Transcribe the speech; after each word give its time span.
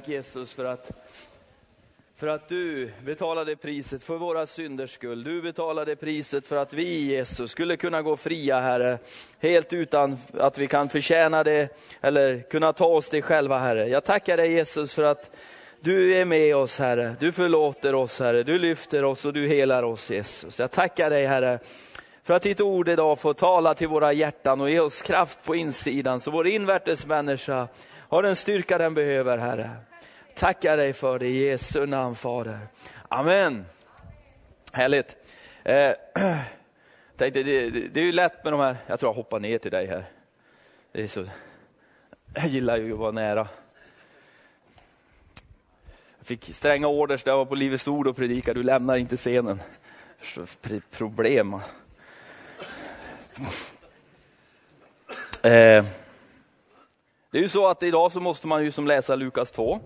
Tack 0.00 0.08
Jesus 0.08 0.52
för 0.52 0.64
att, 0.64 0.90
för 2.16 2.26
att 2.26 2.48
du 2.48 2.90
betalade 3.04 3.56
priset 3.56 4.02
för 4.02 4.16
våra 4.16 4.46
synders 4.46 4.90
skull. 4.90 5.24
Du 5.24 5.42
betalade 5.42 5.96
priset 5.96 6.46
för 6.46 6.56
att 6.56 6.72
vi 6.72 7.00
Jesus 7.04 7.50
skulle 7.50 7.76
kunna 7.76 8.02
gå 8.02 8.16
fria 8.16 8.60
Herre, 8.60 8.98
helt 9.40 9.72
utan 9.72 10.18
att 10.38 10.58
vi 10.58 10.66
kan 10.66 10.88
förtjäna 10.88 11.44
det 11.44 11.68
eller 12.00 12.40
kunna 12.50 12.72
ta 12.72 12.86
oss 12.86 13.08
det 13.08 13.22
själva 13.22 13.58
Herre. 13.58 13.88
Jag 13.88 14.04
tackar 14.04 14.36
dig 14.36 14.52
Jesus 14.52 14.92
för 14.92 15.02
att 15.02 15.30
du 15.80 16.14
är 16.14 16.24
med 16.24 16.56
oss 16.56 16.78
Herre, 16.78 17.16
du 17.20 17.32
förlåter 17.32 17.94
oss 17.94 18.20
Herre, 18.20 18.42
du 18.42 18.58
lyfter 18.58 19.04
oss 19.04 19.24
och 19.24 19.32
du 19.32 19.48
helar 19.48 19.82
oss 19.82 20.10
Jesus. 20.10 20.58
Jag 20.58 20.70
tackar 20.70 21.10
dig 21.10 21.26
Herre 21.26 21.58
för 22.22 22.34
att 22.34 22.42
ditt 22.42 22.60
ord 22.60 22.88
idag 22.88 23.18
får 23.18 23.34
tala 23.34 23.74
till 23.74 23.88
våra 23.88 24.12
hjärtan 24.12 24.60
och 24.60 24.70
ge 24.70 24.80
oss 24.80 25.02
kraft 25.02 25.38
på 25.44 25.54
insidan 25.54 26.20
så 26.20 26.30
vår 26.30 26.46
invärtes 26.46 27.06
människa 27.06 27.68
har 28.10 28.22
den 28.22 28.36
styrka 28.36 28.78
den 28.78 28.94
behöver, 28.94 29.38
Herre. 29.38 29.70
Tackar 30.40 30.76
dig 30.76 30.92
för 30.92 31.18
det 31.18 31.26
i 31.26 31.48
Jesu 31.48 31.86
namn, 31.86 32.14
Fader. 32.14 32.58
Amen. 33.08 33.64
Härligt. 34.72 35.16
Eh, 35.64 35.92
tänkte, 37.16 37.42
det, 37.42 37.70
det, 37.70 38.00
är 38.00 38.04
ju 38.04 38.12
lätt 38.12 38.44
med 38.44 38.52
de 38.52 38.60
här, 38.60 38.76
jag 38.86 39.00
tror 39.00 39.10
jag 39.10 39.14
hoppar 39.14 39.40
ner 39.40 39.58
till 39.58 39.70
dig 39.70 39.86
här. 39.86 40.04
Det 40.92 41.02
är 41.02 41.08
så, 41.08 41.24
jag 42.34 42.46
gillar 42.46 42.76
ju 42.76 42.92
att 42.92 42.98
vara 42.98 43.10
nära. 43.10 43.48
Jag 46.18 46.26
fick 46.26 46.54
stränga 46.54 46.88
orders 46.88 47.22
där 47.22 47.32
jag 47.32 47.38
var 47.38 47.44
på 47.44 47.54
Livets 47.54 47.88
Ord 47.88 48.06
och 48.06 48.16
predikade, 48.16 48.60
du 48.60 48.64
lämnar 48.64 48.96
inte 48.96 49.16
scenen. 49.16 49.60
Problem. 50.90 51.54
Eh, 55.42 55.84
det 57.30 57.38
är 57.38 57.42
ju 57.42 57.48
så 57.48 57.66
att 57.66 57.82
idag 57.82 58.12
så 58.12 58.20
måste 58.20 58.46
man 58.46 58.64
ju 58.64 58.72
som 58.72 58.86
läsa 58.86 59.16
Lukas 59.16 59.50
2. 59.50 59.80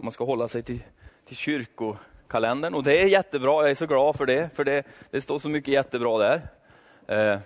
Om 0.00 0.04
man 0.04 0.12
ska 0.12 0.24
hålla 0.24 0.48
sig 0.48 0.62
till, 0.62 0.82
till 1.26 1.36
kyrkokalendern. 1.36 2.74
Och 2.74 2.82
det 2.82 3.02
är 3.02 3.06
jättebra, 3.06 3.62
jag 3.62 3.70
är 3.70 3.74
så 3.74 3.86
glad 3.86 4.16
för 4.16 4.26
det. 4.26 4.50
För 4.54 4.64
det, 4.64 4.82
det 5.10 5.20
står 5.20 5.38
så 5.38 5.48
mycket 5.48 5.74
jättebra 5.74 6.18
där. 6.18 6.40
Eh, 7.06 7.38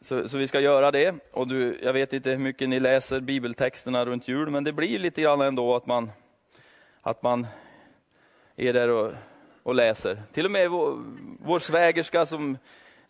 så, 0.00 0.28
så, 0.28 0.38
vi 0.38 0.46
ska 0.46 0.60
göra 0.60 0.90
det. 0.90 1.14
Och 1.32 1.48
du, 1.48 1.78
jag 1.82 1.92
vet 1.92 2.12
inte 2.12 2.30
hur 2.30 2.38
mycket 2.38 2.68
ni 2.68 2.80
läser 2.80 3.20
bibeltexterna 3.20 4.04
runt 4.04 4.28
jul, 4.28 4.50
men 4.50 4.64
det 4.64 4.72
blir 4.72 4.98
lite 4.98 5.22
grann 5.22 5.40
ändå 5.40 5.76
att 5.76 5.86
man, 5.86 6.10
att 7.00 7.22
man 7.22 7.46
är 8.56 8.72
där 8.72 8.88
och, 8.88 9.12
och 9.62 9.74
läser. 9.74 10.22
Till 10.32 10.44
och 10.44 10.50
med 10.50 10.70
vår, 10.70 11.04
vår 11.44 11.58
svägerska 11.58 12.26
som 12.26 12.58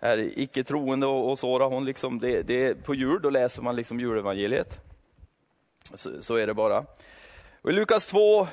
är 0.01 0.39
icke 0.39 0.65
troende 0.65 1.06
och, 1.06 1.31
och 1.31 1.39
såra, 1.39 1.67
hon 1.67 1.84
liksom, 1.84 2.19
det, 2.19 2.43
det, 2.43 2.75
på 2.75 2.95
jul 2.95 3.23
då 3.23 3.31
läser 3.31 3.62
man 3.62 3.77
liksom 3.77 4.01
julevangeliet. 4.01 4.81
Så, 5.95 6.23
så 6.23 6.37
är 6.37 6.47
det 6.47 6.55
bara. 6.55 6.84
Och 7.62 7.70
I 7.70 7.73
Lukas 7.73 8.06
2, 8.06 8.48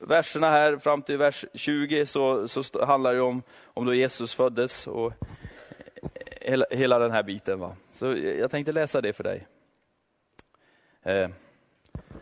verserna 0.00 0.50
här 0.50 0.76
fram 0.76 1.02
till 1.02 1.18
vers 1.18 1.44
20 1.54 2.06
så, 2.06 2.48
så 2.48 2.84
handlar 2.84 3.14
det 3.14 3.20
om, 3.20 3.42
om 3.64 3.86
då 3.86 3.94
Jesus 3.94 4.34
föddes 4.34 4.86
och 4.86 5.12
hela, 6.40 6.66
hela 6.70 6.98
den 6.98 7.10
här 7.10 7.22
biten. 7.22 7.58
Va? 7.58 7.76
Så 7.92 8.16
jag 8.16 8.50
tänkte 8.50 8.72
läsa 8.72 9.00
det 9.00 9.12
för 9.12 9.24
dig. 9.24 9.46
Eh. 11.02 11.28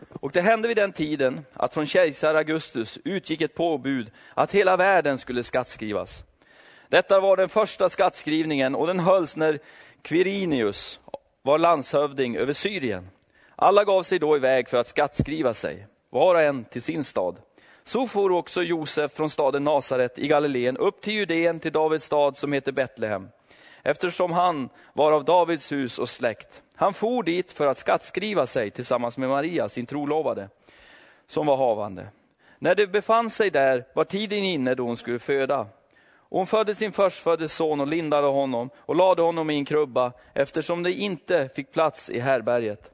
Och 0.09 0.31
det 0.31 0.41
hände 0.41 0.67
vid 0.67 0.77
den 0.77 0.91
tiden 0.91 1.45
att 1.53 1.73
från 1.73 1.87
kejsar 1.87 2.35
Augustus 2.35 2.99
utgick 3.03 3.41
ett 3.41 3.55
påbud 3.55 4.11
att 4.33 4.51
hela 4.51 4.77
världen 4.77 5.17
skulle 5.17 5.43
skattskrivas. 5.43 6.25
Detta 6.87 7.19
var 7.19 7.37
den 7.37 7.49
första 7.49 7.89
skattskrivningen 7.89 8.75
och 8.75 8.87
den 8.87 8.99
hölls 8.99 9.35
när 9.35 9.59
Quirinius 10.01 10.99
var 11.41 11.57
landshövding 11.57 12.37
över 12.37 12.53
Syrien. 12.53 13.09
Alla 13.55 13.83
gav 13.83 14.03
sig 14.03 14.19
då 14.19 14.35
iväg 14.35 14.69
för 14.69 14.77
att 14.77 14.87
skattskriva 14.87 15.53
sig, 15.53 15.87
var 16.09 16.35
och 16.35 16.41
en 16.41 16.65
till 16.65 16.81
sin 16.81 17.03
stad. 17.03 17.37
Så 17.83 18.07
for 18.07 18.31
också 18.31 18.63
Josef 18.63 19.11
från 19.11 19.29
staden 19.29 19.63
Nasaret 19.63 20.19
i 20.19 20.27
Galileen 20.27 20.77
upp 20.77 21.01
till 21.01 21.13
Judeen 21.13 21.59
till 21.59 21.71
Davids 21.71 22.05
stad 22.05 22.37
som 22.37 22.53
heter 22.53 22.71
Betlehem, 22.71 23.29
eftersom 23.83 24.31
han 24.31 24.69
var 24.93 25.11
av 25.11 25.25
Davids 25.25 25.71
hus 25.71 25.99
och 25.99 26.09
släkt. 26.09 26.63
Han 26.75 26.93
for 26.93 27.23
dit 27.23 27.51
för 27.51 27.67
att 27.67 27.77
skattskriva 27.77 28.45
sig 28.45 28.71
tillsammans 28.71 29.17
med 29.17 29.29
Maria, 29.29 29.69
sin 29.69 29.85
trolovade, 29.85 30.49
som 31.27 31.45
var 31.45 31.57
havande. 31.57 32.07
När 32.59 32.75
de 32.75 32.87
befann 32.87 33.29
sig 33.29 33.49
där 33.49 33.85
var 33.93 34.03
tiden 34.03 34.39
inne 34.39 34.75
då 34.75 34.83
hon 34.83 34.97
skulle 34.97 35.19
föda. 35.19 35.67
Och 36.15 36.37
hon 36.37 36.47
födde 36.47 36.75
sin 36.75 36.91
förstfödde 36.91 37.49
son 37.49 37.81
och 37.81 37.87
lindade 37.87 38.27
honom 38.27 38.69
och 38.77 38.95
lade 38.95 39.21
honom 39.21 39.49
i 39.49 39.55
en 39.55 39.65
krubba 39.65 40.11
eftersom 40.33 40.83
det 40.83 40.91
inte 40.91 41.49
fick 41.55 41.71
plats 41.71 42.09
i 42.09 42.19
härberget. 42.19 42.92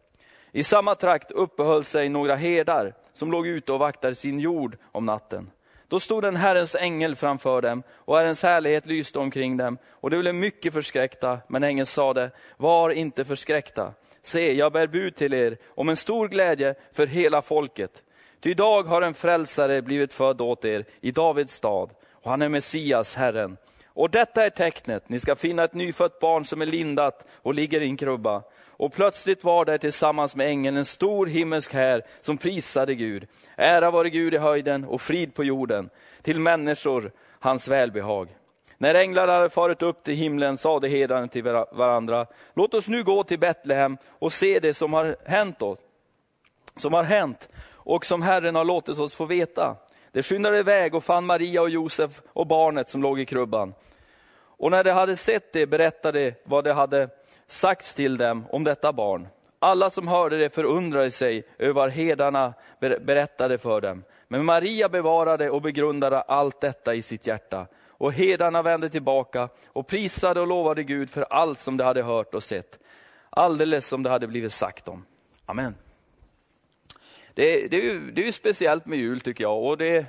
I 0.52 0.64
samma 0.64 0.96
trakt 0.96 1.32
uppehöll 1.32 1.84
sig 1.84 2.10
några 2.10 2.36
herdar 2.36 2.94
som 3.14 3.32
låg 3.32 3.48
ute 3.48 3.74
och 3.74 3.80
vaktade 3.80 4.16
sin 4.16 4.40
jord 4.40 4.78
om 4.92 5.06
natten. 5.06 5.52
Då 5.88 6.00
stod 6.00 6.26
en 6.26 6.36
Herrens 6.36 6.76
ängel 6.76 7.16
framför 7.16 7.62
dem 7.62 7.84
och 7.92 8.18
Herrens 8.18 8.44
härlighet 8.44 8.86
lyste 8.86 9.20
omkring 9.20 9.58
dem 9.58 9.78
och 9.90 10.10
de 10.10 10.20
blev 10.20 10.36
mycket 10.36 10.74
förskräckta. 10.74 11.40
Men 11.48 11.64
ängeln 11.64 11.86
sade, 11.86 12.32
var 12.58 12.90
inte 12.90 13.26
förskräckta. 13.26 13.94
Se, 14.22 14.54
jag 14.54 14.72
bär 14.72 14.88
bud 14.88 15.16
till 15.16 15.34
er 15.34 15.58
om 15.68 15.90
en 15.90 15.98
stor 15.98 16.28
glädje 16.28 16.76
för 16.94 17.08
hela 17.08 17.42
folket. 17.42 18.04
Ty 18.42 18.52
idag 18.52 18.84
har 18.84 19.02
en 19.02 19.14
frälsare 19.14 19.82
blivit 19.82 20.14
född 20.14 20.42
åt 20.42 20.66
er 20.66 20.86
i 21.02 21.12
Davids 21.12 21.54
stad 21.54 21.90
och 22.14 22.30
han 22.30 22.42
är 22.42 22.50
Messias, 22.50 23.16
Herren. 23.16 23.58
Och 23.88 24.10
detta 24.10 24.46
är 24.46 24.50
tecknet, 24.50 25.10
ni 25.10 25.20
ska 25.20 25.36
finna 25.36 25.64
ett 25.64 25.74
nyfött 25.74 26.20
barn 26.20 26.46
som 26.46 26.62
är 26.62 26.66
lindat 26.66 27.28
och 27.36 27.54
ligger 27.54 27.82
i 27.82 27.86
en 27.86 27.98
krubba. 27.98 28.44
Och 28.80 28.94
plötsligt 28.94 29.44
var 29.44 29.66
där 29.66 29.78
tillsammans 29.78 30.36
med 30.36 30.48
ängeln 30.48 30.78
en 30.78 30.86
stor 30.86 31.28
himmelsk 31.28 31.74
här 31.74 32.02
som 32.22 32.38
prisade 32.38 32.96
Gud. 32.96 33.28
Ära 33.56 33.92
vare 33.92 34.10
Gud 34.10 34.34
i 34.34 34.38
höjden 34.38 34.86
och 34.86 35.02
frid 35.02 35.34
på 35.34 35.44
jorden, 35.44 35.90
till 36.22 36.40
människor 36.40 37.12
hans 37.40 37.68
välbehag. 37.68 38.30
När 38.78 38.96
änglarna 38.96 39.34
hade 39.34 39.50
farit 39.50 39.82
upp 39.82 40.04
till 40.04 40.14
himlen 40.14 40.58
sade 40.58 40.88
hedarna 40.88 41.28
till 41.28 41.44
varandra, 41.72 42.26
låt 42.54 42.74
oss 42.74 42.88
nu 42.88 43.04
gå 43.04 43.24
till 43.24 43.40
Betlehem 43.40 43.98
och 44.10 44.34
se 44.34 44.60
det 44.60 44.74
som 44.74 44.94
har 44.94 45.16
hänt 45.26 45.62
oss, 45.62 45.80
som 46.78 46.94
har 46.94 47.04
hänt 47.04 47.50
och 47.72 48.06
som 48.06 48.22
Herren 48.22 48.56
har 48.56 48.66
låtit 48.66 49.00
oss 49.00 49.16
få 49.16 49.26
veta. 49.26 49.76
De 50.12 50.24
skyndade 50.24 50.60
iväg 50.60 50.96
och 50.96 51.04
fann 51.04 51.26
Maria 51.26 51.62
och 51.62 51.70
Josef 51.70 52.22
och 52.28 52.48
barnet 52.48 52.90
som 52.90 53.02
låg 53.02 53.20
i 53.20 53.26
krubban. 53.26 53.74
Och 54.60 54.72
när 54.72 54.84
de 54.84 54.92
hade 54.92 55.16
sett 55.16 55.54
det 55.54 55.68
berättade 55.68 56.20
de 56.20 56.36
vad 56.44 56.64
de 56.64 56.72
hade 56.72 57.10
sagts 57.52 57.94
till 57.94 58.18
dem 58.18 58.46
om 58.50 58.64
detta 58.64 58.94
barn. 58.94 59.28
Alla 59.60 59.90
som 59.90 60.08
hörde 60.08 60.38
det 60.38 60.50
förundrade 60.50 61.12
sig 61.12 61.44
över 61.58 61.74
vad 61.74 61.90
herdarna 61.90 62.54
berättade 62.80 63.58
för 63.58 63.82
dem. 63.82 64.04
Men 64.28 64.46
Maria 64.46 64.90
bevarade 64.90 65.50
och 65.50 65.62
begrundade 65.62 66.22
allt 66.22 66.62
detta 66.62 66.96
i 66.96 67.02
sitt 67.02 67.28
hjärta. 67.28 67.68
Och 67.88 68.14
herdarna 68.14 68.62
vände 68.62 68.90
tillbaka 68.90 69.50
och 69.68 69.88
prisade 69.88 70.42
och 70.42 70.48
lovade 70.48 70.84
Gud 70.84 71.10
för 71.10 71.22
allt 71.22 71.60
som 71.60 71.78
de 71.78 71.84
hade 71.84 72.04
hört 72.04 72.34
och 72.34 72.44
sett. 72.44 72.80
Alldeles 73.30 73.88
som 73.88 74.04
det 74.04 74.10
hade 74.10 74.28
blivit 74.28 74.54
sagt 74.54 74.88
om. 74.88 75.06
Amen. 75.46 75.76
Det, 77.34 77.68
det, 77.68 77.78
är 77.78 77.82
ju, 77.82 78.12
det 78.12 78.22
är 78.22 78.26
ju 78.26 78.32
speciellt 78.32 78.86
med 78.86 79.00
jul 79.00 79.20
tycker 79.20 79.44
jag. 79.44 79.64
Och 79.64 79.78
det, 79.78 80.06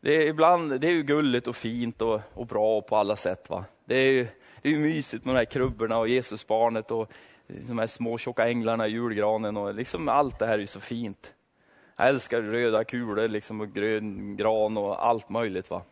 det, 0.00 0.16
är 0.16 0.26
ibland, 0.26 0.80
det 0.80 0.86
är 0.86 0.92
ju 0.92 1.02
gulligt 1.02 1.46
och 1.46 1.56
fint 1.56 2.02
och, 2.02 2.20
och 2.34 2.46
bra 2.46 2.80
på 2.80 2.96
alla 2.96 3.16
sätt. 3.16 3.50
Va? 3.50 3.64
Det 3.84 3.94
är 3.94 4.12
ju 4.12 4.26
det 4.64 4.70
är 4.70 4.72
ju 4.72 4.78
mysigt 4.78 5.24
med 5.24 5.34
de 5.34 5.38
här 5.38 5.44
krubborna 5.44 5.98
och 5.98 6.08
Jesusbarnet 6.08 6.90
och 6.90 7.12
de 7.46 7.78
här 7.78 7.86
små 7.86 8.18
tjocka 8.18 8.48
änglarna 8.48 8.86
i 8.86 8.90
julgranen. 8.90 9.56
Och 9.56 9.74
liksom 9.74 10.08
allt 10.08 10.38
det 10.38 10.46
här 10.46 10.54
är 10.54 10.58
ju 10.58 10.66
så 10.66 10.80
fint. 10.80 11.34
Jag 11.96 12.08
älskar 12.08 12.42
röda 12.42 12.84
kulor 12.84 13.28
liksom, 13.28 13.60
och 13.60 13.72
grön 13.74 14.36
gran 14.36 14.76
och 14.76 15.06
allt 15.06 15.28
möjligt. 15.28 15.70
va 15.70 15.82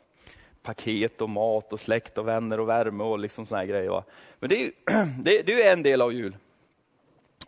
paket 0.62 1.20
och 1.20 1.30
mat 1.30 1.72
och 1.72 1.80
släkt 1.80 2.18
och 2.18 2.28
vänner 2.28 2.60
och 2.60 2.68
värme 2.68 3.04
och 3.04 3.18
liksom 3.18 3.46
såna 3.46 3.60
här 3.60 3.66
grejer. 3.66 3.90
Va? 3.90 4.04
Men 4.38 4.48
det 4.48 4.56
är, 4.56 4.60
ju, 4.60 4.72
det, 5.22 5.42
det 5.42 5.62
är 5.62 5.72
en 5.72 5.82
del 5.82 6.02
av 6.02 6.12
jul. 6.12 6.36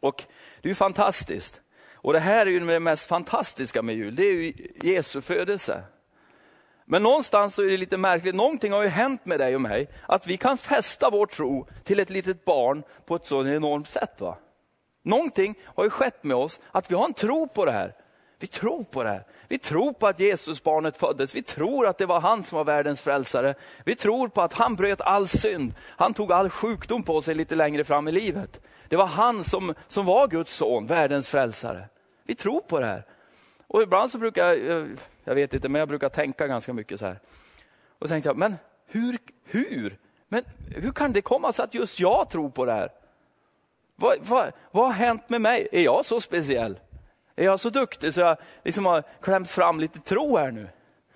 Och 0.01 0.25
det 0.61 0.67
är 0.67 0.71
ju 0.71 0.75
fantastiskt. 0.75 1.61
Och 1.93 2.13
det 2.13 2.21
här 2.21 2.47
är 2.47 2.51
ju 2.51 2.61
det 2.61 2.81
mest 2.81 3.09
fantastiska 3.09 3.83
med 3.83 3.97
jul, 3.97 4.15
det 4.15 4.23
är 4.23 4.33
ju 4.33 4.53
Jesu 4.83 5.21
födelse. 5.21 5.85
Men 6.85 7.03
någonstans 7.03 7.55
så 7.55 7.63
är 7.63 7.67
det 7.67 7.77
lite 7.77 7.97
märkligt, 7.97 8.35
någonting 8.35 8.73
har 8.73 8.83
ju 8.83 8.89
hänt 8.89 9.27
med 9.27 9.41
dig 9.41 9.55
och 9.55 9.61
mig, 9.61 9.89
att 10.07 10.27
vi 10.27 10.37
kan 10.37 10.59
fästa 10.59 11.11
vår 11.11 11.27
tro 11.27 11.67
till 11.85 12.01
ett 12.01 12.11
litet 12.11 12.45
barn 12.45 12.83
på 13.07 13.17
ett 13.17 13.27
så 13.27 13.47
enormt 13.47 13.89
sätt. 13.89 14.21
va? 14.21 14.37
Någonting 15.03 15.55
har 15.65 15.85
ju 15.85 15.91
skett 15.91 16.25
med 16.25 16.37
oss, 16.37 16.61
att 16.71 16.91
vi 16.91 16.95
har 16.95 17.05
en 17.05 17.15
tro 17.15 17.49
på 17.49 17.65
det 17.65 17.73
här. 17.73 17.95
Vi 18.39 18.47
tror 18.47 18.85
på 18.85 19.03
det 19.03 19.11
här. 19.11 19.25
Vi 19.49 19.59
tror 19.59 19.93
på 19.93 20.07
att 20.07 20.21
Jesusbarnet 20.21 20.97
föddes. 20.97 21.35
Vi 21.35 21.43
tror 21.43 21.87
att 21.87 21.99
det 21.99 22.07
var 22.07 22.21
han 22.21 22.45
som 22.45 22.57
var 22.57 22.65
världens 22.65 23.01
frälsare. 23.01 23.55
Vi 23.85 23.97
tror 23.97 24.29
på 24.29 24.43
att 24.43 24.53
han 24.53 24.77
bröt 24.77 25.01
all 25.01 25.29
synd. 25.29 25.75
Han 25.81 26.15
tog 26.15 26.33
all 26.33 26.51
sjukdom 26.51 27.03
på 27.03 27.23
sig 27.23 27.35
lite 27.35 27.55
längre 27.55 27.85
fram 27.85 28.09
i 28.09 28.13
livet. 28.13 28.61
Det 28.89 28.97
var 28.97 29.07
han 29.07 29.45
som, 29.45 29.75
som 29.89 30.07
var 30.07 30.29
Guds 30.29 30.57
son, 30.57 30.87
världens 30.87 31.29
frälsare. 31.29 31.89
Vi 32.25 32.35
tror 32.35 32.61
på 32.61 32.81
det 32.81 32.87
här. 32.87 33.05
Och 33.67 33.83
ibland 33.83 34.11
så 34.11 34.19
brukar 34.19 34.47
jag, 34.47 34.81
eh, 34.81 34.87
jag 35.25 35.35
vet 35.35 35.55
inte, 35.55 35.69
men 35.69 35.79
jag 35.79 35.89
brukar 35.89 36.09
tänka 36.09 36.47
ganska 36.47 36.73
mycket 36.73 37.01
så 37.01 37.07
här. 37.07 37.19
Och 37.99 38.09
tänkte 38.09 38.29
jag, 38.29 38.37
men 38.37 38.57
hur, 38.87 39.19
hur? 39.45 39.99
Men 40.29 40.45
hur 40.77 40.93
kan 40.93 41.13
det 41.13 41.21
komma 41.21 41.53
sig 41.53 41.65
att 41.65 41.75
just 41.75 42.01
jag 42.01 42.31
tror 42.31 42.51
på 42.51 42.65
det 42.65 42.73
här? 42.73 42.89
Vad, 43.97 44.17
vad, 44.21 44.53
vad 44.71 44.87
har 44.87 44.93
hänt 44.93 45.31
med 45.31 45.41
mig? 45.41 45.69
Är 45.73 45.83
jag 45.83 46.05
så 46.05 46.21
speciell? 46.21 46.79
Är 47.37 47.45
jag 47.45 47.61
så 47.61 47.71
duktig 47.71 48.15
så 48.15 48.21
jag 48.21 48.37
liksom 48.63 48.87
har 48.87 49.03
klämt 49.21 49.51
fram 49.51 49.81
lite 49.81 49.99
tro 49.99 50.37
här 50.37 50.51
nu? 50.51 50.69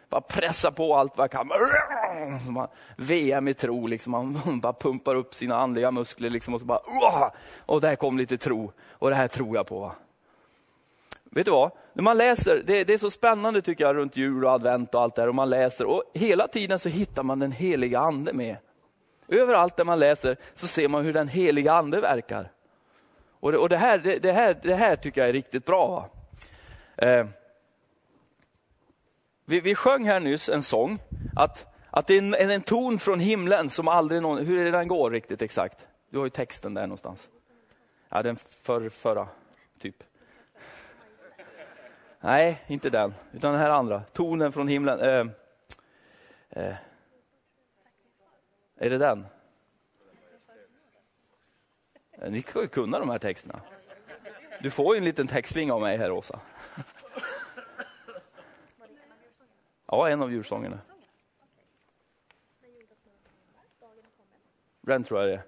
Bara 0.08 0.20
pressa 0.20 0.72
på 0.72 0.96
allt 0.96 1.16
vad 1.16 1.24
jag 1.24 1.30
kan. 1.30 1.50
VM 2.96 3.48
i 3.48 3.54
tro, 3.54 3.86
liksom. 3.86 4.12
man 4.12 4.60
bara 4.60 4.72
pumpar 4.72 5.14
upp 5.14 5.34
sina 5.34 5.56
andliga 5.56 5.90
muskler 5.90 6.30
liksom, 6.30 6.54
och 6.54 6.60
så 6.60 6.66
bara, 6.66 6.80
och 7.66 7.80
där 7.80 7.96
kom 7.96 8.18
lite 8.18 8.38
tro. 8.38 8.72
Och 8.90 9.10
det 9.10 9.16
här 9.16 9.28
tror 9.28 9.56
jag 9.56 9.66
på. 9.66 9.80
Va? 9.80 9.94
Vet 11.30 11.44
du 11.44 11.50
vad? 11.50 11.70
När 11.92 12.02
man 12.02 12.18
läser, 12.18 12.62
det, 12.66 12.84
det, 12.84 12.94
är 12.94 12.98
så 12.98 13.10
spännande 13.10 13.62
tycker 13.62 13.84
jag 13.84 13.96
runt 13.96 14.16
jul 14.16 14.44
och 14.44 14.50
advent 14.50 14.94
och 14.94 15.02
allt 15.02 15.14
det 15.14 15.22
här. 15.22 15.28
Och 15.28 15.34
man 15.34 15.50
läser 15.50 15.84
och 15.84 16.04
hela 16.14 16.48
tiden 16.48 16.78
så 16.78 16.88
hittar 16.88 17.22
man 17.22 17.38
den 17.38 17.52
heliga 17.52 17.98
ande 17.98 18.32
med. 18.32 18.56
Överallt 19.28 19.76
där 19.76 19.84
man 19.84 19.98
läser 19.98 20.36
så 20.54 20.66
ser 20.66 20.88
man 20.88 21.04
hur 21.04 21.12
den 21.12 21.28
heliga 21.28 21.72
ande 21.72 22.00
verkar. 22.00 22.50
Och 23.40 23.52
det, 23.52 23.58
och 23.58 23.68
det 23.68 23.76
här, 23.76 23.98
det, 23.98 24.18
det, 24.18 24.32
här, 24.32 24.60
det 24.62 24.74
här 24.74 24.96
tycker 24.96 25.20
jag 25.20 25.28
är 25.28 25.32
riktigt 25.32 25.64
bra. 25.64 26.10
Eh, 26.96 27.26
vi, 29.44 29.60
vi 29.60 29.74
sjöng 29.74 30.04
här 30.04 30.20
nyss 30.20 30.48
en 30.48 30.62
sång, 30.62 30.98
att, 31.36 31.66
att 31.90 32.06
det 32.06 32.14
är 32.14 32.18
en, 32.18 32.34
en 32.50 32.62
ton 32.62 32.98
från 32.98 33.20
himlen 33.20 33.70
som 33.70 33.88
aldrig 33.88 34.22
någon, 34.22 34.46
hur 34.46 34.60
är 34.60 34.64
det 34.64 34.70
den 34.70 34.88
går 34.88 35.10
riktigt 35.10 35.42
exakt? 35.42 35.86
Du 36.10 36.18
har 36.18 36.24
ju 36.24 36.30
texten 36.30 36.74
där 36.74 36.82
någonstans. 36.82 37.28
Ja, 38.08 38.22
den 38.22 38.36
för, 38.36 38.88
förra, 38.88 39.28
typ. 39.78 40.02
Nej, 42.20 42.64
inte 42.66 42.90
den, 42.90 43.14
utan 43.32 43.52
den 43.52 43.60
här 43.60 43.70
andra. 43.70 44.02
Tonen 44.12 44.52
från 44.52 44.68
himlen. 44.68 45.00
Eh, 45.00 45.26
eh. 46.50 46.76
Är 48.76 48.90
det 48.90 48.98
den? 48.98 49.26
Eh, 52.12 52.30
ni 52.30 52.42
ska 52.42 52.60
ju 52.60 52.68
kunna 52.68 52.98
de 52.98 53.10
här 53.10 53.18
texterna. 53.18 53.60
Du 54.60 54.70
får 54.70 54.94
ju 54.94 54.98
en 54.98 55.04
liten 55.04 55.26
textling 55.26 55.72
av 55.72 55.80
mig 55.80 55.96
här, 55.96 56.10
Åsa. 56.10 56.40
Ja, 59.86 60.08
en 60.08 60.22
av 60.22 60.32
djursångerna. 60.32 60.78
Den 64.80 65.04
tror 65.04 65.20
jag 65.20 65.28
det 65.28 65.34
är. 65.34 65.42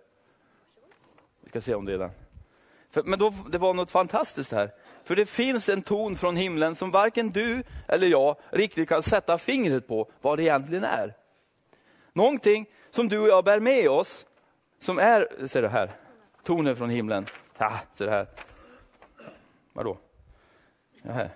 Vi 1.41 1.49
ska 1.49 1.61
se 1.61 1.75
om 1.75 1.85
det 1.85 1.93
är 1.93 1.99
den. 1.99 2.11
För, 2.91 3.03
men 3.03 3.19
då, 3.19 3.35
det 3.51 3.59
var 3.59 3.75
något 3.75 3.91
fantastiskt 3.91 4.53
här. 4.53 4.71
För 5.05 5.17
det 5.17 5.27
finns 5.27 5.69
en 5.69 5.83
ton 5.83 6.17
från 6.17 6.37
himlen 6.37 6.75
som 6.75 6.91
varken 6.91 7.31
du 7.31 7.63
eller 7.89 8.07
jag 8.07 8.37
riktigt 8.51 8.89
kan 8.89 9.03
sätta 9.03 9.39
fingret 9.39 9.89
på 9.89 10.11
vad 10.21 10.39
det 10.39 10.43
egentligen 10.43 10.85
är. 10.85 11.15
Någonting 12.13 12.67
som 12.91 13.09
du 13.09 13.19
och 13.19 13.29
jag 13.29 13.45
bär 13.45 13.61
med 13.61 13.89
oss, 13.89 14.27
som 14.81 14.99
är, 14.99 15.47
ser 15.47 15.63
du 15.63 15.69
här, 15.69 15.91
tonen 16.45 16.77
från 16.77 16.91
himlen. 16.91 17.27
Ja, 17.59 17.73
ser 17.95 18.05
du 18.05 18.11
här. 18.11 18.27
Vadå? 19.73 19.99
Ja, 21.03 21.13
här. 21.13 21.31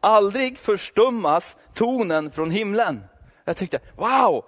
Aldrig 0.00 0.58
förstummas 0.58 1.56
tonen 1.74 2.30
från 2.30 2.50
himlen. 2.50 3.04
Jag 3.44 3.56
tyckte, 3.56 3.80
wow! 3.96 4.44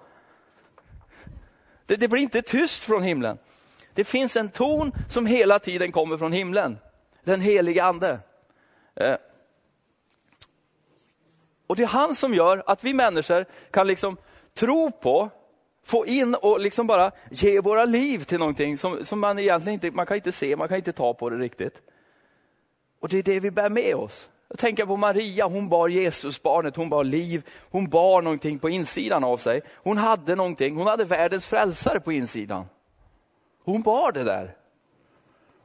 Det, 1.86 1.96
det 1.96 2.08
blir 2.08 2.22
inte 2.22 2.42
tyst 2.42 2.84
från 2.84 3.02
himlen. 3.02 3.38
Det 3.94 4.04
finns 4.04 4.36
en 4.36 4.48
ton 4.48 4.92
som 5.08 5.26
hela 5.26 5.58
tiden 5.58 5.92
kommer 5.92 6.16
från 6.16 6.32
himlen. 6.32 6.78
Den 7.28 7.40
heliga 7.40 7.84
ande. 7.84 8.18
Eh. 8.94 9.16
Och 11.66 11.76
det 11.76 11.82
är 11.82 11.86
han 11.86 12.14
som 12.14 12.34
gör 12.34 12.62
att 12.66 12.84
vi 12.84 12.94
människor 12.94 13.44
kan 13.70 13.86
liksom 13.86 14.16
tro 14.54 14.90
på, 14.90 15.30
få 15.84 16.06
in 16.06 16.34
och 16.34 16.60
liksom 16.60 16.86
bara 16.86 17.10
ge 17.30 17.60
våra 17.60 17.84
liv 17.84 18.24
till 18.24 18.38
någonting 18.38 18.78
som, 18.78 19.04
som 19.04 19.20
man 19.20 19.38
egentligen 19.38 19.74
inte, 19.74 19.90
man 19.90 20.06
kan 20.06 20.16
inte 20.16 20.32
se, 20.32 20.56
man 20.56 20.68
kan 20.68 20.76
inte 20.76 20.92
ta 20.92 21.14
på 21.14 21.30
det 21.30 21.36
riktigt. 21.36 21.82
Och 23.00 23.08
det 23.08 23.18
är 23.18 23.22
det 23.22 23.40
vi 23.40 23.50
bär 23.50 23.70
med 23.70 23.94
oss. 23.94 24.28
Jag 24.48 24.58
tänker 24.58 24.86
på 24.86 24.96
Maria, 24.96 25.46
hon 25.46 25.68
bar 25.68 25.88
Jesusbarnet, 25.88 26.76
hon 26.76 26.88
bar 26.88 27.04
liv, 27.04 27.42
hon 27.70 27.88
bar 27.88 28.22
någonting 28.22 28.58
på 28.58 28.68
insidan 28.68 29.24
av 29.24 29.36
sig. 29.36 29.60
Hon 29.74 29.96
hade 29.96 30.34
någonting, 30.34 30.76
hon 30.76 30.86
hade 30.86 31.04
världens 31.04 31.46
frälsare 31.46 32.00
på 32.00 32.12
insidan. 32.12 32.66
Hon 33.64 33.82
bar 33.82 34.12
det 34.12 34.24
där. 34.24 34.54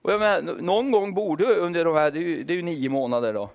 Och 0.04 0.12
jag 0.12 0.20
menar, 0.20 0.62
någon 0.62 0.92
gång 0.92 1.14
borde 1.14 1.56
under 1.56 1.86
de 1.86 1.96
här, 1.96 2.12
det 2.12 2.20
är, 2.20 2.22
ju, 2.22 2.44
det 2.44 2.54
är 2.54 2.56
ju 2.56 2.62
nio 2.62 2.90
månader 2.90 3.34
då. 3.34 3.50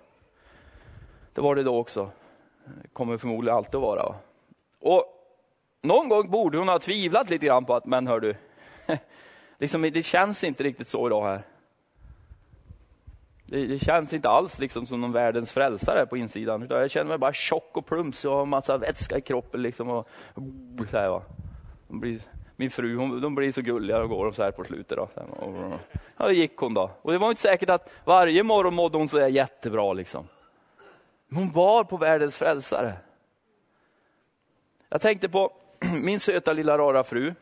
Det 1.33 1.41
var 1.41 1.55
det 1.55 1.63
då 1.63 1.79
också. 1.79 2.11
Det 2.83 2.89
kommer 2.93 3.19
förmodligen 3.19 3.57
alltid 3.57 3.75
att 3.75 3.83
vara. 3.83 4.15
Och 4.81 5.05
någon 5.83 6.09
gång 6.09 6.31
borde 6.31 6.59
hon 6.59 6.69
ha 6.69 6.79
tvivlat 6.79 7.31
lite 7.31 7.47
grann 7.47 7.65
på 7.65 7.75
att, 7.75 7.87
men 7.87 8.07
hör 8.07 8.21
du, 8.21 8.35
liksom, 9.59 9.83
det 9.83 10.03
känns 10.03 10.45
inte 10.45 10.65
riktigt 10.65 10.89
så 10.89 11.07
idag 11.07 11.25
här. 11.25 11.43
Det, 13.47 13.67
det, 13.67 13.79
känns 13.79 14.13
inte 14.13 14.29
alls 14.29 14.59
liksom 14.59 14.87
som 14.87 15.01
någon 15.01 15.13
världens 15.13 15.53
frälsare 15.53 16.07
på 16.07 16.17
insidan. 16.17 16.63
Utan 16.63 16.81
jag 16.81 16.91
känner 16.91 17.09
mig 17.09 17.19
bara 17.19 17.33
tjock 17.33 17.77
och 17.77 17.87
plumsig 17.87 18.31
och 18.31 18.37
har 18.37 18.47
massa 18.47 18.79
vätska 18.79 19.19
i 19.19 19.21
kroppen. 19.21 19.63
Liksom 19.63 19.91
och, 19.91 20.09
så 20.91 20.97
här, 20.97 21.09
va. 21.09 21.23
Blir, 21.89 22.21
min 22.61 22.71
fru 22.71 22.97
hon, 22.97 23.21
de 23.21 23.35
blir 23.35 23.53
så 23.53 23.63
gulliga 23.63 23.99
och 23.99 24.09
går 24.09 24.33
så 24.33 24.43
här 24.43 24.51
på 24.51 24.65
slutet. 24.65 24.99
Då. 24.99 25.09
Och, 25.31 25.73
ja, 26.17 26.27
det 26.27 26.35
gick 26.35 26.57
hon 26.57 26.75
då. 26.75 26.91
Och 27.03 27.13
det 27.13 27.19
var 27.19 27.31
inte 27.31 27.43
säkert 27.43 27.71
att 27.71 27.91
varje 28.05 28.43
morgon 28.43 28.75
mådde 28.75 28.99
hon 28.99 29.09
så 29.09 29.19
här 29.19 29.29
jättebra. 29.29 29.93
Liksom. 29.93 30.29
Hon 31.35 31.51
bar 31.51 31.85
på 31.85 31.97
världens 31.97 32.37
frälsare. 32.37 32.93
Jag 34.89 35.01
tänkte 35.01 35.29
på 35.29 35.53
min 36.05 36.21
söta 36.21 36.53
lilla 36.53 36.79
rara 36.79 37.05
fru. 37.05 37.35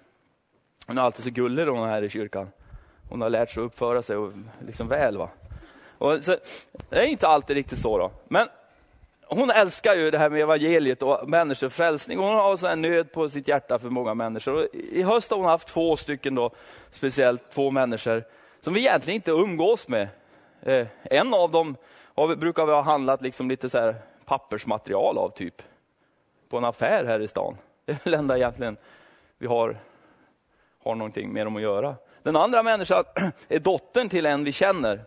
Hon 0.86 0.98
är 0.98 1.02
alltid 1.02 1.24
så 1.24 1.30
gullig 1.30 1.66
hon 1.66 1.88
är 1.88 1.88
här 1.88 2.02
i 2.02 2.10
kyrkan. 2.10 2.48
Hon 3.08 3.20
har 3.20 3.30
lärt 3.30 3.50
sig 3.50 3.60
att 3.60 3.66
uppföra 3.66 4.02
sig 4.02 4.16
och 4.16 4.32
liksom 4.66 4.88
väl. 4.88 5.16
va. 5.18 5.28
Och 5.98 6.24
så, 6.24 6.36
det 6.88 6.96
är 6.98 7.06
inte 7.06 7.28
alltid 7.28 7.56
riktigt 7.56 7.78
så. 7.78 7.98
Då. 7.98 8.10
Men 8.28 8.48
hon 9.28 9.50
älskar 9.50 9.94
ju 9.94 10.10
det 10.10 10.18
här 10.18 10.30
med 10.30 10.40
evangeliet 10.40 11.02
och 11.02 11.28
människors 11.28 11.72
frälsning. 11.72 12.18
Hon 12.18 12.34
har 12.34 12.56
så 12.56 12.74
nöd 12.74 13.12
på 13.12 13.28
sitt 13.28 13.48
hjärta 13.48 13.78
för 13.78 13.88
många 13.88 14.14
människor. 14.14 14.54
Och 14.54 14.66
I 14.74 15.02
höst 15.02 15.30
har 15.30 15.38
hon 15.38 15.46
haft 15.46 15.68
två 15.68 15.96
stycken, 15.96 16.34
då, 16.34 16.50
speciellt 16.90 17.50
två 17.50 17.70
människor, 17.70 18.24
som 18.60 18.74
vi 18.74 18.80
egentligen 18.80 19.14
inte 19.14 19.30
umgås 19.30 19.88
med. 19.88 20.08
Eh, 20.62 20.86
en 21.02 21.34
av 21.34 21.50
dem 21.50 21.76
har, 22.14 22.36
brukar 22.36 22.66
vi 22.66 22.72
ha 22.72 22.82
handlat 22.82 23.22
liksom 23.22 23.48
lite 23.48 23.70
så 23.70 23.94
pappersmaterial 24.24 25.18
av, 25.18 25.30
typ. 25.30 25.62
På 26.48 26.58
en 26.58 26.64
affär 26.64 27.04
här 27.04 27.20
i 27.20 27.28
stan. 27.28 27.56
Det 27.84 27.92
är 27.92 27.98
väl 28.04 28.14
enda 28.14 28.36
egentligen 28.36 28.76
vi 29.38 29.46
har, 29.46 29.76
har 30.84 30.94
någonting 30.94 31.32
med 31.32 31.46
dem 31.46 31.56
att 31.56 31.62
göra. 31.62 31.94
Den 32.22 32.36
andra 32.36 32.62
människan 32.62 33.04
är 33.48 33.58
dottern 33.58 34.08
till 34.08 34.26
en 34.26 34.44
vi 34.44 34.52
känner. 34.52 35.00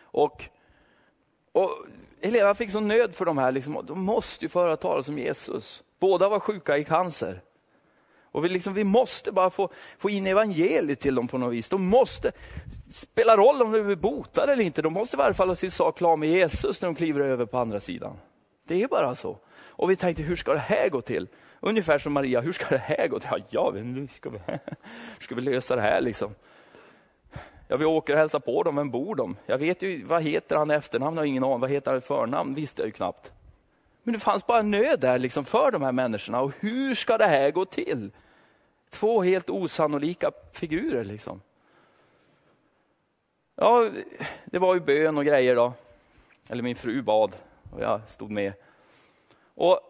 Och, 0.00 0.44
och 1.52 1.70
Helena 2.24 2.54
fick 2.54 2.70
sån 2.70 2.88
nöd 2.88 3.14
för 3.14 3.24
de 3.24 3.38
här, 3.38 3.52
liksom, 3.52 3.84
de 3.86 4.04
måste 4.04 4.44
ju 4.44 4.50
höra 4.54 4.76
talas 4.76 5.08
om 5.08 5.18
Jesus. 5.18 5.82
Båda 6.00 6.28
var 6.28 6.40
sjuka 6.40 6.78
i 6.78 6.84
cancer. 6.84 7.40
Och 8.22 8.44
vi, 8.44 8.48
liksom, 8.48 8.74
vi 8.74 8.84
måste 8.84 9.32
bara 9.32 9.50
få, 9.50 9.70
få 9.98 10.10
in 10.10 10.26
evangeliet 10.26 11.00
till 11.00 11.14
dem 11.14 11.28
på 11.28 11.38
något 11.38 11.52
vis. 11.52 11.68
De 11.68 11.86
måste, 11.86 12.32
spela 12.94 13.36
roll 13.36 13.62
om 13.62 13.72
de 13.72 13.90
är 13.90 13.94
botade 13.94 14.52
eller 14.52 14.64
inte, 14.64 14.82
de 14.82 14.92
måste 14.92 15.16
i 15.16 15.18
varje 15.18 15.34
fall 15.34 15.48
ha 15.48 15.54
sin 15.54 15.70
sak 15.70 15.98
klar 15.98 16.16
med 16.16 16.28
Jesus 16.28 16.80
när 16.80 16.88
de 16.88 16.94
kliver 16.94 17.20
över 17.20 17.46
på 17.46 17.58
andra 17.58 17.80
sidan. 17.80 18.16
Det 18.66 18.82
är 18.82 18.88
bara 18.88 19.14
så. 19.14 19.38
Och 19.66 19.90
vi 19.90 19.96
tänkte, 19.96 20.22
hur 20.22 20.36
ska 20.36 20.52
det 20.52 20.58
här 20.58 20.88
gå 20.88 21.00
till? 21.00 21.28
Ungefär 21.60 21.98
som 21.98 22.12
Maria, 22.12 22.40
hur 22.40 22.52
ska 22.52 22.64
det 22.68 22.82
här 22.84 23.08
gå 23.08 23.20
till? 23.20 23.28
Ja, 23.32 23.40
ja 23.50 23.70
hur, 23.70 24.06
ska 24.06 24.30
vi, 24.30 24.38
hur 25.18 25.24
ska 25.24 25.34
vi 25.34 25.40
lösa 25.40 25.76
det 25.76 25.82
här 25.82 26.00
liksom? 26.00 26.34
Ja, 27.68 27.76
vi 27.76 27.84
åker 27.84 28.12
och 28.12 28.18
hälsar 28.18 28.38
på 28.38 28.62
dem, 28.62 28.76
vem 28.76 28.90
bor 28.90 29.14
de? 29.14 29.36
Jag 29.46 29.58
vet 29.58 29.82
ju, 29.82 30.04
vad 30.04 30.22
heter 30.22 30.56
han 30.56 30.70
efternamn? 30.70 31.16
Jag 31.16 31.22
har 31.22 31.26
ingen 31.26 31.44
aning. 31.44 31.60
Vad 31.60 31.70
heter 31.70 31.92
han 31.92 32.00
förnamn? 32.00 32.54
visste 32.54 32.82
jag 32.82 32.86
ju 32.86 32.92
knappt. 32.92 33.32
Men 34.02 34.12
det 34.12 34.20
fanns 34.20 34.46
bara 34.46 34.62
nöd 34.62 35.00
där 35.00 35.18
liksom 35.18 35.44
för 35.44 35.70
de 35.70 35.82
här 35.82 35.92
människorna. 35.92 36.40
Och 36.40 36.52
hur 36.60 36.94
ska 36.94 37.18
det 37.18 37.26
här 37.26 37.50
gå 37.50 37.64
till? 37.64 38.10
Två 38.90 39.22
helt 39.22 39.50
osannolika 39.50 40.30
figurer 40.52 41.04
liksom. 41.04 41.40
Ja, 43.56 43.90
det 44.44 44.58
var 44.58 44.74
ju 44.74 44.80
bön 44.80 45.18
och 45.18 45.24
grejer 45.24 45.56
då. 45.56 45.72
Eller 46.48 46.62
min 46.62 46.76
fru 46.76 47.02
bad 47.02 47.36
och 47.72 47.82
jag 47.82 48.00
stod 48.08 48.30
med. 48.30 48.52
Och 49.54 49.80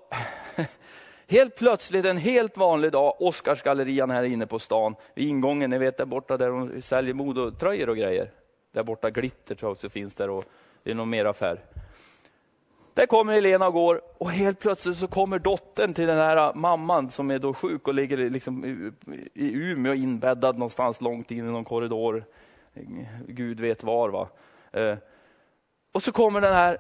Helt 1.29 1.57
plötsligt 1.57 2.05
en 2.05 2.17
helt 2.17 2.57
vanlig 2.57 2.93
dag, 2.93 3.15
Oscarsgallerian 3.19 4.11
här 4.11 4.25
inne 4.25 4.47
på 4.47 4.59
stan, 4.59 4.95
vid 5.15 5.29
ingången, 5.29 5.71
ni 5.71 5.79
vet 5.79 5.97
där 5.97 6.05
borta 6.05 6.37
där 6.37 6.49
de 6.49 6.83
säljer 6.83 7.15
modetröjor 7.15 7.89
och 7.89 7.97
grejer. 7.97 8.31
Där 8.73 8.83
borta 8.83 9.11
glitter 9.11 9.55
tror 9.55 9.69
jag 9.69 9.73
också 9.73 9.89
finns 9.89 10.15
där 10.15 10.31
och 10.31 10.45
det 10.83 10.91
är 10.91 10.95
någon 10.95 11.11
mer 11.11 11.25
affär. 11.25 11.61
Där 12.95 13.07
kommer 13.07 13.33
Helena 13.33 13.67
och 13.67 13.73
går 13.73 14.03
och 14.19 14.31
helt 14.31 14.61
plötsligt 14.61 14.99
så 14.99 15.07
kommer 15.07 15.39
dottern 15.39 15.95
till 15.95 16.07
den 16.07 16.19
här 16.19 16.55
mamman 16.55 17.11
som 17.11 17.31
är 17.31 17.39
då 17.39 17.55
sjuk 17.55 17.89
och 17.89 17.95
ligger 17.95 18.17
liksom 18.17 18.65
i 19.35 19.53
Umeå 19.53 19.95
inbäddad 19.95 20.59
någonstans 20.59 21.01
långt 21.01 21.31
in 21.31 21.39
i 21.39 21.51
någon 21.51 21.65
korridor. 21.65 22.25
Gud 23.27 23.61
vet 23.61 23.83
var. 23.83 24.09
va. 24.09 24.29
Eh, 24.73 24.97
och 25.93 26.03
så 26.03 26.13
kommer 26.13 26.41
den 26.41 26.55
här 26.55 26.79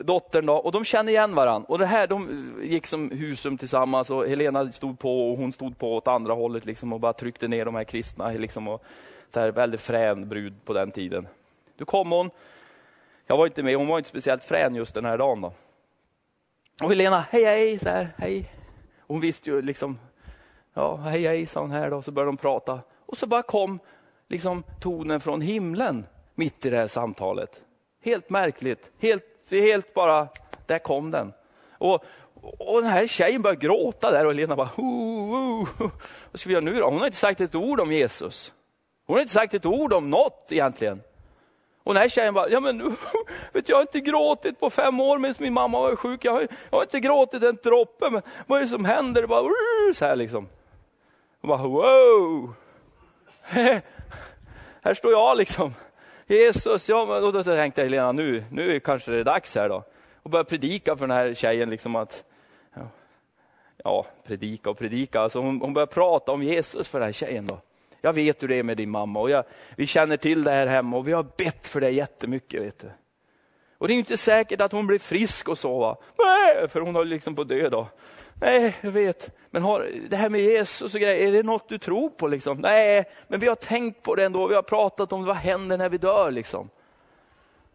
dottern 0.00 0.46
då, 0.46 0.54
och 0.54 0.72
de 0.72 0.84
känner 0.84 1.12
igen 1.12 1.34
varandra. 1.34 1.66
Och 1.68 1.78
det 1.78 1.86
här, 1.86 2.06
de 2.06 2.54
gick 2.62 2.86
som 2.86 3.10
Husum 3.10 3.58
tillsammans 3.58 4.10
och 4.10 4.28
Helena 4.28 4.72
stod 4.72 4.98
på 4.98 5.30
och 5.30 5.38
hon 5.38 5.52
stod 5.52 5.78
på 5.78 5.96
åt 5.96 6.08
andra 6.08 6.34
hållet 6.34 6.64
liksom 6.64 6.92
och 6.92 7.00
bara 7.00 7.12
tryckte 7.12 7.48
ner 7.48 7.64
de 7.64 7.74
här 7.74 7.84
kristna. 7.84 8.30
Liksom 8.30 8.68
och 8.68 8.84
så 9.28 9.40
här, 9.40 9.52
väldigt 9.52 9.80
frän 9.80 10.28
brud 10.28 10.64
på 10.64 10.72
den 10.72 10.90
tiden. 10.90 11.28
Då 11.76 11.84
kom 11.84 12.10
hon 12.10 12.30
Jag 13.26 13.36
var 13.36 13.46
inte 13.46 13.62
med, 13.62 13.76
hon 13.76 13.86
var 13.86 13.98
inte 13.98 14.10
speciellt 14.10 14.44
frän 14.44 14.74
just 14.74 14.94
den 14.94 15.04
här 15.04 15.18
dagen. 15.18 15.40
Då. 15.40 15.52
Och 16.82 16.90
Helena, 16.90 17.24
hej 17.30 17.44
hej, 17.44 17.78
så 17.78 17.88
här, 17.88 18.08
hej. 18.18 18.50
Hon 19.06 19.20
visste 19.20 19.50
ju 19.50 19.62
liksom, 19.62 19.98
ja 20.74 20.96
hej 20.96 21.22
hej 21.22 21.46
sa 21.46 21.60
hon 21.60 21.70
här 21.70 21.90
då, 21.90 22.02
så 22.02 22.12
började 22.12 22.28
de 22.28 22.36
prata. 22.36 22.80
Och 23.06 23.18
så 23.18 23.26
bara 23.26 23.42
kom 23.42 23.78
liksom 24.28 24.62
tonen 24.80 25.20
från 25.20 25.40
himlen 25.40 26.06
mitt 26.34 26.66
i 26.66 26.70
det 26.70 26.76
här 26.76 26.88
samtalet. 26.88 27.62
Helt 28.04 28.30
märkligt, 28.30 28.90
helt, 28.98 29.50
helt 29.50 29.94
bara, 29.94 30.28
där 30.66 30.78
kom 30.78 31.10
den. 31.10 31.32
Och, 31.78 32.04
och 32.58 32.82
den 32.82 32.90
här 32.90 33.06
tjejen 33.06 33.42
började 33.42 33.60
gråta 33.66 34.10
där 34.10 34.26
och 34.26 34.34
Lena 34.34 34.56
bara, 34.56 34.70
oh, 34.76 35.62
oh. 35.62 35.68
vad 36.30 36.40
ska 36.40 36.48
vi 36.48 36.52
göra 36.52 36.64
nu 36.64 36.74
då? 36.74 36.90
Hon 36.90 36.98
har 36.98 37.06
inte 37.06 37.18
sagt 37.18 37.40
ett 37.40 37.54
ord 37.54 37.80
om 37.80 37.92
Jesus. 37.92 38.52
Hon 39.06 39.14
har 39.14 39.20
inte 39.20 39.32
sagt 39.32 39.54
ett 39.54 39.66
ord 39.66 39.92
om 39.92 40.10
något 40.10 40.46
egentligen. 40.50 41.02
Och 41.84 41.94
den 41.94 42.02
här 42.02 42.08
tjejen 42.08 42.34
bara, 42.34 42.48
ja 42.48 42.60
men 42.60 42.96
vet 43.52 43.68
jag 43.68 43.76
har 43.76 43.82
inte 43.82 44.00
gråtit 44.00 44.60
på 44.60 44.70
fem 44.70 45.00
år 45.00 45.18
medan 45.18 45.34
min 45.38 45.52
mamma 45.52 45.80
var 45.80 45.96
sjuk. 45.96 46.24
Jag 46.24 46.32
har, 46.32 46.40
jag 46.40 46.78
har 46.78 46.82
inte 46.82 47.00
gråtit 47.00 47.42
en 47.42 47.58
droppe, 47.62 48.10
men 48.10 48.22
vad 48.46 48.58
är 48.58 48.62
det 48.62 48.68
som 48.68 48.84
händer? 48.84 49.22
Det 49.22 49.28
bara, 49.28 49.50
så 49.94 50.04
här 50.04 50.16
liksom. 50.16 50.48
Och 51.40 51.48
bara, 51.48 51.62
wow! 51.62 52.54
här 54.82 54.94
står 54.94 55.12
jag 55.12 55.36
liksom. 55.36 55.74
Jesus, 56.26 56.88
ja, 56.88 57.04
men, 57.04 57.24
och 57.24 57.32
då 57.32 57.42
tänkte 57.42 57.80
jag 57.80 57.86
Helena, 57.86 58.12
nu, 58.12 58.44
nu 58.50 58.80
kanske 58.80 59.10
det 59.10 59.18
är 59.18 59.24
dags 59.24 59.54
här 59.54 59.68
då. 59.68 59.84
Och 60.22 60.30
börja 60.30 60.44
predika 60.44 60.96
för 60.96 61.06
den 61.06 61.16
här 61.16 61.34
tjejen 61.34 61.70
liksom 61.70 61.96
att, 61.96 62.24
ja, 62.74 62.88
ja 63.84 64.06
predika 64.26 64.70
och 64.70 64.78
predika. 64.78 65.20
Alltså 65.20 65.40
hon, 65.40 65.60
hon 65.60 65.72
börjar 65.72 65.86
prata 65.86 66.32
om 66.32 66.42
Jesus 66.42 66.88
för 66.88 66.98
den 66.98 67.06
här 67.06 67.12
tjejen 67.12 67.46
då. 67.46 67.58
Jag 68.00 68.12
vet 68.12 68.42
hur 68.42 68.48
det 68.48 68.56
är 68.56 68.62
med 68.62 68.76
din 68.76 68.90
mamma 68.90 69.20
och 69.20 69.30
jag, 69.30 69.44
vi 69.76 69.86
känner 69.86 70.16
till 70.16 70.44
det 70.44 70.50
här 70.50 70.66
hemma 70.66 70.96
och 70.96 71.08
vi 71.08 71.12
har 71.12 71.26
bett 71.36 71.66
för 71.66 71.80
dig 71.80 71.94
jättemycket. 71.94 72.62
Vet 72.62 72.78
du. 72.78 72.90
Och 73.78 73.88
det 73.88 73.94
är 73.94 73.98
inte 73.98 74.16
säkert 74.16 74.60
att 74.60 74.72
hon 74.72 74.86
blir 74.86 74.98
frisk 74.98 75.48
och 75.48 75.58
så. 75.58 75.78
Va? 75.78 75.96
Nej, 76.18 76.68
för 76.68 76.80
hon 76.80 76.94
har 76.94 77.04
liksom 77.04 77.34
på 77.34 77.44
dö 77.44 77.68
då. 77.68 77.88
Nej, 78.40 78.76
jag 78.80 78.90
vet. 78.90 79.30
Men 79.50 79.62
har, 79.62 79.88
det 80.08 80.16
här 80.16 80.30
med 80.30 80.40
Jesus 80.40 80.94
och 80.94 81.00
grejer, 81.00 81.28
är 81.28 81.32
det 81.32 81.42
något 81.42 81.68
du 81.68 81.78
tror 81.78 82.10
på? 82.10 82.26
Liksom? 82.26 82.58
Nej, 82.58 83.04
men 83.28 83.40
vi 83.40 83.46
har 83.46 83.54
tänkt 83.54 84.02
på 84.02 84.14
det 84.14 84.24
ändå. 84.24 84.46
Vi 84.46 84.54
har 84.54 84.62
pratat 84.62 85.12
om 85.12 85.24
vad 85.24 85.36
händer 85.36 85.78
när 85.78 85.88
vi 85.88 85.98
dör. 85.98 86.30
Liksom. 86.30 86.70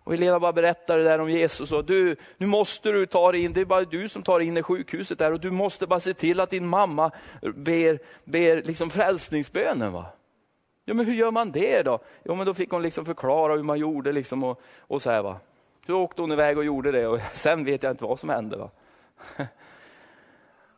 Och 0.04 0.14
Helena 0.14 0.40
bara 0.40 0.54
berättade 0.54 1.04
det 1.04 1.10
där 1.10 1.20
om 1.20 1.30
Jesus. 1.30 1.72
Och 1.72 1.86
du, 1.86 2.16
nu 2.38 2.48
måste 2.48 2.92
du 2.92 3.06
ta 3.06 3.32
dig 3.32 3.44
in, 3.44 3.54
det 3.54 3.62
är 3.62 3.66
bara 3.66 3.84
du 3.84 4.10
som 4.10 4.24
tar 4.24 4.40
dig 4.40 4.48
in 4.48 4.58
i 4.58 4.64
sjukhuset 4.64 5.20
där. 5.20 5.34
Och 5.34 5.40
du 5.40 5.52
måste 5.52 5.88
bara 5.88 6.00
se 6.00 6.14
till 6.14 6.40
att 6.40 6.50
din 6.50 6.68
mamma 6.68 7.12
ber, 7.56 8.00
ber 8.24 8.62
liksom 8.62 8.90
frälsningsbönen. 8.90 9.94
Va? 9.94 10.06
Ja, 10.86 10.94
men 10.94 11.06
hur 11.06 11.14
gör 11.14 11.32
man 11.32 11.52
det 11.52 11.82
då? 11.82 12.00
Jo, 12.24 12.36
men 12.36 12.46
då 12.46 12.54
fick 12.54 12.72
hon 12.72 12.82
liksom 12.82 13.06
förklara 13.06 13.56
hur 13.56 13.64
man 13.64 13.80
gjorde 13.80 14.12
liksom 14.12 14.44
och, 14.44 14.62
och 14.80 15.02
så 15.02 15.10
här 15.10 15.22
va. 15.22 15.40
Så 15.86 15.96
åkte 15.96 16.22
hon 16.22 16.32
iväg 16.32 16.58
och 16.58 16.66
gjorde 16.66 16.92
det 16.92 17.08
och 17.08 17.20
sen 17.34 17.66
vet 17.66 17.84
jag 17.84 17.94
inte 17.94 18.04
vad 18.04 18.20
som 18.20 18.30
hände. 18.30 18.58
va. 18.58 18.70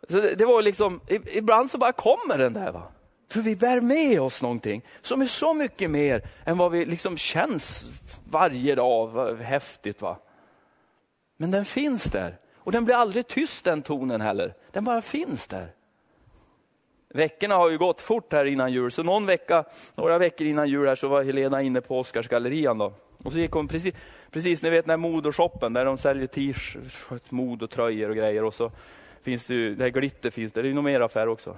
Så 0.09 0.21
det, 0.21 0.35
det 0.35 0.45
var 0.45 0.61
liksom, 0.61 1.01
ibland 1.25 1.71
så 1.71 1.77
bara 1.77 1.91
kommer 1.91 2.37
den 2.37 2.53
där. 2.53 2.71
va. 2.71 2.83
För 3.29 3.41
vi 3.41 3.55
bär 3.55 3.81
med 3.81 4.21
oss 4.21 4.41
någonting 4.41 4.85
som 5.01 5.21
är 5.21 5.25
så 5.25 5.53
mycket 5.53 5.89
mer 5.89 6.29
än 6.45 6.57
vad 6.57 6.71
vi 6.71 6.85
liksom 6.85 7.17
känns 7.17 7.85
varje 8.29 8.75
dag. 8.75 9.35
Häftigt 9.37 10.01
va. 10.01 10.17
Men 11.37 11.51
den 11.51 11.65
finns 11.65 12.03
där. 12.03 12.37
Och 12.57 12.71
den 12.71 12.85
blir 12.85 12.95
aldrig 12.95 13.27
tyst 13.27 13.65
den 13.65 13.81
tonen 13.81 14.21
heller. 14.21 14.53
Den 14.71 14.83
bara 14.83 15.01
finns 15.01 15.47
där. 15.47 15.73
Veckorna 17.13 17.55
har 17.55 17.69
ju 17.69 17.77
gått 17.77 18.01
fort 18.01 18.33
här 18.33 18.45
innan 18.45 18.73
jul, 18.73 18.91
så 18.91 19.03
någon 19.03 19.25
vecka, 19.25 19.63
några 19.95 20.17
veckor 20.17 20.47
innan 20.47 20.69
jul 20.69 20.87
här 20.87 20.95
så 20.95 21.07
var 21.07 21.23
Helena 21.23 21.61
inne 21.61 21.81
på 21.81 21.99
Oscarsgallerian 21.99 22.77
då. 22.77 22.93
Och 23.23 23.31
så 23.31 23.39
gick 23.39 23.51
hon 23.51 23.67
precis, 23.67 23.95
precis 24.31 24.61
ni 24.61 24.69
vet 24.69 24.85
den 24.85 24.89
här 24.89 24.97
modoshoppen 24.97 25.73
där 25.73 25.85
de 25.85 25.97
säljer 25.97 26.27
t-shirts, 26.27 27.31
mod 27.31 27.63
och 27.63 27.69
tröjor 27.69 28.09
och 28.09 28.15
grejer 28.15 28.43
och 28.43 28.53
så 28.53 28.71
finns 29.21 29.45
det 29.45 29.53
ju, 29.53 29.75
det 29.75 29.83
här 29.83 29.91
glitter 29.91 30.31
finns 30.31 30.53
det, 30.53 30.61
det 30.61 30.65
är 30.65 30.69
ju 30.69 30.75
nog 30.75 30.83
mer 30.83 31.01
affär 31.01 31.27
också. 31.27 31.57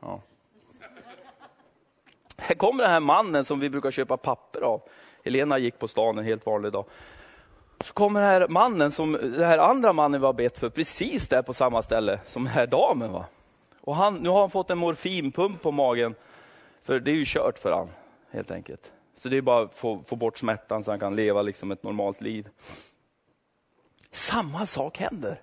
Ja. 0.00 0.20
Här 2.36 2.54
kommer 2.54 2.82
den 2.82 2.92
här 2.92 3.00
mannen 3.00 3.44
som 3.44 3.60
vi 3.60 3.70
brukar 3.70 3.90
köpa 3.90 4.16
papper 4.16 4.60
av. 4.60 4.82
Helena 5.24 5.58
gick 5.58 5.78
på 5.78 5.88
stan 5.88 6.18
en 6.18 6.24
helt 6.24 6.46
vanlig 6.46 6.72
dag. 6.72 6.84
Så 7.84 7.92
kommer 7.92 8.20
den 8.20 8.28
här 8.28 8.48
mannen, 8.48 8.92
som, 8.92 9.12
den 9.12 9.44
här 9.44 9.58
andra 9.58 9.92
mannen 9.92 10.20
vi 10.20 10.26
har 10.26 10.32
bett 10.32 10.58
för, 10.58 10.68
precis 10.68 11.28
där 11.28 11.42
på 11.42 11.54
samma 11.54 11.82
ställe 11.82 12.20
som 12.26 12.44
den 12.44 12.52
här 12.52 12.66
damen. 12.66 13.12
Va? 13.12 13.24
Och 13.80 13.96
han, 13.96 14.14
nu 14.14 14.28
har 14.28 14.40
han 14.40 14.50
fått 14.50 14.70
en 14.70 14.78
morfinpump 14.78 15.62
på 15.62 15.72
magen, 15.72 16.14
för 16.82 17.00
det 17.00 17.10
är 17.10 17.14
ju 17.14 17.24
kört 17.26 17.58
för 17.58 17.72
han 17.72 17.88
helt 18.30 18.50
enkelt. 18.50 18.92
Så 19.16 19.28
det 19.28 19.36
är 19.36 19.42
bara 19.42 19.64
att 19.64 19.78
få, 19.78 20.02
få 20.06 20.16
bort 20.16 20.38
smärtan 20.38 20.84
så 20.84 20.90
han 20.90 21.00
kan 21.00 21.16
leva 21.16 21.42
liksom 21.42 21.70
ett 21.70 21.82
normalt 21.82 22.20
liv. 22.20 22.48
Samma 24.12 24.66
sak 24.66 24.98
händer. 24.98 25.40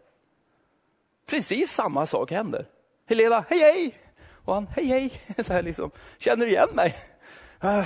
Precis 1.29 1.71
samma 1.71 2.05
sak 2.05 2.31
händer. 2.31 2.65
Helena, 3.09 3.45
hej 3.49 3.59
hej! 3.59 3.95
Och 4.45 4.53
han, 4.53 4.67
hej 4.67 4.85
hej! 4.85 5.11
Så 5.45 5.53
här 5.53 5.61
liksom, 5.61 5.91
Känner 6.17 6.45
du 6.45 6.51
igen 6.51 6.69
mig? 6.73 6.95
Ah, 7.59 7.83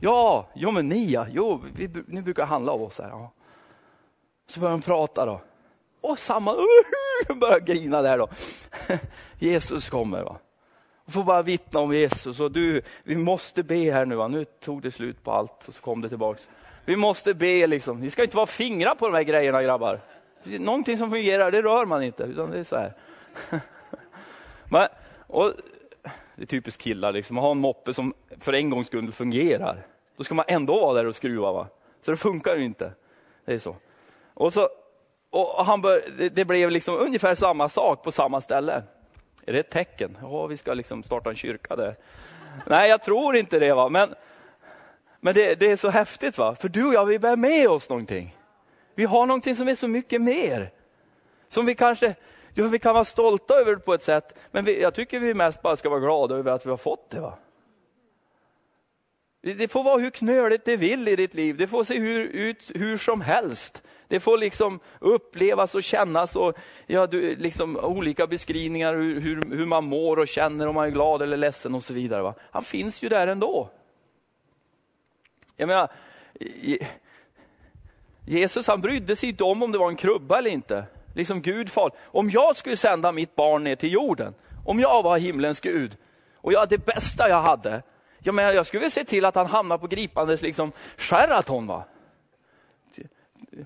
ja, 0.00 0.48
jo 0.54 0.70
men 0.70 0.88
ni 0.88 1.10
ja, 1.10 1.26
jo, 1.30 1.62
vi, 1.74 1.90
ni 2.06 2.22
brukar 2.22 2.46
handla 2.46 2.72
av 2.72 2.82
oss 2.82 2.98
här. 2.98 3.08
Ja. 3.08 3.32
Så 4.46 4.60
börjar 4.60 4.72
de 4.72 4.82
prata 4.82 5.26
då. 5.26 5.40
Och 6.00 6.18
samma, 6.18 6.54
börjar 7.40 7.60
grina 7.60 8.02
där 8.02 8.18
då. 8.18 8.28
Jesus 9.38 9.88
kommer. 9.88 10.22
Va? 10.22 10.38
Och 11.04 11.12
får 11.12 11.24
bara 11.24 11.42
vittna 11.42 11.80
om 11.80 11.94
Jesus. 11.94 12.40
Och 12.40 12.52
du, 12.52 12.82
vi 13.04 13.16
måste 13.16 13.62
be 13.62 13.92
här 13.92 14.06
nu. 14.06 14.14
Va? 14.14 14.28
Nu 14.28 14.44
tog 14.44 14.82
det 14.82 14.90
slut 14.90 15.24
på 15.24 15.32
allt 15.32 15.68
och 15.68 15.74
så 15.74 15.82
kom 15.82 16.00
det 16.00 16.08
tillbaks. 16.08 16.48
Vi 16.84 16.96
måste 16.96 17.34
be 17.34 17.66
liksom. 17.66 18.00
Vi 18.00 18.10
ska 18.10 18.22
inte 18.22 18.36
vara 18.36 18.46
fingrar 18.46 18.94
på 18.94 19.06
de 19.08 19.14
här 19.14 19.22
grejerna 19.22 19.62
grabbar. 19.62 20.00
Någonting 20.42 20.98
som 20.98 21.10
fungerar, 21.10 21.50
det 21.50 21.62
rör 21.62 21.86
man 21.86 22.02
inte. 22.02 22.22
Utan 22.22 22.50
det 22.50 22.58
är 22.58 22.64
så 22.64 22.76
här. 22.76 22.92
Men, 24.64 24.88
och, 25.26 25.52
det 26.36 26.42
är 26.42 26.46
typiskt 26.46 26.82
killar, 26.82 27.12
liksom. 27.12 27.38
att 27.38 27.44
ha 27.44 27.50
en 27.50 27.58
moppe 27.58 27.94
som 27.94 28.14
för 28.40 28.52
en 28.52 28.70
gångs 28.70 28.86
skull 28.86 29.12
fungerar. 29.12 29.86
Då 30.16 30.24
ska 30.24 30.34
man 30.34 30.44
ändå 30.48 30.80
vara 30.80 30.94
där 30.94 31.06
och 31.06 31.16
skruva. 31.16 31.52
Va? 31.52 31.66
Så 32.00 32.10
det 32.10 32.16
funkar 32.16 32.56
ju 32.56 32.64
inte. 32.64 32.92
Det 33.44 33.54
är 33.54 33.58
så. 33.58 33.76
Och 34.34 34.52
så 34.52 34.68
och 35.30 35.66
han 35.66 35.80
bör, 35.80 36.02
det 36.30 36.44
blev 36.44 36.70
liksom 36.70 36.96
ungefär 36.96 37.34
samma 37.34 37.68
sak 37.68 38.02
på 38.02 38.12
samma 38.12 38.40
ställe. 38.40 38.82
Är 39.46 39.52
det 39.52 39.58
ett 39.58 39.70
tecken? 39.70 40.18
Ja, 40.22 40.46
vi 40.46 40.56
ska 40.56 40.74
liksom 40.74 41.02
starta 41.02 41.30
en 41.30 41.36
kyrka 41.36 41.76
där. 41.76 41.96
Nej, 42.66 42.90
jag 42.90 43.02
tror 43.02 43.36
inte 43.36 43.58
det. 43.58 43.74
va. 43.74 43.88
Men, 43.88 44.14
men 45.20 45.34
det, 45.34 45.54
det, 45.54 45.70
är 45.70 45.76
så 45.76 45.88
häftigt, 45.88 46.38
va? 46.38 46.54
för 46.54 46.68
du 46.68 46.86
och 46.86 46.94
jag, 46.94 47.06
vi 47.06 47.18
bär 47.18 47.36
med 47.36 47.68
oss 47.68 47.88
någonting. 47.88 48.37
Vi 48.98 49.04
har 49.04 49.26
någonting 49.26 49.56
som 49.56 49.68
är 49.68 49.74
så 49.74 49.88
mycket 49.88 50.20
mer. 50.20 50.70
Som 51.48 51.66
vi 51.66 51.74
kanske, 51.74 52.14
ja, 52.54 52.66
vi 52.66 52.78
kan 52.78 52.94
vara 52.94 53.04
stolta 53.04 53.54
över 53.54 53.76
på 53.76 53.94
ett 53.94 54.02
sätt, 54.02 54.38
men 54.50 54.64
vi, 54.64 54.82
jag 54.82 54.94
tycker 54.94 55.20
vi 55.20 55.34
mest 55.34 55.62
bara 55.62 55.76
ska 55.76 55.88
vara 55.88 56.00
glada 56.00 56.34
över 56.34 56.52
att 56.52 56.66
vi 56.66 56.70
har 56.70 56.76
fått 56.76 57.10
det. 57.10 57.20
va. 57.20 57.38
Det 59.40 59.68
får 59.68 59.82
vara 59.82 59.98
hur 59.98 60.10
knöligt 60.10 60.64
det 60.64 60.76
vill 60.76 61.08
i 61.08 61.16
ditt 61.16 61.34
liv. 61.34 61.56
Det 61.56 61.66
får 61.66 61.84
se 61.84 61.98
hur, 61.98 62.24
ut 62.24 62.70
hur 62.74 62.98
som 62.98 63.20
helst. 63.20 63.82
Det 64.08 64.20
får 64.20 64.38
liksom 64.38 64.80
upplevas 64.98 65.74
och 65.74 65.82
kännas 65.82 66.36
och 66.36 66.58
ja, 66.86 67.06
du, 67.06 67.36
liksom, 67.36 67.76
olika 67.76 68.26
beskrivningar 68.26 68.94
hur, 68.94 69.20
hur, 69.20 69.56
hur, 69.56 69.66
man 69.66 69.84
mår 69.84 70.18
och 70.18 70.28
känner 70.28 70.66
om 70.66 70.74
man 70.74 70.86
är 70.86 70.90
glad 70.90 71.22
eller 71.22 71.36
ledsen 71.36 71.74
och 71.74 71.84
så 71.84 71.94
vidare. 71.94 72.22
Va? 72.22 72.34
Han 72.50 72.62
finns 72.62 73.02
ju 73.02 73.08
där 73.08 73.26
ändå. 73.26 73.70
Jag 75.56 75.66
menar, 75.66 75.90
Jesus 78.28 78.66
han 78.66 78.80
brydde 78.80 79.16
sig 79.16 79.28
inte 79.28 79.44
om 79.44 79.62
om 79.62 79.72
det 79.72 79.78
var 79.78 79.88
en 79.88 79.96
krubba 79.96 80.38
eller 80.38 80.50
inte. 80.50 80.84
Liksom 81.14 81.42
Gud 81.42 81.70
far. 81.70 81.92
Om 82.04 82.30
jag 82.30 82.56
skulle 82.56 82.76
sända 82.76 83.12
mitt 83.12 83.36
barn 83.36 83.64
ner 83.64 83.76
till 83.76 83.92
jorden, 83.92 84.34
om 84.64 84.80
jag 84.80 85.02
var 85.02 85.18
himlens 85.18 85.60
Gud 85.60 85.96
och 86.36 86.52
jag 86.52 86.68
det 86.68 86.86
bästa 86.86 87.28
jag 87.28 87.42
hade, 87.42 87.82
jag, 88.18 88.34
menar, 88.34 88.52
jag 88.52 88.66
skulle 88.66 88.80
väl 88.80 88.90
se 88.90 89.04
till 89.04 89.24
att 89.24 89.34
han 89.34 89.46
hamnar 89.46 89.78
på 89.78 89.86
gripandes 89.86 90.42
liksom 90.42 90.72
Sheraton. 90.96 91.66
Va? 91.66 91.84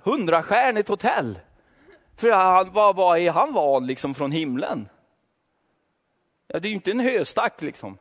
hundrastjärnigt 0.03 0.89
hotell. 0.89 1.39
För 2.17 2.31
han, 2.31 2.73
vad, 2.73 2.97
vad 2.97 3.19
är 3.19 3.31
han 3.31 3.53
van 3.53 3.87
liksom 3.87 4.15
från 4.15 4.33
himlen? 4.33 4.89
Ja, 6.47 6.61
det 6.61 6.69
är 6.69 6.71
ju 6.71 6.75
inte 6.75 6.91
en 6.91 7.01
höstack 7.01 7.63
liksom. 7.63 7.99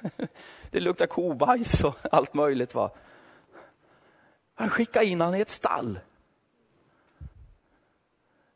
Det 0.70 0.80
luktar 0.80 1.06
kobajs 1.06 1.84
och 1.84 1.96
allt 2.10 2.34
möjligt. 2.34 2.74
va. 2.74 2.90
Han 4.58 4.70
skickade 4.70 5.06
in 5.06 5.20
honom 5.20 5.34
i 5.34 5.40
ett 5.40 5.50
stall. 5.50 5.98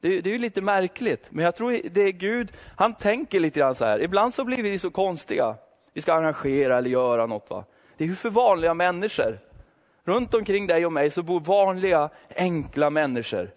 Det, 0.01 0.21
det 0.21 0.31
är 0.31 0.33
ju 0.33 0.39
lite 0.39 0.61
märkligt, 0.61 1.29
men 1.31 1.45
jag 1.45 1.57
tror 1.57 1.81
det 1.91 2.01
är 2.01 2.13
Gud, 2.13 2.53
han 2.77 2.95
tänker 2.95 3.41
lite 3.41 3.61
grann 3.61 3.75
så 3.75 3.85
här. 3.85 4.03
Ibland 4.03 4.35
så 4.35 4.45
blir 4.45 4.63
vi 4.63 4.79
så 4.79 4.91
konstiga. 4.91 5.57
Vi 5.93 6.01
ska 6.01 6.15
arrangera 6.15 6.79
eller 6.79 6.91
göra 6.91 7.27
något. 7.27 7.51
Va? 7.51 7.65
Det 7.97 8.05
är 8.05 8.09
ju 8.09 8.15
för 8.15 8.31
vanliga 8.31 8.75
människor. 8.75 9.39
Runt 10.05 10.35
omkring 10.35 10.67
dig 10.67 10.87
och 10.87 10.93
mig 10.93 11.11
så 11.11 11.23
bor 11.23 11.41
vanliga, 11.41 12.11
enkla 12.37 12.91
människor. 12.91 13.51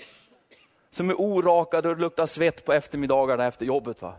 Som 0.92 1.10
är 1.10 1.22
orakade 1.22 1.90
och 1.90 1.98
luktar 1.98 2.26
svett 2.26 2.66
på 2.66 2.74
eftermiddagarna 2.74 3.48
efter 3.48 3.66
jobbet. 3.66 4.02
Va? 4.02 4.14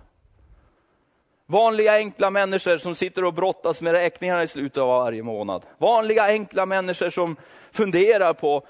Vanliga 1.46 1.92
enkla 1.94 2.30
människor 2.30 2.78
som 2.78 2.94
sitter 2.94 3.24
och 3.24 3.34
brottas 3.34 3.80
med 3.80 3.92
räkningarna 3.92 4.42
i 4.42 4.48
slutet 4.48 4.78
av 4.78 4.88
varje 4.88 5.22
månad. 5.22 5.66
Vanliga 5.78 6.24
enkla 6.24 6.66
människor 6.66 7.10
som 7.10 7.36
funderar 7.72 8.32
på 8.32 8.66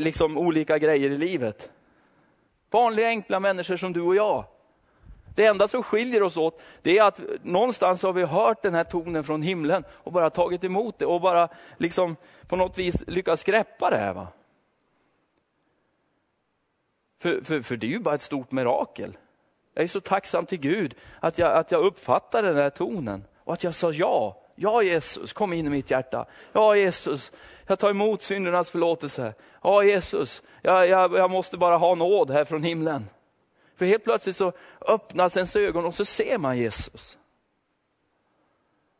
liksom, 0.00 0.38
olika 0.38 0.78
grejer 0.78 1.10
i 1.10 1.16
livet. 1.16 1.70
Vanliga 2.70 3.06
enkla 3.06 3.40
människor 3.40 3.76
som 3.76 3.92
du 3.92 4.00
och 4.00 4.16
jag. 4.16 4.44
Det 5.34 5.46
enda 5.46 5.68
som 5.68 5.82
skiljer 5.82 6.22
oss 6.22 6.36
åt, 6.36 6.60
det 6.82 6.98
är 6.98 7.04
att 7.04 7.20
någonstans 7.42 8.02
har 8.02 8.12
vi 8.12 8.24
hört 8.24 8.62
den 8.62 8.74
här 8.74 8.84
tonen 8.84 9.24
från 9.24 9.42
himlen 9.42 9.84
och 9.90 10.12
bara 10.12 10.30
tagit 10.30 10.64
emot 10.64 10.98
det 10.98 11.06
och 11.06 11.20
bara 11.20 11.48
liksom 11.76 12.16
på 12.48 12.56
något 12.56 12.78
vis 12.78 13.04
lyckats 13.06 13.44
greppa 13.44 13.90
det 13.90 13.96
här. 13.96 14.14
Va? 14.14 14.28
För, 17.22 17.44
för, 17.44 17.62
för 17.62 17.76
det 17.76 17.86
är 17.86 17.90
ju 17.90 17.98
bara 17.98 18.14
ett 18.14 18.22
stort 18.22 18.52
mirakel. 18.52 19.16
Jag 19.74 19.82
är 19.84 19.88
så 19.88 20.00
tacksam 20.00 20.46
till 20.46 20.60
Gud 20.60 20.94
att 21.20 21.38
jag, 21.38 21.56
att 21.56 21.70
jag 21.70 21.84
uppfattade 21.84 22.48
den 22.48 22.56
här 22.56 22.70
tonen 22.70 23.24
och 23.38 23.52
att 23.52 23.64
jag 23.64 23.74
sa 23.74 23.92
ja. 23.92 24.42
Ja 24.54 24.82
Jesus, 24.82 25.32
kom 25.32 25.52
in 25.52 25.66
i 25.66 25.70
mitt 25.70 25.90
hjärta. 25.90 26.26
Ja 26.52 26.76
Jesus, 26.76 27.32
jag 27.66 27.78
tar 27.78 27.90
emot 27.90 28.22
syndernas 28.22 28.70
förlåtelse. 28.70 29.34
Ja 29.62 29.84
Jesus, 29.84 30.42
jag, 30.62 30.88
jag, 30.88 31.12
jag 31.12 31.30
måste 31.30 31.56
bara 31.56 31.76
ha 31.76 31.94
nåd 31.94 32.30
här 32.30 32.44
från 32.44 32.62
himlen. 32.62 33.08
För 33.76 33.86
helt 33.86 34.04
plötsligt 34.04 34.36
så 34.36 34.52
öppnas 34.80 35.36
ens 35.36 35.56
ögon 35.56 35.84
och 35.84 35.94
så 35.94 36.04
ser 36.04 36.38
man 36.38 36.58
Jesus. 36.58 37.18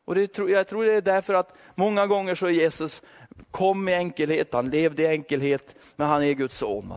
Och 0.05 0.15
det, 0.15 0.39
jag 0.39 0.69
tror 0.69 0.85
det 0.85 0.95
är 0.95 1.01
därför 1.01 1.35
att 1.35 1.55
många 1.75 2.07
gånger 2.07 2.35
så 2.35 2.47
är 2.47 2.51
Jesus 2.51 3.03
kom 3.51 3.89
i 3.89 3.95
enkelhet, 3.95 4.53
han 4.53 4.71
levde 4.71 5.03
i 5.03 5.07
enkelhet, 5.07 5.75
men 5.97 6.09
han 6.09 6.23
är 6.23 6.33
Guds 6.33 6.59
son. 6.59 6.95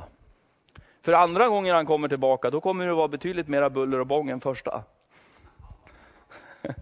För 1.04 1.14
andra 1.14 1.48
gången 1.48 1.76
han 1.76 1.86
kommer 1.86 2.08
tillbaka, 2.08 2.50
då 2.50 2.62
kommer 2.62 2.86
det 2.86 2.94
vara 2.94 3.08
betydligt 3.08 3.48
mera 3.48 3.70
buller 3.70 4.00
och 4.00 4.08
bång 4.08 4.30
än 4.30 4.42
första. 4.42 4.84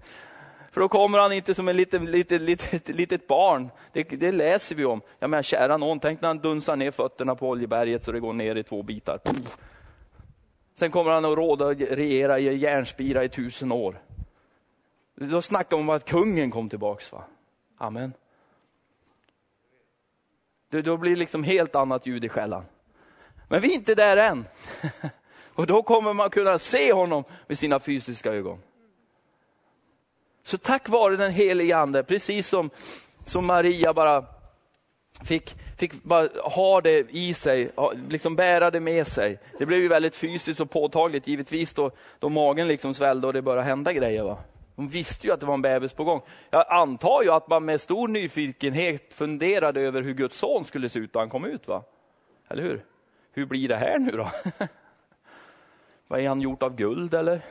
För 0.72 0.82
då 0.82 0.90
kommer 0.90 1.20
han 1.20 1.34
inte 1.34 1.54
som 1.54 1.68
ett 1.68 1.76
litet, 1.76 2.02
litet, 2.02 2.42
litet, 2.42 2.88
litet 2.88 3.28
barn. 3.28 3.70
Det, 3.92 4.04
det, 4.04 4.32
läser 4.32 4.76
vi 4.76 4.86
om. 4.86 5.02
Jag 5.20 5.30
menar, 5.30 5.44
kära 5.44 5.78
någon, 5.78 6.00
tänk 6.00 6.22
när 6.22 6.28
han 6.28 6.40
dunsar 6.40 6.76
ner 6.76 6.92
fötterna 6.92 7.36
på 7.36 7.50
Oljeberget 7.50 8.04
så 8.04 8.12
det 8.12 8.20
går 8.20 8.34
ner 8.34 8.56
i 8.56 8.64
två 8.64 8.84
bitar. 8.84 9.20
Sen 10.76 10.92
kommer 10.92 11.12
han 11.12 11.26
att 11.26 11.38
råda 11.38 11.66
och 11.66 11.76
regera 11.76 12.40
i 12.40 12.58
järnspira 12.58 13.24
i 13.24 13.30
tusen 13.30 13.72
år. 13.72 14.02
Då 15.16 15.42
snackar 15.42 15.78
man 15.78 15.90
om 15.90 15.96
att 15.96 16.06
kungen 16.06 16.52
kom 16.52 16.70
tillbaks. 16.70 17.12
Va? 17.12 17.24
Amen. 17.78 18.14
Då 20.70 20.98
blir 20.98 21.12
det 21.12 21.20
liksom 21.20 21.44
helt 21.44 21.76
annat 21.76 22.06
ljud 22.06 22.26
i 22.26 22.30
skällan. 22.30 22.64
Men 23.52 23.62
vi 23.62 23.72
är 23.72 23.76
inte 23.76 23.96
där 23.96 24.18
än. 24.18 24.46
Och 25.54 25.68
då 25.68 25.84
kommer 25.84 26.14
man 26.14 26.30
kunna 26.30 26.58
se 26.58 26.94
honom 26.94 27.24
med 27.48 27.58
sina 27.58 27.80
fysiska 27.80 28.34
ögon. 28.34 28.60
Så 30.44 30.58
tack 30.58 30.90
vare 30.90 31.16
den 31.16 31.32
helige 31.32 31.78
ande, 31.78 32.04
precis 32.04 32.48
som, 32.48 32.70
som 33.26 33.46
Maria 33.46 33.94
bara 33.94 34.26
fick, 35.24 35.56
fick 35.78 36.04
bara 36.04 36.30
ha 36.44 36.82
det 36.82 37.06
i 37.10 37.34
sig, 37.34 37.72
liksom 38.10 38.36
bära 38.36 38.72
det 38.72 38.80
med 38.80 39.08
sig. 39.08 39.40
Det 39.60 39.66
blev 39.66 39.80
ju 39.80 39.88
väldigt 39.88 40.16
fysiskt 40.16 40.60
och 40.60 40.70
påtagligt 40.70 41.28
givetvis 41.28 41.74
då, 41.74 41.92
då 42.20 42.30
magen 42.30 42.68
liksom 42.68 42.94
svällde 42.94 43.28
och 43.28 43.34
det 43.34 43.42
började 43.42 43.68
hända 43.68 43.94
grejer. 43.94 44.24
Va? 44.24 44.38
Hon 44.76 44.88
visste 44.88 45.28
ju 45.28 45.34
att 45.34 45.40
det 45.40 45.46
var 45.46 45.54
en 45.54 45.62
bebis 45.62 45.94
på 45.94 46.04
gång. 46.04 46.22
Jag 46.50 46.66
antar 46.70 47.24
ju 47.24 47.32
att 47.32 47.48
man 47.48 47.66
med 47.66 47.82
stor 47.82 48.08
nyfikenhet 48.08 49.14
funderade 49.14 49.82
över 49.82 50.02
hur 50.02 50.14
Guds 50.14 50.38
son 50.38 50.66
skulle 50.66 50.90
se 50.90 51.00
ut 51.00 51.14
när 51.14 51.22
han 51.22 51.30
kom 51.30 51.46
ut. 51.46 51.68
va? 51.68 51.84
Eller 52.50 52.64
hur? 52.64 52.86
Hur 53.32 53.46
blir 53.46 53.68
det 53.68 53.78
här 53.78 54.00
nu 54.00 54.12
då? 54.12 54.32
Vad 56.08 56.20
är 56.20 56.28
han 56.28 56.42
gjort 56.42 56.64
av 56.64 56.76
guld 56.76 57.14
eller? 57.14 57.46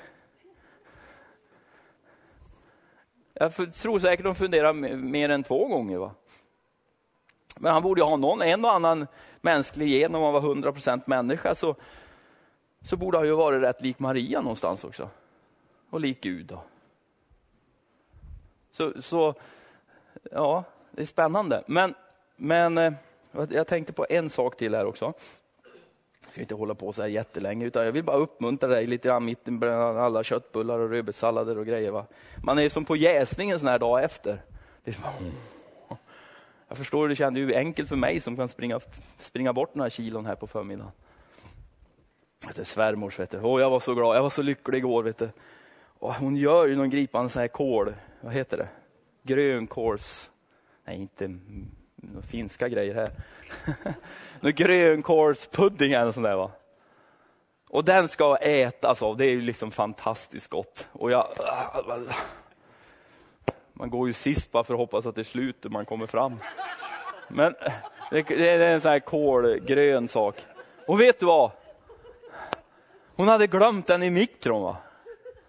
Jag 3.34 3.54
tror 3.54 3.98
säkert 3.98 4.24
de 4.24 4.34
funderar 4.34 4.72
mer 4.96 5.28
än 5.28 5.42
två 5.42 5.68
gånger. 5.68 5.98
Va? 5.98 6.14
Men 7.56 7.72
han 7.72 7.82
borde 7.82 8.02
ha 8.02 8.16
någon, 8.16 8.42
en 8.42 8.64
och 8.64 8.72
annan 8.72 9.06
mänsklig 9.40 9.88
gen 9.88 10.14
om 10.14 10.22
han 10.22 10.32
var 10.32 10.40
100% 10.40 11.02
människa. 11.06 11.54
Så, 11.54 11.76
så 12.82 12.96
borde 12.96 13.18
han 13.18 13.26
ju 13.26 13.32
varit 13.32 13.62
rätt 13.62 13.82
lik 13.82 13.98
Maria 13.98 14.40
någonstans 14.40 14.84
också. 14.84 15.08
Och 15.90 16.00
lik 16.00 16.20
Gud. 16.20 16.46
Då. 16.46 16.62
Så, 18.72 19.02
så 19.02 19.34
ja, 20.30 20.64
det 20.90 21.02
är 21.02 21.06
spännande. 21.06 21.64
Men, 21.66 21.94
men 22.36 22.78
eh, 22.78 22.92
jag 23.50 23.66
tänkte 23.66 23.92
på 23.92 24.06
en 24.08 24.30
sak 24.30 24.56
till 24.56 24.74
här 24.74 24.86
också. 24.86 25.12
Ska 26.30 26.40
inte 26.40 26.54
hålla 26.54 26.74
på 26.74 26.92
så 26.92 27.02
här 27.02 27.08
jättelänge, 27.08 27.66
utan 27.66 27.84
jag 27.84 27.92
vill 27.92 28.04
bara 28.04 28.16
uppmuntra 28.16 28.68
dig 28.68 28.86
lite 28.86 29.08
grann 29.08 29.24
mitt 29.24 29.44
bland 29.44 29.98
alla 29.98 30.24
köttbullar 30.24 30.78
och 30.78 30.90
rödbetssallader 30.90 31.58
och 31.58 31.66
grejer. 31.66 31.90
Va? 31.90 32.06
Man 32.44 32.58
är 32.58 32.68
som 32.68 32.84
på 32.84 32.96
jäsning 32.96 33.50
en 33.50 33.58
sån 33.58 33.68
här 33.68 33.78
dag 33.78 34.04
efter. 34.04 34.42
Det 34.84 34.90
är 34.90 34.94
som, 34.94 35.04
jag 36.68 36.78
förstår, 36.78 37.08
det 37.08 37.16
kändes 37.16 37.40
ju 37.40 37.54
enkelt 37.54 37.88
för 37.88 37.96
mig 37.96 38.20
som 38.20 38.36
kan 38.36 38.48
springa, 38.48 38.80
springa 39.18 39.52
bort 39.52 39.74
några 39.74 39.90
kilon 39.90 40.26
här 40.26 40.34
på 40.34 40.46
förmiddagen. 40.46 40.92
Vet 42.46 42.66
svärmors, 42.66 43.18
vet 43.18 43.30
du. 43.30 43.38
Oh, 43.38 43.60
jag 43.60 43.70
var 43.70 43.80
så 43.80 43.94
glad, 43.94 44.16
jag 44.16 44.22
var 44.22 44.30
så 44.30 44.42
lycklig 44.42 44.78
igår. 44.78 45.02
Vet 45.02 45.18
du. 45.18 45.30
Och 45.98 46.14
hon 46.14 46.36
gör 46.36 46.66
ju 46.66 46.76
någon 46.76 46.90
gripande 46.90 47.30
sån 47.30 47.40
här 47.40 47.48
kål, 47.48 47.94
vad 48.20 48.32
heter 48.32 48.56
det? 48.56 48.68
Grönkåls... 49.22 50.30
Nej, 50.84 50.96
inte 50.96 51.38
finska 52.28 52.68
grejer 52.68 52.94
här. 52.94 53.10
Någon 54.40 54.52
grönkålspudding 54.52 55.92
eller 55.92 56.12
sån 56.12 56.22
där 56.22 56.36
va. 56.36 56.50
Och 57.68 57.84
den 57.84 58.08
ska 58.08 58.36
ätas 58.36 58.82
av, 58.84 58.90
alltså, 58.90 59.14
det 59.14 59.24
är 59.24 59.30
ju 59.30 59.40
liksom 59.40 59.70
fantastiskt 59.70 60.48
gott. 60.48 60.88
Och 60.92 61.10
jag, 61.10 61.26
man 63.72 63.90
går 63.90 64.06
ju 64.06 64.12
sist 64.12 64.52
bara 64.52 64.64
för 64.64 64.74
att 64.74 64.80
hoppas 64.80 65.06
att 65.06 65.14
det 65.14 65.20
är 65.20 65.24
slut 65.24 65.64
och 65.64 65.72
man 65.72 65.84
kommer 65.84 66.06
fram. 66.06 66.36
Men 67.28 67.54
det, 68.10 68.22
det 68.22 68.50
är 68.50 68.60
en 68.60 68.80
sån 68.80 68.90
här 68.90 69.00
kolgrön 69.00 70.08
sak. 70.08 70.36
Och 70.86 71.00
vet 71.00 71.20
du 71.20 71.26
vad? 71.26 71.50
Hon 73.16 73.28
hade 73.28 73.46
glömt 73.46 73.86
den 73.86 74.02
i 74.02 74.10
mikron. 74.10 74.62
Va? 74.62 74.76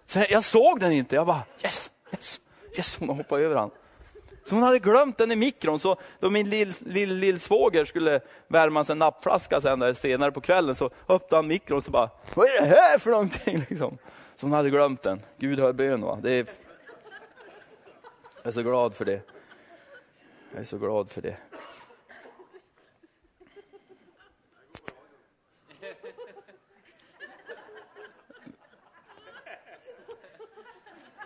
Så 0.06 0.24
jag 0.28 0.44
såg 0.44 0.80
den 0.80 0.92
inte. 0.92 1.14
Jag 1.14 1.26
bara 1.26 1.42
yes, 1.62 1.90
yes, 2.12 2.40
yes. 2.76 2.96
Hon 2.98 3.08
har 3.08 3.16
hoppat 3.16 3.38
över 3.38 3.54
den. 3.54 3.70
Så 4.44 4.54
hon 4.54 4.62
hade 4.62 4.78
glömt 4.78 5.18
den 5.18 5.32
i 5.32 5.36
mikron, 5.36 5.78
så 5.78 5.96
då 6.20 6.30
min 6.30 6.50
lillsvåger 6.50 6.90
lill, 6.92 7.18
lill 7.72 7.86
skulle 7.86 8.20
värma 8.48 8.84
en 8.88 8.98
nappflaska 8.98 9.60
sen 9.60 9.78
där 9.78 9.94
senare 9.94 10.32
på 10.32 10.40
kvällen, 10.40 10.74
så 10.74 10.90
öppnade 11.08 11.36
han 11.36 11.46
mikron 11.46 11.78
och 11.78 11.84
så 11.84 11.90
bara, 11.90 12.10
vad 12.34 12.46
är 12.46 12.60
det 12.60 12.66
här 12.66 12.98
för 12.98 13.10
någonting? 13.10 13.58
Liksom. 13.68 13.98
Så 14.36 14.46
hon 14.46 14.52
hade 14.52 14.70
glömt 14.70 15.02
den. 15.02 15.20
Gud 15.38 15.60
hör 15.60 15.72
bön. 15.72 16.00
Va? 16.00 16.18
Det 16.22 16.30
är... 16.30 16.46
Jag 18.42 18.48
är 18.48 18.52
så 18.52 18.62
glad 18.62 18.94
för 18.94 19.04
det. 19.04 19.20
Jag 20.52 20.60
är 20.60 20.64
så 20.64 20.78
glad 20.78 21.10
för 21.10 21.22
det. 21.22 21.36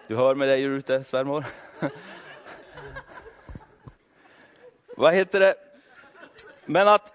Du 0.09 0.16
hör 0.16 0.35
med 0.35 0.48
dig 0.48 0.62
ute, 0.62 1.05
svärmor? 1.05 1.44
Vad 4.97 5.15
heter 5.15 5.41
det? 5.41 5.55
Men 6.65 6.89
att, 6.89 7.13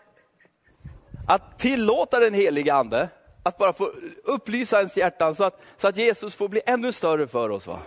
att 1.28 1.60
tillåta 1.60 2.20
den 2.20 2.34
helige 2.34 2.74
ande, 2.74 3.10
att 3.44 3.58
bara 3.58 3.74
få 3.74 3.92
upplysa 4.24 4.78
ens 4.78 4.98
hjärtan 4.98 5.36
så 5.36 5.44
att, 5.44 5.62
så 5.78 5.88
att 5.88 5.98
Jesus 5.98 6.36
får 6.36 6.48
bli 6.48 6.62
ännu 6.66 6.94
större 6.94 7.28
för 7.28 7.50
oss. 7.50 7.68
Va? 7.68 7.80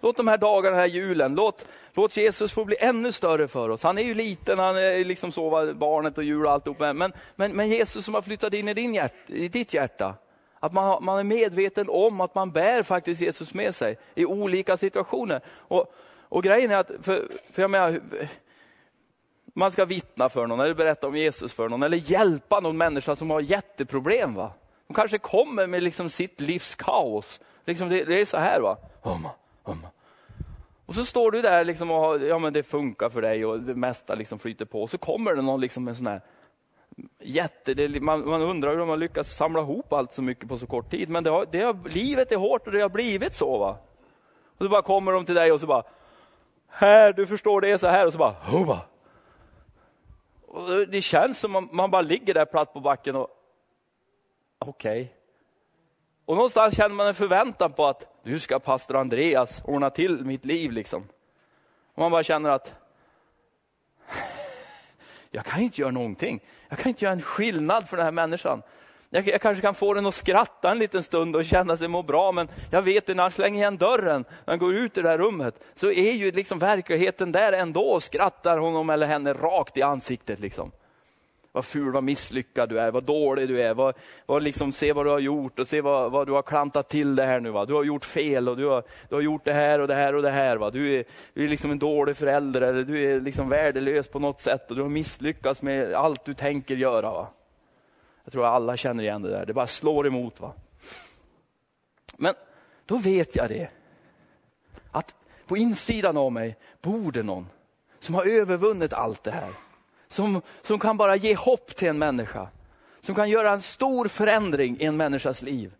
Låt 0.00 0.16
de 0.16 0.28
här 0.28 0.38
dagarna, 0.38 0.76
den 0.76 0.80
här 0.80 0.96
julen, 0.96 1.34
låt, 1.34 1.66
låt 1.94 2.16
Jesus 2.16 2.52
få 2.52 2.64
bli 2.64 2.76
ännu 2.80 3.12
större 3.12 3.48
för 3.48 3.68
oss. 3.68 3.82
Han 3.82 3.98
är 3.98 4.02
ju 4.02 4.14
liten, 4.14 4.58
han 4.58 4.76
är 4.76 5.04
liksom 5.04 5.32
så, 5.32 5.74
barnet 5.74 6.18
och 6.18 6.24
jul 6.24 6.46
och 6.46 6.52
alltihop. 6.52 6.80
Men, 6.80 7.12
men, 7.36 7.52
men 7.52 7.68
Jesus 7.68 8.04
som 8.04 8.14
har 8.14 8.22
flyttat 8.22 8.54
in 8.54 8.68
i, 8.68 8.74
din 8.74 8.94
hjärt, 8.94 9.12
i 9.26 9.48
ditt 9.48 9.74
hjärta, 9.74 10.14
att 10.60 10.72
man, 10.72 11.04
man 11.04 11.18
är 11.18 11.24
medveten 11.24 11.88
om 11.88 12.20
att 12.20 12.34
man 12.34 12.50
bär 12.50 12.82
faktiskt 12.82 13.20
Jesus 13.20 13.54
med 13.54 13.74
sig 13.74 13.98
i 14.14 14.24
olika 14.24 14.76
situationer. 14.76 15.40
Och, 15.48 15.94
och 16.28 16.42
grejen 16.42 16.70
är 16.70 16.76
att, 16.76 16.90
för, 17.02 17.28
för 17.52 17.62
jag 17.62 17.70
menar, 17.70 18.00
man 19.56 19.72
ska 19.72 19.84
vittna 19.84 20.28
för 20.28 20.46
någon 20.46 20.60
eller 20.60 20.74
berätta 20.74 21.06
om 21.06 21.16
Jesus 21.16 21.52
för 21.52 21.68
någon 21.68 21.82
eller 21.82 21.96
hjälpa 21.96 22.60
någon 22.60 22.76
människa 22.76 23.16
som 23.16 23.30
har 23.30 23.40
jätteproblem. 23.40 24.34
Va? 24.34 24.52
De 24.86 24.94
kanske 24.94 25.18
kommer 25.18 25.66
med 25.66 25.82
liksom 25.82 26.10
sitt 26.10 26.40
livs 26.40 26.74
kaos. 26.74 27.40
Liksom 27.64 27.88
det, 27.88 28.04
det 28.04 28.20
är 28.20 28.24
så 28.24 28.36
här. 28.36 28.60
va. 28.60 28.76
Humma, 29.02 29.30
humma. 29.62 29.88
Och 30.86 30.94
så 30.94 31.04
står 31.04 31.30
du 31.30 31.42
där 31.42 31.64
liksom 31.64 31.90
och 31.90 31.96
har, 31.96 32.18
ja, 32.18 32.38
men 32.38 32.52
det 32.52 32.62
funkar 32.62 33.08
för 33.08 33.22
dig 33.22 33.46
och 33.46 33.60
det 33.60 33.74
mesta 33.74 34.14
liksom 34.14 34.38
flyter 34.38 34.64
på. 34.64 34.82
Och 34.82 34.90
så 34.90 34.98
kommer 34.98 35.34
det 35.34 35.42
någon 35.42 35.60
liksom 35.60 35.84
med 35.84 35.96
sån 35.96 36.06
här 36.06 36.20
jätte... 37.20 37.74
Det, 37.74 38.00
man, 38.00 38.28
man, 38.28 38.42
undrar 38.42 38.70
hur 38.70 38.78
de 38.78 38.88
har 38.88 38.96
lyckats 38.96 39.36
samla 39.36 39.60
ihop 39.60 39.92
allt 39.92 40.12
så 40.12 40.22
mycket 40.22 40.48
på 40.48 40.58
så 40.58 40.66
kort 40.66 40.90
tid. 40.90 41.08
Men 41.08 41.24
det 41.24 41.30
har, 41.30 41.46
det 41.50 41.60
har, 41.60 41.88
livet 41.88 42.32
är 42.32 42.36
hårt 42.36 42.66
och 42.66 42.72
det 42.72 42.80
har 42.80 42.88
blivit 42.88 43.34
så. 43.34 43.58
va. 43.58 43.76
Och 44.58 44.64
så 44.64 44.68
bara 44.68 44.82
kommer 44.82 45.12
de 45.12 45.24
till 45.24 45.34
dig 45.34 45.52
och 45.52 45.60
så 45.60 45.66
bara, 45.66 45.82
här, 46.68 47.12
du 47.12 47.26
förstår 47.26 47.60
det 47.60 47.70
är 47.70 47.76
så 47.76 47.88
här. 47.88 48.06
Och 48.06 48.12
så 48.12 48.18
bara, 48.18 48.34
humma. 48.42 48.80
Och 50.56 50.88
det 50.88 51.02
känns 51.02 51.38
som 51.38 51.52
man, 51.52 51.68
man 51.72 51.90
bara 51.90 52.02
ligger 52.02 52.34
där 52.34 52.44
platt 52.44 52.72
på 52.72 52.80
backen 52.80 53.16
och 53.16 53.28
okej. 54.58 55.00
Okay. 55.00 55.14
Och 56.24 56.36
någonstans 56.36 56.76
känner 56.76 56.94
man 56.94 57.06
en 57.06 57.14
förväntan 57.14 57.72
på 57.72 57.86
att 57.86 58.20
nu 58.22 58.38
ska 58.38 58.58
pastor 58.58 58.96
Andreas 58.96 59.62
ordna 59.64 59.90
till 59.90 60.24
mitt 60.24 60.44
liv. 60.44 60.72
liksom. 60.72 61.08
Och 61.94 61.98
man 61.98 62.10
bara 62.10 62.22
känner 62.22 62.50
att 62.50 62.74
jag 65.30 65.44
kan 65.44 65.60
inte 65.60 65.80
göra 65.80 65.90
någonting. 65.90 66.44
Jag 66.68 66.78
kan 66.78 66.88
inte 66.88 67.04
göra 67.04 67.12
en 67.12 67.22
skillnad 67.22 67.88
för 67.88 67.96
den 67.96 68.06
här 68.06 68.12
människan. 68.12 68.62
Jag, 69.10 69.28
jag, 69.28 69.40
kanske 69.40 69.62
kan 69.62 69.74
få 69.74 69.94
den 69.94 70.06
att 70.06 70.14
skratta 70.14 70.70
en 70.70 70.78
liten 70.78 71.02
stund 71.02 71.36
och 71.36 71.44
känna 71.44 71.76
sig 71.76 71.88
må 71.88 72.02
bra, 72.02 72.32
men 72.32 72.48
jag 72.70 72.82
vet 72.82 73.10
att 73.10 73.16
när 73.16 73.22
han 73.22 73.32
slänger 73.32 73.58
igen 73.58 73.76
dörren, 73.76 74.24
när 74.44 74.52
han 74.52 74.58
går 74.58 74.74
ut 74.74 74.98
ur 74.98 75.02
det 75.02 75.08
här 75.08 75.18
rummet, 75.18 75.54
så 75.74 75.90
är 75.90 76.12
ju 76.12 76.30
liksom 76.30 76.58
verkligheten 76.58 77.32
där 77.32 77.52
ändå 77.52 77.82
och 77.82 78.02
skrattar 78.02 78.58
honom 78.58 78.90
eller 78.90 79.06
henne 79.06 79.32
rakt 79.32 79.76
i 79.76 79.82
ansiktet. 79.82 80.40
Liksom. 80.40 80.72
Vad 81.56 81.64
ful, 81.64 81.92
vad 81.92 82.04
misslyckad 82.04 82.68
du 82.68 82.80
är, 82.80 82.90
vad 82.90 83.04
dålig 83.04 83.48
du 83.48 83.62
är. 83.62 83.74
Vad, 83.74 83.94
vad 84.26 84.42
liksom, 84.42 84.72
se 84.72 84.92
vad 84.92 85.06
du 85.06 85.10
har 85.10 85.18
gjort 85.18 85.58
och 85.58 85.68
se 85.68 85.80
vad, 85.80 86.12
vad 86.12 86.26
du 86.26 86.32
har 86.32 86.42
klantat 86.42 86.88
till 86.88 87.16
det 87.16 87.26
här 87.26 87.40
nu. 87.40 87.50
Va? 87.50 87.64
Du 87.64 87.74
har 87.74 87.84
gjort 87.84 88.04
fel 88.04 88.48
och 88.48 88.56
du 88.56 88.66
har, 88.66 88.82
du 89.08 89.14
har 89.14 89.22
gjort 89.22 89.44
det 89.44 89.52
här 89.52 89.80
och 89.80 89.88
det 89.88 89.94
här 89.94 90.14
och 90.14 90.22
det 90.22 90.30
här. 90.30 90.56
Va? 90.56 90.70
Du, 90.70 90.94
är, 90.94 91.04
du 91.34 91.44
är 91.44 91.48
liksom 91.48 91.70
en 91.70 91.78
dålig 91.78 92.16
förälder 92.16 92.60
eller 92.60 92.82
du 92.82 93.04
är 93.04 93.20
liksom 93.20 93.48
värdelös 93.48 94.08
på 94.08 94.18
något 94.18 94.40
sätt 94.40 94.70
och 94.70 94.76
du 94.76 94.82
har 94.82 94.88
misslyckats 94.88 95.62
med 95.62 95.94
allt 95.94 96.24
du 96.24 96.34
tänker 96.34 96.76
göra. 96.76 97.10
Va? 97.10 97.28
Jag 98.26 98.32
tror 98.32 98.46
alla 98.46 98.76
känner 98.76 99.04
igen 99.04 99.22
det 99.22 99.30
där. 99.30 99.46
Det 99.46 99.52
bara 99.52 99.66
slår 99.66 100.06
emot. 100.06 100.40
va. 100.40 100.52
Men 102.16 102.34
då 102.86 102.96
vet 102.96 103.36
jag 103.36 103.48
det. 103.48 103.68
Att 104.90 105.14
på 105.46 105.56
insidan 105.56 106.16
av 106.16 106.32
mig 106.32 106.56
bor 106.82 107.12
det 107.12 107.22
någon 107.22 107.46
som 108.00 108.14
har 108.14 108.24
övervunnit 108.24 108.92
allt 108.92 109.24
det 109.24 109.30
här. 109.30 109.50
Som, 110.08 110.42
som 110.62 110.78
kan 110.78 110.96
bara 110.96 111.16
ge 111.16 111.34
hopp 111.34 111.76
till 111.76 111.88
en 111.88 111.98
människa. 111.98 112.48
Som 113.00 113.14
kan 113.14 113.30
göra 113.30 113.52
en 113.52 113.62
stor 113.62 114.08
förändring 114.08 114.80
i 114.80 114.84
en 114.84 114.96
människas 114.96 115.42
liv. 115.42 115.74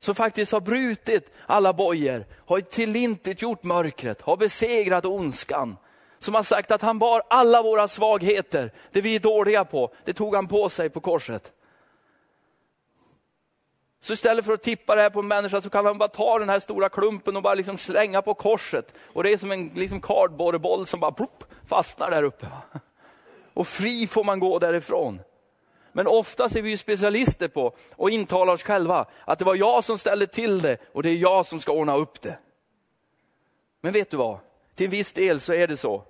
Som 0.00 0.14
faktiskt 0.14 0.52
har 0.52 0.60
brutit 0.60 1.30
alla 1.46 1.72
bojor, 1.72 2.24
har 2.46 2.60
tillintetgjort 2.60 3.64
mörkret, 3.64 4.20
har 4.20 4.36
besegrat 4.36 5.04
ondskan. 5.04 5.76
Som 6.18 6.34
har 6.34 6.42
sagt 6.42 6.70
att 6.70 6.82
han 6.82 6.98
bar 6.98 7.22
alla 7.30 7.62
våra 7.62 7.88
svagheter, 7.88 8.72
det 8.92 9.00
vi 9.00 9.14
är 9.14 9.20
dåliga 9.20 9.64
på, 9.64 9.94
det 10.04 10.12
tog 10.12 10.34
han 10.34 10.48
på 10.48 10.68
sig 10.68 10.90
på 10.90 11.00
korset. 11.00 11.52
Så 14.06 14.12
istället 14.12 14.44
för 14.44 14.52
att 14.52 14.62
tippa 14.62 14.94
det 14.94 15.02
här 15.02 15.10
på 15.10 15.20
en 15.20 15.28
människa 15.28 15.60
så 15.60 15.70
kan 15.70 15.86
han 15.86 15.98
bara 15.98 16.08
ta 16.08 16.38
den 16.38 16.48
här 16.48 16.60
stora 16.60 16.88
klumpen 16.88 17.36
och 17.36 17.42
bara 17.42 17.54
liksom 17.54 17.78
slänga 17.78 18.22
på 18.22 18.34
korset. 18.34 18.94
Och 19.12 19.22
det 19.22 19.32
är 19.32 19.36
som 19.36 19.52
en 19.52 19.68
liksom 19.68 20.00
kardborreboll 20.00 20.86
som 20.86 21.00
bara 21.00 21.12
plopp, 21.12 21.44
fastnar 21.66 22.10
där 22.10 22.22
uppe. 22.22 22.46
Och 23.54 23.68
fri 23.68 24.06
får 24.06 24.24
man 24.24 24.40
gå 24.40 24.58
därifrån. 24.58 25.20
Men 25.92 26.06
oftast 26.06 26.56
är 26.56 26.62
vi 26.62 26.76
specialister 26.76 27.48
på 27.48 27.74
och 27.96 28.10
intalar 28.10 28.52
oss 28.52 28.62
själva 28.62 29.06
att 29.24 29.38
det 29.38 29.44
var 29.44 29.54
jag 29.54 29.84
som 29.84 29.98
ställde 29.98 30.26
till 30.26 30.60
det 30.60 30.78
och 30.92 31.02
det 31.02 31.10
är 31.10 31.16
jag 31.16 31.46
som 31.46 31.60
ska 31.60 31.72
ordna 31.72 31.96
upp 31.96 32.22
det. 32.22 32.38
Men 33.80 33.92
vet 33.92 34.10
du 34.10 34.16
vad? 34.16 34.38
Till 34.74 34.84
en 34.84 34.90
viss 34.90 35.12
del 35.12 35.40
så 35.40 35.52
är 35.52 35.66
det 35.66 35.76
så. 35.76 36.02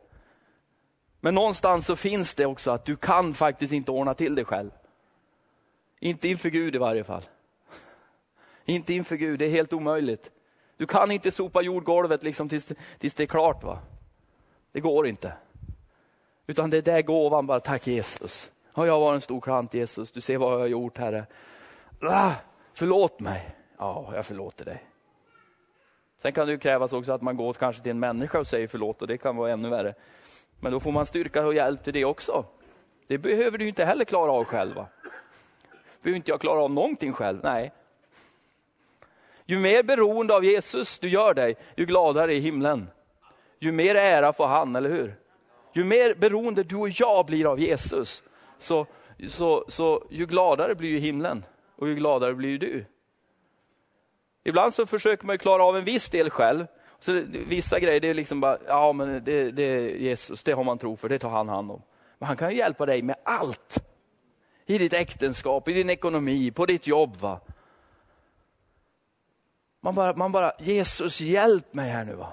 Men 1.20 1.35
någonstans 1.35 1.87
så 1.87 1.96
finns 1.96 2.35
det 2.35 2.46
också 2.46 2.70
att 2.70 2.85
du 2.85 2.96
kan 2.96 3.35
faktiskt 3.35 3.72
inte 3.72 3.90
ordna 3.90 4.14
till 4.14 4.35
det 4.35 4.44
själv. 4.44 4.70
Inte 6.00 6.28
inför 6.28 6.48
Gud 6.48 6.74
i 6.74 6.78
varje 6.78 7.04
fall. 7.04 7.22
Inte 8.68 8.94
inför 8.94 9.16
Gud, 9.16 9.38
det 9.38 9.46
är 9.46 9.50
helt 9.50 9.72
omöjligt. 9.72 10.31
Du 10.76 10.87
kan 10.87 11.11
inte 11.11 11.31
sopa 11.31 11.62
jordgolvet 11.62 12.22
liksom 12.22 12.48
tills, 12.48 12.72
tills 12.98 13.14
det 13.14 13.22
är 13.22 13.26
klart. 13.26 13.64
va? 13.64 13.79
Det 14.72 14.81
går 14.81 15.07
inte. 15.07 15.33
Utan 16.46 16.70
det 16.70 16.76
är 16.76 16.83
där 16.83 17.02
gåvan 17.02 17.46
bara, 17.46 17.61
tack 17.61 17.87
Jesus. 17.87 18.50
Ja, 18.74 18.87
jag 18.87 19.00
var 19.00 19.14
en 19.14 19.20
stor 19.20 19.40
klant 19.40 19.74
Jesus, 19.74 20.12
du 20.12 20.20
ser 20.20 20.38
vad 20.38 20.52
jag 20.52 20.59
har 20.59 20.66
gjort 20.66 20.98
Herre. 20.98 21.26
Ah, 22.00 22.33
förlåt 22.74 23.20
mig. 23.20 23.55
Ja, 23.79 24.11
jag 24.14 24.26
förlåter 24.26 24.64
dig. 24.64 24.85
Sen 26.18 26.33
kan 26.33 26.46
det 26.46 26.59
krävas 26.59 26.92
också 26.92 27.12
att 27.12 27.22
man 27.22 27.37
går 27.37 27.52
kanske 27.52 27.83
till 27.83 27.90
en 27.90 27.98
människa 27.98 28.38
och 28.38 28.46
säger 28.46 28.68
förlåt 28.68 29.02
och 29.02 29.09
det 29.09 29.18
kan 29.18 29.37
vara 29.37 29.52
ännu 29.52 29.68
värre. 29.68 29.94
Men 30.61 30.72
då 30.72 30.81
får 30.81 30.92
man 30.92 31.07
styrka 31.07 31.46
och 31.46 31.55
hjälp 31.55 31.85
till 31.85 31.92
det 31.92 32.05
också. 32.05 32.44
Det 33.07 33.18
behöver 33.18 33.59
du 33.59 33.68
inte 33.68 33.85
heller 33.85 34.05
klara 34.05 34.33
av 34.33 34.44
själva. 34.44 34.87
Behöver 36.02 36.16
inte 36.16 36.31
jag 36.31 36.40
klara 36.40 36.62
av 36.62 36.70
någonting 36.70 37.12
själv? 37.12 37.40
Nej, 37.42 37.72
ju 39.46 39.59
mer 39.59 39.82
beroende 39.82 40.35
av 40.35 40.44
Jesus 40.44 40.98
du 40.98 41.09
gör 41.09 41.35
dig, 41.35 41.56
ju 41.76 41.87
gladare 41.87 42.35
i 42.35 42.40
himlen. 42.40 42.88
Ju 43.61 43.72
mer 43.72 43.94
ära 43.94 44.32
får 44.32 44.46
han, 44.46 44.76
eller 44.76 44.90
hur? 44.90 45.14
Ju 45.72 45.85
mer 45.85 46.14
beroende 46.14 46.62
du 46.62 46.76
och 46.76 46.88
jag 46.88 47.26
blir 47.26 47.52
av 47.52 47.61
Jesus, 47.61 48.22
så, 48.59 48.87
så, 49.28 49.64
så 49.68 50.06
ju 50.11 50.26
gladare 50.26 50.74
blir 50.74 50.90
ju 50.90 50.98
himlen 50.98 51.44
och 51.76 51.88
ju 51.88 51.94
gladare 51.94 52.35
blir 52.35 52.59
du. 52.59 52.85
Ibland 54.44 54.74
så 54.74 54.87
försöker 54.87 55.26
man 55.26 55.38
klara 55.38 55.64
av 55.64 55.76
en 55.76 55.85
viss 55.85 56.09
del 56.09 56.30
själv. 56.30 56.66
Så 56.98 57.22
vissa 57.30 57.80
grejer, 57.80 58.00
det 58.00 58.09
är 58.09 58.14
liksom 58.14 58.40
bara, 58.40 58.59
ja 58.66 58.92
men 58.92 59.24
det, 59.24 59.50
det 59.50 59.62
är 59.62 59.96
Jesus, 59.96 60.42
det 60.42 60.52
har 60.52 60.64
man 60.64 60.78
tro 60.78 60.96
för, 60.96 61.09
det 61.09 61.18
tar 61.18 61.30
han 61.30 61.48
hand 61.48 61.70
om. 61.70 61.82
Men 62.18 62.26
han 62.26 62.37
kan 62.37 62.50
ju 62.50 62.56
hjälpa 62.56 62.87
dig 62.87 63.02
med 63.02 63.16
allt. 63.22 63.85
I 64.66 64.78
ditt 64.78 64.92
äktenskap, 64.92 65.68
i 65.68 65.72
din 65.72 65.90
ekonomi, 65.90 66.50
på 66.50 66.66
ditt 66.66 66.87
jobb. 66.87 67.16
Va? 67.16 67.40
Man 69.87 69.94
bara, 69.94 70.16
man 70.16 70.33
bara, 70.33 70.53
Jesus 70.59 71.20
hjälp 71.20 71.75
mig 71.75 71.90
här 71.90 72.05
nu. 72.05 72.14
Va? 72.14 72.33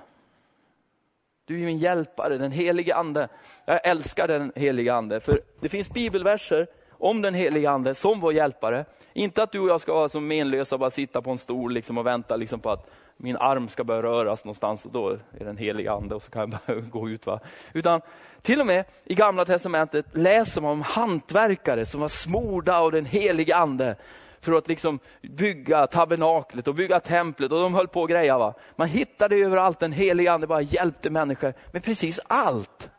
Du 1.45 1.61
är 1.61 1.65
min 1.65 1.77
hjälpare, 1.77 2.37
den 2.37 2.51
helige 2.51 2.95
ande. 2.95 3.27
Jag 3.65 3.87
älskar 3.87 4.27
den 4.27 4.51
helige 4.55 4.93
ande, 4.93 5.19
för 5.19 5.39
det 5.59 5.69
finns 5.69 5.89
bibelverser 5.89 6.67
om 6.91 7.21
den 7.21 7.33
helige 7.33 7.69
ande 7.69 7.95
som 7.95 8.19
vår 8.19 8.33
hjälpare. 8.33 8.85
Inte 9.13 9.43
att 9.43 9.51
du 9.51 9.59
och 9.59 9.69
jag 9.69 9.81
ska 9.81 9.93
vara 9.93 10.09
så 10.09 10.19
menlösa 10.19 10.75
och 10.75 10.79
bara 10.79 10.91
sitta 10.91 11.21
på 11.21 11.31
en 11.31 11.37
stol 11.37 11.73
liksom 11.73 11.97
och 11.97 12.05
vänta 12.05 12.35
liksom 12.35 12.59
på 12.59 12.69
att 12.69 12.89
min 13.17 13.37
arm 13.37 13.67
ska 13.67 13.83
börja 13.83 14.03
röras 14.03 14.45
någonstans 14.45 14.85
och 14.85 14.91
då 14.91 15.09
är 15.09 15.45
den 15.45 15.57
helige 15.57 15.91
ande 15.91 16.15
och 16.15 16.21
så 16.21 16.31
kan 16.31 16.39
jag 16.39 16.49
bara 16.49 16.79
gå 16.91 17.09
ut. 17.09 17.25
Va? 17.25 17.39
Utan 17.73 18.01
till 18.41 18.61
och 18.61 18.67
med 18.67 18.85
i 19.03 19.15
gamla 19.15 19.45
testamentet 19.45 20.05
läser 20.11 20.61
man 20.61 20.71
om 20.71 20.81
hantverkare 20.81 21.85
som 21.85 22.01
var 22.01 22.09
smorda 22.09 22.77
av 22.77 22.91
den 22.91 23.05
helige 23.05 23.55
ande 23.55 23.95
för 24.43 24.53
att 24.53 24.67
liksom 24.67 24.99
bygga 25.21 25.87
tabernaklet 25.87 26.67
och 26.67 26.75
bygga 26.75 26.99
templet 26.99 27.51
och 27.51 27.59
de 27.59 27.73
höll 27.73 27.87
på 27.87 28.03
att 28.03 28.09
greja. 28.09 28.37
Va? 28.37 28.53
Man 28.75 28.87
hittade 28.87 29.35
överallt, 29.35 29.79
den 29.79 29.91
heliga 29.91 30.33
ande 30.33 30.47
bara 30.47 30.61
hjälpte 30.61 31.09
människor 31.09 31.53
med 31.71 31.83
precis 31.83 32.19
allt. 32.27 32.91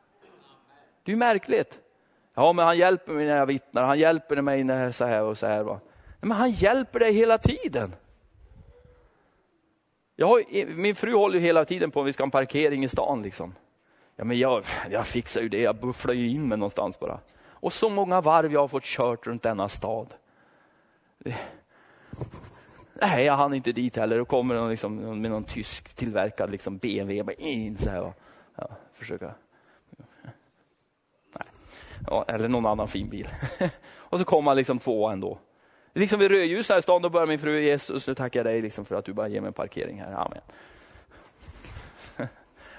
Det 1.05 1.11
är 1.11 1.15
ju 1.15 1.19
märkligt. 1.19 1.79
Ja, 2.35 2.53
men 2.53 2.65
han 2.65 2.79
hjälper 2.79 3.13
mig 3.13 3.27
när 3.27 3.37
jag 3.37 3.47
vittnar, 3.47 3.83
han 3.83 3.99
hjälper 3.99 4.43
mig 4.43 4.65
när 4.65 4.79
jag 4.79 4.87
är 4.87 4.93
så 4.93 5.05
här 5.05 5.23
och 5.23 5.39
så 5.39 5.47
här. 5.47 5.63
Va? 5.63 5.81
Men 6.21 6.31
han 6.31 6.51
hjälper 6.51 6.99
dig 6.99 7.13
hela 7.13 7.39
tiden. 7.39 7.95
Jag 10.17 10.27
har, 10.27 10.67
min 10.75 10.95
fru 10.95 11.15
håller 11.15 11.39
ju 11.39 11.45
hela 11.45 11.65
tiden 11.65 11.91
på 11.91 12.01
om 12.01 12.07
vi 12.07 12.13
ska 12.13 12.23
ha 12.23 12.27
en 12.27 12.31
parkering 12.31 12.85
i 12.85 12.89
stan. 12.89 13.23
Liksom. 13.23 13.55
Ja, 14.17 14.25
men 14.25 14.39
jag, 14.39 14.65
jag 14.91 15.07
fixar 15.07 15.41
ju 15.41 15.49
det, 15.49 15.61
jag 15.61 15.77
bufflar 15.77 16.15
ju 16.15 16.29
in 16.29 16.49
mig 16.49 16.59
någonstans 16.59 17.01
bara. 17.01 17.21
Och 17.47 17.73
så 17.73 17.89
många 17.89 18.21
varv 18.21 18.53
jag 18.53 18.61
har 18.61 18.69
fått 18.69 18.85
kört 18.85 19.27
runt 19.27 19.43
denna 19.43 19.69
stad. 19.69 20.15
Nej, 22.95 23.25
jag 23.25 23.37
hann 23.37 23.55
inte 23.55 23.73
dit 23.73 23.97
heller. 23.97 24.19
Då 24.19 24.25
kommer 24.25 24.55
någon 24.55 24.71
liksom, 24.71 25.21
med 25.21 25.31
någon 25.31 25.45
tysk 25.45 25.95
tillverkad 25.95 26.51
liksom 26.51 26.79
BMW. 26.79 27.23
Bara 27.23 27.33
in 27.33 27.77
så 27.77 27.91
här 27.91 28.01
och, 28.01 28.15
ja, 28.57 28.69
försöka. 28.93 29.35
Nej. 31.33 31.47
Ja, 32.07 32.25
eller 32.29 32.49
någon 32.49 32.67
annan 32.67 32.89
fin 32.89 33.09
bil. 33.09 33.29
och 33.97 34.19
så 34.19 34.25
kommer 34.25 34.51
han 34.51 34.57
liksom 34.57 34.79
tvåa 34.79 35.13
ändå. 35.13 35.39
Liksom 35.93 36.19
vid 36.19 36.31
rödljus 36.31 36.69
här 36.69 36.79
i 36.79 36.83
stan, 36.83 37.03
då 37.03 37.11
börjar 37.11 37.27
min 37.27 37.39
fru 37.39 37.61
Jesus, 37.61 38.07
nu 38.07 38.15
tackar 38.15 38.41
jag 38.41 38.47
dig 38.47 38.63
liksom 38.63 38.85
för 38.85 38.97
att 38.97 39.05
du 39.05 39.13
bara 39.13 39.29
ger 39.29 39.41
mig 39.41 39.49
en 39.49 39.53
parkering 39.53 40.01
här. 40.01 40.13
Amen. 40.13 40.41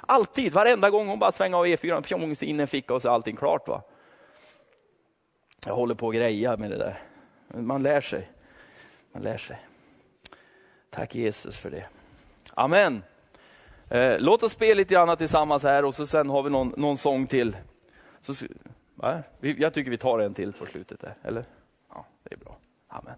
Alltid, 0.01 0.53
varenda 0.53 0.89
gång 0.89 1.07
hon 1.07 1.19
bara 1.19 1.31
svänger 1.31 1.57
av 1.57 1.65
E4, 1.65 2.01
pjong, 2.01 2.35
in 2.41 2.59
en 2.59 2.67
ficka 2.67 2.93
och 2.93 3.01
så 3.01 3.09
är 3.09 3.13
allting 3.13 3.35
klart. 3.35 3.67
va. 3.67 3.81
Jag 5.65 5.75
håller 5.75 5.95
på 5.95 6.09
att 6.09 6.15
greja 6.15 6.57
med 6.57 6.71
det 6.71 6.77
där. 6.77 7.01
Man 7.47 7.83
lär 7.83 8.01
sig. 8.01 8.29
Man 9.15 9.23
lär 9.23 9.37
sig. 9.37 9.57
Tack 10.89 11.15
Jesus 11.15 11.57
för 11.57 11.69
det. 11.69 11.85
Amen. 12.53 13.03
Eh, 13.89 14.19
låt 14.19 14.43
oss 14.43 14.51
spela 14.51 14.77
lite 14.77 14.93
grann 14.93 15.17
tillsammans 15.17 15.63
här 15.63 15.85
och 15.85 15.95
så 15.95 16.07
sen 16.07 16.29
har 16.29 16.43
vi 16.43 16.49
någon, 16.49 16.73
någon 16.77 16.97
sång 16.97 17.27
till. 17.27 17.57
Så, 18.19 18.33
va? 18.95 19.23
Jag 19.39 19.73
tycker 19.73 19.91
vi 19.91 19.97
tar 19.97 20.19
en 20.19 20.33
till 20.33 20.53
på 20.53 20.65
slutet. 20.65 20.99
Där, 20.99 21.13
eller? 21.23 21.45
Ja, 21.89 22.05
det 22.23 22.33
är 22.33 22.37
bra. 22.37 22.57
Amen. 22.87 23.13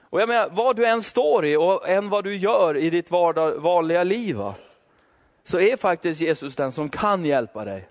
Och 0.00 0.20
jag 0.20 0.28
menar, 0.28 0.50
vad 0.50 0.76
du 0.76 0.86
än 0.86 1.02
står 1.02 1.46
i 1.46 1.56
och 1.56 1.88
än 1.88 2.08
vad 2.08 2.24
du 2.24 2.36
gör 2.36 2.76
i 2.76 2.90
ditt 2.90 3.10
vardag, 3.10 3.60
vanliga 3.60 4.04
liv, 4.04 4.36
va? 4.36 4.54
så 5.44 5.60
är 5.60 5.76
faktiskt 5.76 6.20
Jesus 6.20 6.56
den 6.56 6.72
som 6.72 6.88
kan 6.88 7.24
hjälpa 7.24 7.64
dig. 7.64 7.88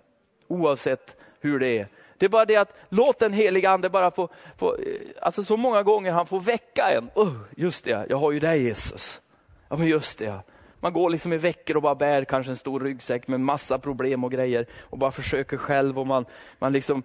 Oavsett 0.48 1.18
hur 1.40 1.60
det 1.60 1.80
är. 1.80 1.88
Det 2.22 2.26
är 2.26 2.30
bara 2.30 2.46
det 2.46 2.56
att 2.56 2.74
låt 2.90 3.20
den 3.20 3.34
heliga 3.34 3.70
ande 3.70 3.90
bara 3.90 4.12
få, 4.12 4.30
få 4.58 4.76
eh, 4.76 4.82
alltså 5.22 5.44
så 5.44 5.58
många 5.58 5.84
gånger 5.84 6.12
han 6.12 6.26
får 6.26 6.40
väcka 6.40 6.90
en. 6.90 7.10
Oh, 7.16 7.34
just 7.58 7.84
det, 7.84 8.06
jag 8.10 8.18
har 8.18 8.32
ju 8.32 8.40
dig 8.40 8.64
Jesus. 8.64 9.22
Ja 9.70 9.76
men 9.76 9.88
just 9.88 10.20
det. 10.20 10.40
Man 10.80 10.94
går 10.94 11.10
liksom 11.10 11.34
i 11.34 11.38
veckor 11.38 11.76
och 11.76 11.82
bara 11.82 11.96
bär 11.96 12.26
kanske 12.26 12.52
en 12.52 12.58
stor 12.58 12.80
ryggsäck 12.80 13.28
med 13.28 13.40
massa 13.40 13.80
problem 13.80 14.24
och 14.24 14.32
grejer 14.32 14.66
och 14.82 14.98
bara 14.98 15.12
försöker 15.12 15.58
själv 15.58 16.00
och 16.00 16.08
man, 16.08 16.26
man 16.60 16.72
liksom 16.72 17.04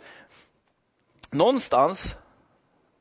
någonstans 1.30 2.16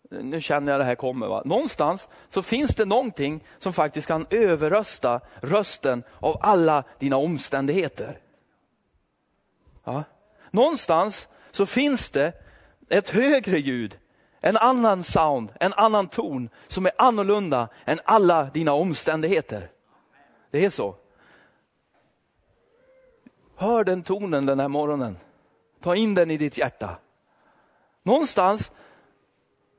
nu 0.10 0.42
känner 0.42 0.72
jag 0.72 0.82
det 0.82 0.86
här 0.86 0.96
kommer. 0.96 1.28
Va? 1.28 1.42
Någonstans 1.46 2.08
så 2.30 2.42
finns 2.42 2.76
det 2.76 2.86
någonting 2.86 3.44
som 3.60 3.74
faktiskt 3.74 4.08
kan 4.08 4.26
överrösta 4.30 5.22
rösten 5.42 6.04
av 6.20 6.38
alla 6.42 6.84
dina 7.00 7.18
omständigheter. 7.18 8.20
Ja. 9.84 10.04
Någonstans 10.52 11.28
så 11.56 11.66
finns 11.66 12.10
det 12.10 12.34
ett 12.90 13.10
högre 13.10 13.60
ljud, 13.60 14.00
en 14.40 14.58
annan 14.58 15.04
sound, 15.04 15.52
en 15.60 15.74
annan 15.74 16.08
ton 16.08 16.50
som 16.68 16.86
är 16.86 16.92
annorlunda 16.98 17.68
än 17.86 18.00
alla 18.06 18.44
dina 18.44 18.74
omständigheter. 18.74 19.70
Det 20.52 20.66
är 20.66 20.70
så. 20.70 20.96
Hör 23.56 23.84
den 23.84 24.04
tonen 24.04 24.46
den 24.46 24.60
här 24.60 24.68
morgonen. 24.68 25.18
Ta 25.82 25.96
in 25.96 26.14
den 26.14 26.32
i 26.32 26.38
ditt 26.38 26.58
hjärta. 26.58 26.98
Någonstans 28.04 28.72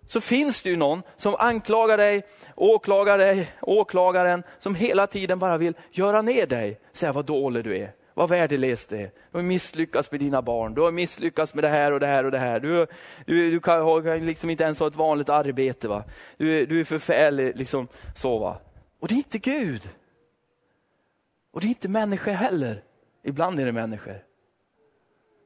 så 0.07 0.21
finns 0.21 0.63
det 0.63 0.71
ju 0.71 0.77
någon 0.77 1.03
som 1.17 1.35
anklagar 1.35 1.97
dig, 1.97 2.27
åklagar 2.55 3.19
dig, 3.19 3.53
åklagaren 3.61 4.43
som 4.59 4.75
hela 4.75 5.07
tiden 5.07 5.39
bara 5.39 5.59
vill 5.59 5.75
göra 5.91 6.23
ner 6.23 6.47
dig, 6.47 6.81
säga 6.93 7.13
vad 7.13 7.25
dålig 7.25 7.65
du 7.65 7.79
är, 7.79 7.93
vad 8.17 8.29
värdelös 8.29 8.87
du 8.87 8.97
är. 8.97 9.11
Du 9.31 9.39
har 9.39 9.43
misslyckats 9.43 10.11
med 10.11 10.21
dina 10.21 10.43
barn, 10.43 10.75
du 10.75 10.81
har 10.81 10.93
misslyckats 10.93 11.55
med 11.55 11.65
det 11.65 11.69
här 11.69 11.93
och 11.93 12.01
det 12.01 12.07
här 12.07 12.25
och 12.25 12.31
det 12.31 12.39
här. 12.39 12.61
Du, 12.61 12.87
du, 13.27 13.51
du 13.51 13.61
kan, 13.61 14.03
kan 14.03 14.27
liksom 14.27 14.51
inte 14.51 14.65
ens 14.65 14.81
ha 14.81 14.87
ett 14.87 14.97
vanligt 14.97 15.29
arbete. 15.29 15.89
Va? 15.89 16.05
Du, 16.37 16.67
du 16.67 16.81
är 16.81 16.85
förfärlig, 16.85 17.57
liksom 17.57 17.89
så. 18.15 18.39
Va? 18.39 18.61
Och 19.01 19.09
det 19.09 19.15
är 19.15 19.17
inte 19.17 19.39
Gud. 19.39 19.91
Och 21.53 21.61
det 21.61 21.67
är 21.67 21.69
inte 21.69 21.89
människor 21.89 22.33
heller. 22.33 22.83
Ibland 23.25 23.61
är 23.61 23.67
det 23.67 23.73
människor. 23.73 24.23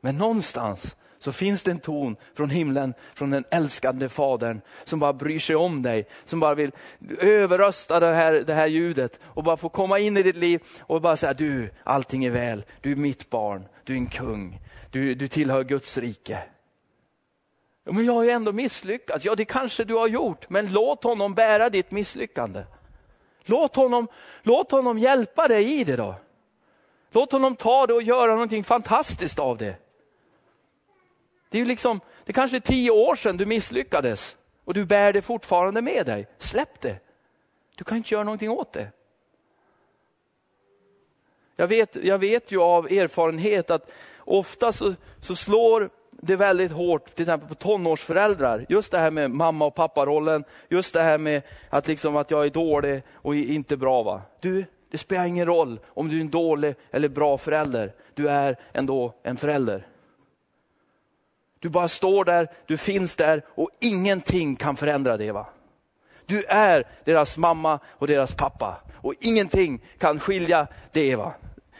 Men 0.01 0.19
någonstans 0.19 0.97
så 1.21 1.33
finns 1.33 1.63
det 1.63 1.71
en 1.71 1.79
ton 1.79 2.17
från 2.35 2.51
himlen, 2.51 2.95
från 3.15 3.31
den 3.31 3.45
älskande 3.51 4.09
fadern 4.09 4.61
som 4.85 4.99
bara 4.99 5.13
bryr 5.13 5.39
sig 5.39 5.57
om 5.57 5.83
dig, 5.83 6.07
som 6.25 6.41
bara 6.41 6.55
vill 6.55 6.73
överrösta 7.19 8.01
det 8.01 8.13
här, 8.13 8.33
det 8.33 8.55
här 8.55 8.67
ljudet 8.67 9.21
och 9.23 9.45
bara 9.45 9.57
få 9.57 9.69
komma 9.69 9.99
in 9.99 10.17
i 10.17 10.23
ditt 10.23 10.37
liv 10.37 10.63
och 10.81 11.01
bara 11.01 11.17
säga 11.17 11.35
du, 11.35 11.71
allting 11.85 12.25
är 12.25 12.31
väl, 12.31 12.65
du 12.81 12.93
är 12.93 12.97
mitt 12.97 13.31
barn, 13.31 13.65
du 13.85 13.93
är 13.93 13.97
en 13.97 14.07
kung, 14.07 14.61
du, 14.91 15.15
du 15.15 15.29
tillhör 15.29 15.65
Guds 15.65 15.99
rike. 15.99 16.39
Men 17.85 18.05
jag 18.05 18.13
har 18.13 18.25
ju 18.25 18.31
ändå 18.31 18.53
misslyckats. 18.53 19.25
Ja, 19.25 19.35
det 19.35 19.45
kanske 19.45 19.85
du 19.85 19.95
har 19.95 20.09
gjort, 20.09 20.51
men 20.51 20.73
låt 20.73 21.05
honom 21.05 21.35
bära 21.35 21.71
ditt 21.71 21.91
misslyckande. 21.91 22.63
Låt 23.45 23.77
honom, 23.77 24.09
låt 24.43 24.71
honom 24.71 24.99
hjälpa 24.99 25.49
dig 25.49 25.81
i 25.81 25.85
det 25.85 25.97
då. 25.97 26.15
Låt 27.13 27.33
honom 27.33 27.57
ta 27.57 27.87
det 27.87 27.95
och 27.95 28.03
göra 28.03 28.33
någonting 28.33 28.65
fantastiskt 28.65 29.39
av 29.39 29.59
det. 29.59 29.77
Det 31.51 31.61
är 31.61 31.65
liksom, 31.65 32.01
det 32.25 32.33
kanske 32.33 32.57
är 32.57 32.61
tio 32.61 32.91
år 32.91 33.15
sedan 33.15 33.37
du 33.37 33.47
misslyckades 33.47 34.37
och 34.65 34.75
du 34.75 34.85
bär 34.85 35.13
det 35.13 35.23
fortfarande 35.23 35.83
med 35.83 36.07
dig. 36.07 36.27
Släpp 36.39 36.81
det. 36.81 36.97
Du 37.77 37.85
kan 37.85 37.97
inte 37.97 38.15
göra 38.15 38.25
någonting 38.25 38.51
åt 38.51 38.73
det. 38.73 38.93
Jag 41.57 41.69
vet, 41.69 41.97
jag 41.97 42.19
vet 42.19 42.53
ju 42.53 42.61
av 42.61 42.87
erfarenhet 42.87 43.71
att 43.71 43.91
ofta 44.19 44.73
så, 44.73 44.95
så 45.21 45.37
slår 45.37 45.91
det 46.11 46.37
väldigt 46.37 46.73
hårt, 46.73 47.15
till 47.15 47.23
exempel 47.23 47.49
på 47.49 47.55
tonårsföräldrar. 47.55 48.67
Just 48.69 48.93
det 48.93 48.99
här 48.99 49.11
med 49.11 49.31
mamma 49.31 49.67
och 49.67 49.75
papparollen, 49.75 50.45
just 50.69 50.95
det 50.95 51.03
här 51.03 51.19
med 51.19 51.43
att, 51.71 51.89
liksom 51.89 52.17
att 52.17 52.31
jag 52.31 52.47
är 52.47 52.51
dålig 52.51 53.03
och 53.13 53.35
inte 53.35 53.77
bra. 53.77 54.03
Va? 54.03 54.23
Du, 54.41 54.65
det 54.91 54.99
spelar 54.99 55.25
ingen 55.25 55.47
roll 55.47 55.81
om 55.87 56.09
du 56.09 56.17
är 56.17 56.21
en 56.21 56.31
dålig 56.31 56.75
eller 56.91 57.09
bra 57.09 57.39
förälder. 57.39 57.93
Du 58.15 58.29
är 58.29 58.57
ändå 58.73 59.15
en 59.23 59.37
förälder. 59.37 59.87
Du 61.61 61.69
bara 61.69 61.89
står 61.89 62.25
där, 62.25 62.49
du 62.67 62.77
finns 62.77 63.17
där 63.17 63.43
och 63.49 63.71
ingenting 63.81 64.57
kan 64.57 64.77
förändra 64.77 65.17
det. 65.17 65.33
va? 65.33 65.47
Du 66.27 66.45
är 66.45 66.85
deras 67.05 67.37
mamma 67.37 67.79
och 67.87 68.07
deras 68.07 68.35
pappa 68.35 68.77
och 68.95 69.15
ingenting 69.21 69.81
kan 69.99 70.21
skilja 70.21 70.67
det. 70.93 71.17
va? 71.17 71.33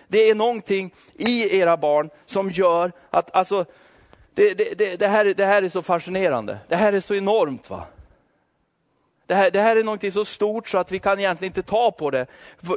Det 0.09 0.31
är 0.31 0.35
någonting 0.35 0.95
i 1.15 1.59
era 1.59 1.77
barn 1.77 2.11
som 2.27 2.51
gör 2.51 2.93
att, 3.11 3.35
alltså, 3.35 3.65
det, 4.35 4.55
det, 4.55 4.79
det, 4.79 4.97
det, 4.97 5.09
här, 5.09 5.25
det 5.25 5.47
här 5.47 5.63
är 5.63 5.69
så 5.69 5.83
fascinerande. 5.83 6.59
Det 6.69 6.77
här 6.77 6.93
är 6.93 7.01
så 7.01 7.15
enormt. 7.15 7.71
va? 7.71 7.85
Det 9.31 9.37
här, 9.37 9.51
det 9.51 9.61
här 9.61 9.77
är 9.77 9.85
något 9.85 10.13
så 10.13 10.25
stort 10.25 10.69
så 10.69 10.79
att 10.79 10.93
vi 10.93 10.99
kan 10.99 11.19
egentligen 11.19 11.51
inte 11.51 11.63
ta 11.63 11.91
på 11.91 12.11
det. 12.11 12.27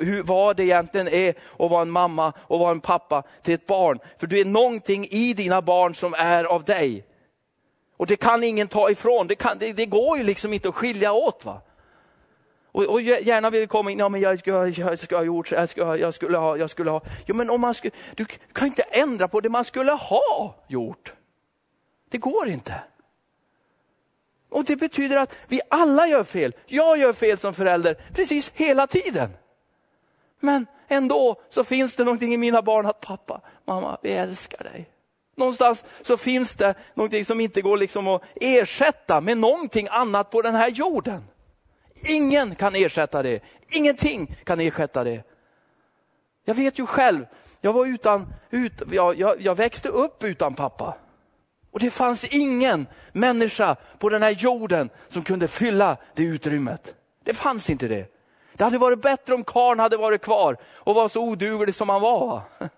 Hur, 0.01 0.23
vad 0.23 0.57
det 0.57 0.63
egentligen 0.63 1.07
är 1.07 1.29
att 1.29 1.71
vara 1.71 1.81
en 1.81 1.91
mamma 1.91 2.33
och 2.39 2.59
vara 2.59 2.71
en 2.71 2.81
pappa 2.81 3.23
till 3.41 3.53
ett 3.53 3.65
barn. 3.65 3.99
För 4.17 4.27
du 4.27 4.39
är 4.39 4.45
någonting 4.45 5.07
i 5.11 5.33
dina 5.33 5.61
barn 5.61 5.95
som 5.95 6.13
är 6.13 6.43
av 6.43 6.63
dig. 6.63 7.05
Och 7.97 8.07
det 8.07 8.15
kan 8.15 8.43
ingen 8.43 8.67
ta 8.67 8.89
ifrån. 8.89 9.27
Det, 9.27 9.35
kan, 9.35 9.57
det, 9.57 9.73
det 9.73 9.85
går 9.85 10.17
ju 10.17 10.23
liksom 10.23 10.53
inte 10.53 10.69
att 10.69 10.75
skilja 10.75 11.13
åt. 11.13 11.45
va. 11.45 11.61
Och, 12.71 12.83
och 12.83 13.01
gärna 13.01 13.49
vill 13.49 13.67
komma 13.67 13.91
in, 13.91 13.99
ja 13.99 14.09
men 14.09 14.21
jag 14.21 14.41
jag, 14.45 14.69
jag 14.69 14.99
ska 14.99 15.15
ha 15.15 15.23
gjort 15.23 15.51
jag, 15.51 15.69
ska, 15.69 15.97
jag 15.97 16.13
skulle 16.13 16.37
ha, 16.37 16.57
jag 16.57 16.69
skulle 16.69 16.91
ha. 16.91 17.01
Jo 17.25 17.35
men 17.35 17.49
om 17.49 17.61
man 17.61 17.73
skulle, 17.73 17.93
du 18.15 18.25
kan 18.53 18.67
inte 18.67 18.81
ändra 18.81 19.27
på 19.27 19.41
det 19.41 19.49
man 19.49 19.65
skulle 19.65 19.91
ha 19.91 20.55
gjort. 20.67 21.13
Det 22.09 22.17
går 22.17 22.47
inte. 22.47 22.73
Och 24.53 24.65
det 24.65 24.75
betyder 24.75 25.17
att 25.17 25.35
vi 25.47 25.61
alla 25.69 26.07
gör 26.07 26.23
fel. 26.23 26.55
Jag 26.65 26.97
gör 26.97 27.13
fel 27.13 27.37
som 27.37 27.53
förälder 27.53 27.97
precis 28.13 28.51
hela 28.55 28.87
tiden. 28.87 29.29
Men 30.39 30.65
ändå 30.87 31.41
så 31.49 31.63
finns 31.63 31.95
det 31.95 32.03
någonting 32.03 32.33
i 32.33 32.37
mina 32.37 32.61
barn 32.61 32.85
att 32.85 33.01
pappa, 33.01 33.41
mamma, 33.65 33.97
vi 34.01 34.11
älskar 34.11 34.63
dig. 34.63 34.89
Någonstans 35.35 35.85
så 36.01 36.17
finns 36.17 36.55
det 36.55 36.75
någonting 36.93 37.25
som 37.25 37.39
inte 37.39 37.61
går 37.61 37.77
liksom 37.77 38.07
att 38.07 38.21
ersätta 38.35 39.21
med 39.21 39.37
någonting 39.37 39.87
annat 39.91 40.31
på 40.31 40.41
den 40.41 40.55
här 40.55 40.69
jorden. 40.69 41.23
Ingen 41.95 42.55
kan 42.55 42.75
ersätta 42.75 43.23
det. 43.23 43.43
Ingenting 43.69 44.35
kan 44.43 44.59
ersätta 44.59 45.03
det. 45.03 45.23
Jag 46.45 46.55
vet 46.55 46.79
ju 46.79 46.85
själv, 46.85 47.25
jag 47.61 47.73
var 47.73 47.85
utan, 47.85 48.33
ut, 48.49 48.73
jag, 48.91 49.19
jag, 49.19 49.41
jag 49.41 49.55
växte 49.55 49.89
upp 49.89 50.23
utan 50.23 50.53
pappa. 50.53 50.97
Och 51.73 51.79
det 51.79 51.89
fanns 51.89 52.23
ingen 52.23 52.87
människa 53.11 53.75
på 53.99 54.09
den 54.09 54.23
här 54.23 54.31
jorden 54.31 54.89
som 55.09 55.23
kunde 55.23 55.47
fylla 55.47 55.97
det 56.13 56.23
utrymmet. 56.23 56.95
Det 57.23 57.33
fanns 57.33 57.69
inte 57.69 57.87
det. 57.87 58.13
Det 58.53 58.63
hade 58.63 58.77
varit 58.77 59.01
bättre 59.01 59.33
om 59.33 59.43
karn 59.43 59.79
hade 59.79 59.97
varit 59.97 60.21
kvar 60.21 60.57
och 60.75 60.95
var 60.95 61.07
så 61.07 61.21
oduglig 61.21 61.75
som 61.75 61.89
han 61.89 62.01
var. 62.01 62.41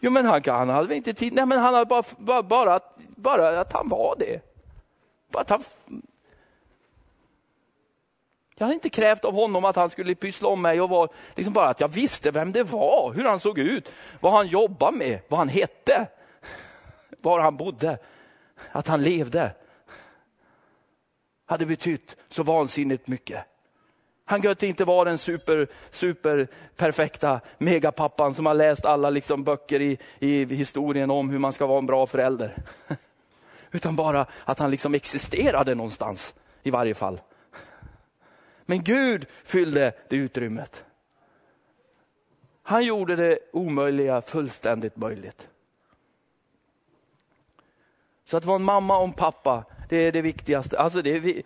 Jo 0.00 0.10
men 0.10 0.26
han, 0.26 0.42
han 0.46 0.68
hade 0.68 0.88
väl 0.88 0.96
inte 0.96 1.14
tid, 1.14 1.32
nej 1.32 1.46
men 1.46 1.58
han 1.58 1.74
hade 1.74 1.86
bara, 1.86 2.02
bara, 2.18 2.42
bara, 2.42 2.80
bara 3.16 3.60
att 3.60 3.72
han 3.72 3.88
var 3.88 4.16
det. 4.18 4.40
Bara 5.32 5.40
att 5.40 5.50
han, 5.50 5.64
jag 8.56 8.66
hade 8.66 8.74
inte 8.74 8.88
krävt 8.88 9.24
av 9.24 9.34
honom 9.34 9.64
att 9.64 9.76
han 9.76 9.90
skulle 9.90 10.14
pyssla 10.14 10.48
om 10.48 10.62
mig 10.62 10.80
och 10.80 10.88
var, 10.88 11.08
liksom 11.34 11.52
bara 11.52 11.68
att 11.68 11.80
jag 11.80 11.88
visste 11.88 12.30
vem 12.30 12.52
det 12.52 12.62
var, 12.62 13.12
hur 13.12 13.24
han 13.24 13.40
såg 13.40 13.58
ut, 13.58 13.92
vad 14.20 14.32
han 14.32 14.46
jobbade 14.46 14.96
med, 14.96 15.20
vad 15.28 15.38
han 15.38 15.48
hette 15.48 16.08
var 17.22 17.40
han 17.40 17.56
bodde, 17.56 17.98
att 18.72 18.86
han 18.86 19.02
levde, 19.02 19.52
hade 21.46 21.66
betytt 21.66 22.16
så 22.28 22.42
vansinnigt 22.42 23.08
mycket. 23.08 23.44
Han 24.24 24.42
kunde 24.42 24.66
inte 24.66 24.84
vara 24.84 25.04
den 25.04 25.18
super, 25.18 25.68
super 25.90 26.48
perfekta 26.76 27.40
megapappan 27.58 28.34
som 28.34 28.46
har 28.46 28.54
läst 28.54 28.84
alla 28.84 29.10
liksom 29.10 29.44
böcker 29.44 29.80
i, 29.80 29.98
i 30.18 30.44
historien 30.44 31.10
om 31.10 31.30
hur 31.30 31.38
man 31.38 31.52
ska 31.52 31.66
vara 31.66 31.78
en 31.78 31.86
bra 31.86 32.06
förälder. 32.06 32.56
Utan 33.70 33.96
bara 33.96 34.26
att 34.44 34.58
han 34.58 34.70
liksom 34.70 34.94
existerade 34.94 35.74
någonstans 35.74 36.34
i 36.62 36.70
varje 36.70 36.94
fall. 36.94 37.20
Men 38.66 38.82
Gud 38.84 39.26
fyllde 39.44 39.92
det 40.08 40.16
utrymmet. 40.16 40.84
Han 42.62 42.84
gjorde 42.84 43.16
det 43.16 43.38
omöjliga 43.52 44.20
fullständigt 44.20 44.96
möjligt. 44.96 45.48
Så 48.30 48.36
att 48.36 48.44
vara 48.44 48.56
en 48.56 48.64
mamma 48.64 48.98
och 48.98 49.04
en 49.04 49.12
pappa, 49.12 49.64
det 49.88 49.96
är 49.96 50.12
det 50.12 50.22
viktigaste. 50.22 50.78
Alltså 50.78 51.02
det, 51.02 51.16
är, 51.16 51.20
det 51.20 51.42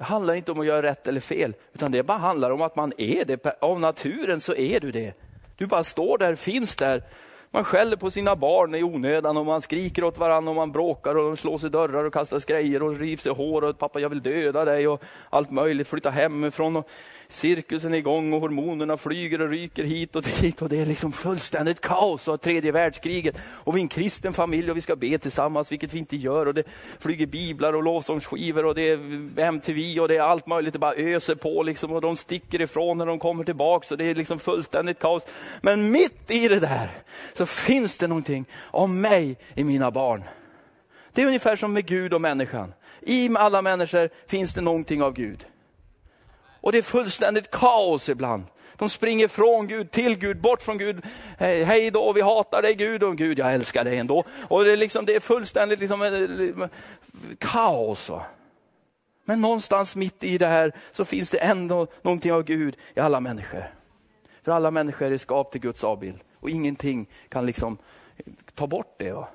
handlar 0.00 0.34
inte 0.34 0.52
om 0.52 0.60
att 0.60 0.66
göra 0.66 0.82
rätt 0.82 1.06
eller 1.06 1.20
fel, 1.20 1.54
utan 1.72 1.92
det 1.92 2.02
bara 2.02 2.18
handlar 2.18 2.50
om 2.50 2.62
att 2.62 2.76
man 2.76 2.92
är 2.98 3.24
det. 3.24 3.56
Av 3.60 3.80
naturen 3.80 4.40
så 4.40 4.54
är 4.54 4.80
du 4.80 4.90
det. 4.90 5.12
Du 5.56 5.66
bara 5.66 5.84
står 5.84 6.18
där, 6.18 6.34
finns 6.34 6.76
där. 6.76 7.02
Man 7.50 7.64
skäller 7.64 7.96
på 7.96 8.10
sina 8.10 8.36
barn 8.36 8.74
i 8.74 8.82
onödan 8.82 9.36
och 9.36 9.46
man 9.46 9.62
skriker 9.62 10.04
åt 10.04 10.18
varandra 10.18 10.50
och 10.50 10.56
man 10.56 10.72
bråkar 10.72 11.14
och 11.14 11.24
de 11.24 11.36
slår 11.36 11.58
sig 11.58 11.70
dörrar 11.70 12.04
och 12.04 12.12
kastar 12.12 12.46
grejer 12.46 12.82
och 12.82 12.98
river 12.98 13.22
sig 13.22 13.32
hår 13.32 13.64
och 13.64 13.78
pappa 13.78 14.00
jag 14.00 14.08
vill 14.08 14.22
döda 14.22 14.64
dig 14.64 14.88
och 14.88 15.02
allt 15.30 15.50
möjligt, 15.50 15.88
flytta 15.88 16.10
hemifrån. 16.10 16.76
Och 16.76 16.88
cirkusen 17.32 17.94
är 17.94 17.98
igång 17.98 18.32
och 18.32 18.40
hormonerna 18.40 18.96
flyger 18.96 19.40
och 19.40 19.48
ryker 19.48 19.84
hit 19.84 20.16
och 20.16 20.22
dit 20.22 20.62
och 20.62 20.68
det 20.68 20.80
är 20.80 20.86
liksom 20.86 21.12
fullständigt 21.12 21.80
kaos 21.80 22.28
och 22.28 22.40
tredje 22.40 22.72
världskriget. 22.72 23.36
Och 23.48 23.76
vi 23.76 23.80
är 23.80 23.82
en 23.82 23.88
kristen 23.88 24.32
familj 24.32 24.70
och 24.70 24.76
vi 24.76 24.80
ska 24.80 24.96
be 24.96 25.18
tillsammans, 25.18 25.72
vilket 25.72 25.94
vi 25.94 25.98
inte 25.98 26.16
gör. 26.16 26.46
Och 26.46 26.54
det 26.54 26.64
flyger 26.98 27.26
biblar 27.26 27.72
och 27.72 27.82
lovsångsskivor 27.82 28.64
och 28.64 28.74
det 28.74 28.88
är 28.88 28.98
MTV 29.38 30.00
och 30.00 30.08
det 30.08 30.16
är 30.16 30.20
allt 30.20 30.46
möjligt. 30.46 30.72
Det 30.72 30.78
bara 30.78 30.94
öser 30.94 31.34
på 31.34 31.62
liksom 31.62 31.92
och 31.92 32.00
de 32.00 32.16
sticker 32.16 32.60
ifrån 32.60 32.98
när 32.98 33.06
de 33.06 33.18
kommer 33.18 33.44
tillbaka. 33.44 33.86
Så 33.86 33.96
det 33.96 34.04
är 34.04 34.14
liksom 34.14 34.38
fullständigt 34.38 34.98
kaos. 34.98 35.26
Men 35.60 35.90
mitt 35.90 36.30
i 36.30 36.48
det 36.48 36.60
där 36.60 36.90
så 37.34 37.46
finns 37.46 37.98
det 37.98 38.06
någonting 38.06 38.44
om 38.60 39.00
mig 39.00 39.36
i 39.54 39.64
mina 39.64 39.90
barn. 39.90 40.24
Det 41.12 41.22
är 41.22 41.26
ungefär 41.26 41.56
som 41.56 41.72
med 41.72 41.86
Gud 41.86 42.14
och 42.14 42.20
människan. 42.20 42.72
i 43.00 43.30
alla 43.36 43.62
människor 43.62 44.10
finns 44.26 44.54
det 44.54 44.60
någonting 44.60 45.02
av 45.02 45.12
Gud. 45.12 45.46
Och 46.60 46.72
det 46.72 46.78
är 46.78 46.82
fullständigt 46.82 47.50
kaos 47.50 48.08
ibland. 48.08 48.44
De 48.76 48.90
springer 48.90 49.28
från 49.28 49.66
Gud, 49.66 49.90
till 49.90 50.18
Gud, 50.18 50.40
bort 50.40 50.62
från 50.62 50.78
Gud. 50.78 51.04
Hej 51.38 51.90
då, 51.90 52.12
vi 52.12 52.20
hatar 52.20 52.62
dig 52.62 52.74
Gud 52.74 53.02
och 53.02 53.16
Gud, 53.16 53.38
jag 53.38 53.54
älskar 53.54 53.84
dig 53.84 53.98
ändå. 53.98 54.24
Och 54.48 54.64
det 54.64 54.72
är, 54.72 54.76
liksom, 54.76 55.06
det 55.06 55.14
är 55.14 55.20
fullständigt 55.20 55.80
liksom, 55.80 56.02
eh, 56.02 56.68
kaos. 57.38 58.10
Men 59.24 59.40
någonstans 59.40 59.96
mitt 59.96 60.24
i 60.24 60.38
det 60.38 60.46
här 60.46 60.72
så 60.92 61.04
finns 61.04 61.30
det 61.30 61.38
ändå 61.38 61.86
någonting 62.02 62.32
av 62.32 62.42
Gud 62.42 62.76
i 62.94 63.00
alla 63.00 63.20
människor. 63.20 63.64
För 64.42 64.52
alla 64.52 64.70
människor 64.70 65.12
är 65.12 65.18
skapade 65.18 65.52
till 65.52 65.60
Guds 65.60 65.84
avbild 65.84 66.18
och 66.40 66.50
ingenting 66.50 67.06
kan 67.28 67.46
liksom 67.46 67.78
ta 68.54 68.66
bort 68.66 68.94
det. 68.98 69.12
Va? 69.12 69.28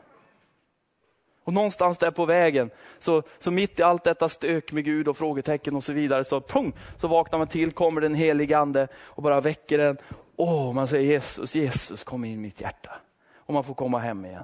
Och 1.45 1.53
någonstans 1.53 1.97
där 1.97 2.11
på 2.11 2.25
vägen, 2.25 2.69
så, 2.99 3.23
så 3.39 3.51
mitt 3.51 3.79
i 3.79 3.83
allt 3.83 4.03
detta 4.03 4.29
stök 4.29 4.71
med 4.71 4.85
Gud 4.85 5.07
och 5.07 5.17
frågetecken 5.17 5.75
och 5.75 5.83
så 5.83 5.93
vidare, 5.93 6.23
så, 6.23 6.41
pung, 6.41 6.73
så 6.97 7.07
vaknar 7.07 7.39
man 7.39 7.47
till, 7.47 7.71
kommer 7.71 8.01
den 8.01 8.15
helige 8.15 8.57
ande 8.57 8.87
och 8.97 9.23
bara 9.23 9.41
väcker 9.41 9.77
den. 9.77 9.97
Åh, 10.35 10.73
man 10.73 10.87
säger 10.87 11.11
Jesus, 11.11 11.55
Jesus 11.55 12.03
kom 12.03 12.25
in 12.25 12.33
i 12.33 12.37
mitt 12.37 12.61
hjärta. 12.61 12.91
Och 13.35 13.53
man 13.53 13.63
får 13.63 13.73
komma 13.73 13.99
hem 13.99 14.25
igen. 14.25 14.43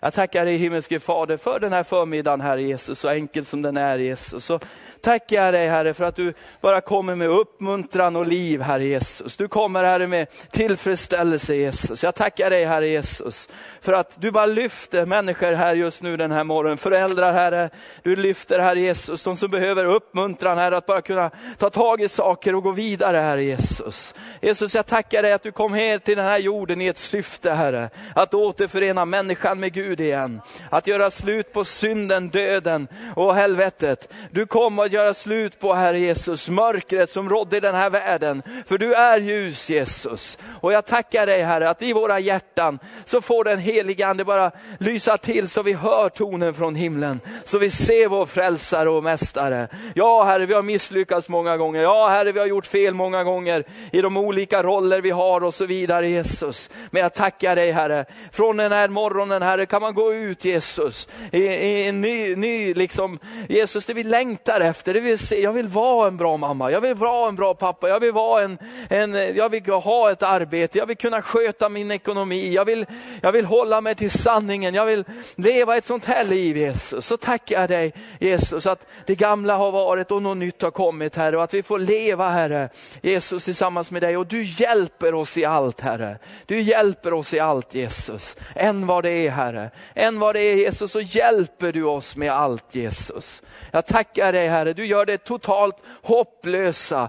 Jag 0.00 0.14
tackar 0.14 0.44
dig 0.44 0.56
himmelske 0.56 1.00
Fader 1.00 1.36
för 1.36 1.60
den 1.60 1.72
här 1.72 1.82
förmiddagen, 1.82 2.40
Herre 2.40 2.62
Jesus, 2.62 2.98
så 2.98 3.08
enkel 3.08 3.44
som 3.44 3.62
den 3.62 3.76
är 3.76 3.98
Jesus. 3.98 4.44
Så 4.44 4.60
tackar 5.00 5.44
jag 5.44 5.54
dig 5.54 5.68
Herre 5.68 5.94
för 5.94 6.04
att 6.04 6.16
du 6.16 6.34
bara 6.60 6.80
kommer 6.80 7.14
med 7.14 7.28
uppmuntran 7.28 8.16
och 8.16 8.26
liv, 8.26 8.60
Herre 8.60 8.86
Jesus. 8.86 9.36
Du 9.36 9.48
kommer 9.48 9.84
Herre 9.84 10.06
med 10.06 10.26
tillfredsställelse 10.50 11.54
Jesus. 11.54 12.02
Jag 12.02 12.14
tackar 12.14 12.50
dig 12.50 12.64
Herre 12.64 12.88
Jesus 12.88 13.48
för 13.80 13.92
att 13.92 14.20
du 14.20 14.30
bara 14.30 14.46
lyfter 14.46 15.06
människor 15.06 15.52
här 15.52 15.74
just 15.74 16.02
nu 16.02 16.16
den 16.16 16.32
här 16.32 16.44
morgonen. 16.44 16.78
Föräldrar 16.78 17.32
Herre, 17.32 17.70
du 18.02 18.16
lyfter 18.16 18.58
Herre 18.58 18.80
Jesus, 18.80 19.22
de 19.22 19.36
som 19.36 19.50
behöver 19.50 19.84
uppmuntran 19.84 20.58
Herre 20.58 20.76
att 20.76 20.86
bara 20.86 21.02
kunna 21.02 21.30
ta 21.58 21.70
tag 21.70 22.02
i 22.02 22.08
saker 22.08 22.54
och 22.54 22.62
gå 22.62 22.70
vidare 22.70 23.16
Herre 23.16 23.44
Jesus. 23.44 24.14
Jesus 24.42 24.74
jag 24.74 24.86
tackar 24.86 25.22
dig 25.22 25.32
att 25.32 25.42
du 25.42 25.52
kom 25.52 25.74
här 25.74 25.98
till 25.98 26.16
den 26.16 26.26
här 26.26 26.38
jorden 26.38 26.80
i 26.80 26.86
ett 26.86 26.98
syfte 26.98 27.52
Herre, 27.52 27.90
att 28.14 28.34
återförena 28.34 29.04
människan 29.04 29.60
med 29.60 29.72
Gud 29.72 29.85
igen. 29.94 30.40
Att 30.70 30.86
göra 30.86 31.10
slut 31.10 31.52
på 31.52 31.64
synden, 31.64 32.28
döden 32.28 32.88
och 33.16 33.34
helvetet. 33.34 34.12
Du 34.30 34.46
kom 34.46 34.78
att 34.78 34.92
göra 34.92 35.14
slut 35.14 35.60
på 35.60 35.74
Herre 35.74 35.98
Jesus, 35.98 36.48
mörkret 36.48 37.10
som 37.10 37.28
rådde 37.28 37.56
i 37.56 37.60
den 37.60 37.74
här 37.74 37.90
världen. 37.90 38.42
För 38.66 38.78
du 38.78 38.94
är 38.94 39.18
ljus 39.18 39.70
Jesus. 39.70 40.38
Och 40.60 40.72
jag 40.72 40.86
tackar 40.86 41.26
dig 41.26 41.42
Herre 41.42 41.70
att 41.70 41.82
i 41.82 41.92
våra 41.92 42.18
hjärtan 42.20 42.78
så 43.04 43.20
får 43.20 43.44
den 43.44 43.58
helige 43.58 44.06
Ande 44.06 44.24
bara 44.24 44.50
lysa 44.78 45.16
till 45.16 45.48
så 45.48 45.62
vi 45.62 45.72
hör 45.72 46.08
tonen 46.08 46.54
från 46.54 46.74
himlen. 46.74 47.20
Så 47.44 47.58
vi 47.58 47.70
ser 47.70 48.08
vår 48.08 48.26
frälsare 48.26 48.90
och 48.90 49.02
mästare. 49.02 49.68
Ja 49.94 50.24
Herre, 50.24 50.46
vi 50.46 50.54
har 50.54 50.62
misslyckats 50.62 51.28
många 51.28 51.56
gånger. 51.56 51.82
Ja 51.82 52.08
Herre, 52.08 52.32
vi 52.32 52.38
har 52.38 52.46
gjort 52.46 52.66
fel 52.66 52.94
många 52.94 53.24
gånger 53.24 53.64
i 53.92 54.00
de 54.00 54.16
olika 54.16 54.62
roller 54.62 55.00
vi 55.00 55.10
har 55.10 55.44
och 55.44 55.54
så 55.54 55.66
vidare 55.66 56.08
Jesus. 56.08 56.70
Men 56.90 57.02
jag 57.02 57.14
tackar 57.14 57.56
dig 57.56 57.72
Herre. 57.72 58.04
Från 58.32 58.56
den 58.56 58.72
här 58.72 58.88
morgonen 58.88 59.42
Herre 59.42 59.66
kan 59.76 59.82
man 59.82 59.94
gå 59.94 60.14
ut 60.14 60.44
Jesus 60.44 61.08
i, 61.32 61.38
i 61.38 61.88
en 61.88 62.00
ny, 62.00 62.36
ny 62.36 62.74
liksom, 62.74 63.18
Jesus 63.48 63.86
det 63.86 63.94
vi 63.94 64.04
längtar 64.04 64.60
efter. 64.60 64.94
Det 64.94 65.00
vill 65.00 65.18
se, 65.18 65.42
jag 65.42 65.52
vill 65.52 65.68
vara 65.68 66.08
en 66.08 66.16
bra 66.16 66.36
mamma, 66.36 66.70
jag 66.70 66.80
vill 66.80 66.94
vara 66.94 67.28
en 67.28 67.36
bra 67.36 67.54
pappa, 67.54 67.88
jag 67.88 68.00
vill, 68.00 68.12
vara 68.12 68.42
en, 68.42 68.58
en, 68.88 69.36
jag 69.36 69.48
vill 69.48 69.66
ha 69.66 70.10
ett 70.10 70.22
arbete, 70.22 70.78
jag 70.78 70.86
vill 70.86 70.96
kunna 70.96 71.22
sköta 71.22 71.68
min 71.68 71.90
ekonomi, 71.90 72.54
jag 72.54 72.64
vill, 72.64 72.86
jag 73.20 73.32
vill 73.32 73.44
hålla 73.44 73.80
mig 73.80 73.94
till 73.94 74.10
sanningen. 74.10 74.74
Jag 74.74 74.86
vill 74.86 75.04
leva 75.34 75.76
ett 75.76 75.84
sånt 75.84 76.04
här 76.04 76.24
liv 76.24 76.56
Jesus. 76.56 77.06
Så 77.06 77.16
tackar 77.16 77.60
jag 77.60 77.70
dig 77.70 77.92
Jesus 78.20 78.66
att 78.66 78.86
det 79.06 79.14
gamla 79.14 79.56
har 79.56 79.72
varit 79.72 80.10
och 80.10 80.22
något 80.22 80.36
nytt 80.36 80.62
har 80.62 80.70
kommit 80.70 81.16
Herre 81.16 81.36
och 81.36 81.44
att 81.44 81.54
vi 81.54 81.62
får 81.62 81.78
leva 81.78 82.28
Herre 82.28 82.68
Jesus 83.02 83.44
tillsammans 83.44 83.90
med 83.90 84.02
dig 84.02 84.16
och 84.16 84.26
du 84.26 84.42
hjälper 84.42 85.14
oss 85.14 85.38
i 85.38 85.44
allt 85.44 85.80
Herre. 85.80 86.18
Du 86.46 86.60
hjälper 86.60 87.12
oss 87.12 87.34
i 87.34 87.40
allt 87.40 87.74
Jesus. 87.74 88.36
Än 88.54 88.86
vad 88.86 89.04
det 89.04 89.10
är 89.10 89.30
Herre. 89.30 89.65
Än 89.94 90.18
vad 90.18 90.34
det 90.34 90.40
är 90.40 90.56
Jesus 90.56 90.92
så 90.92 91.00
hjälper 91.00 91.72
du 91.72 91.84
oss 91.84 92.16
med 92.16 92.32
allt 92.32 92.74
Jesus. 92.74 93.42
Jag 93.70 93.86
tackar 93.86 94.32
dig 94.32 94.48
Herre, 94.48 94.72
du 94.72 94.86
gör 94.86 95.06
det 95.06 95.18
totalt 95.18 95.76
hopplösa 96.02 97.08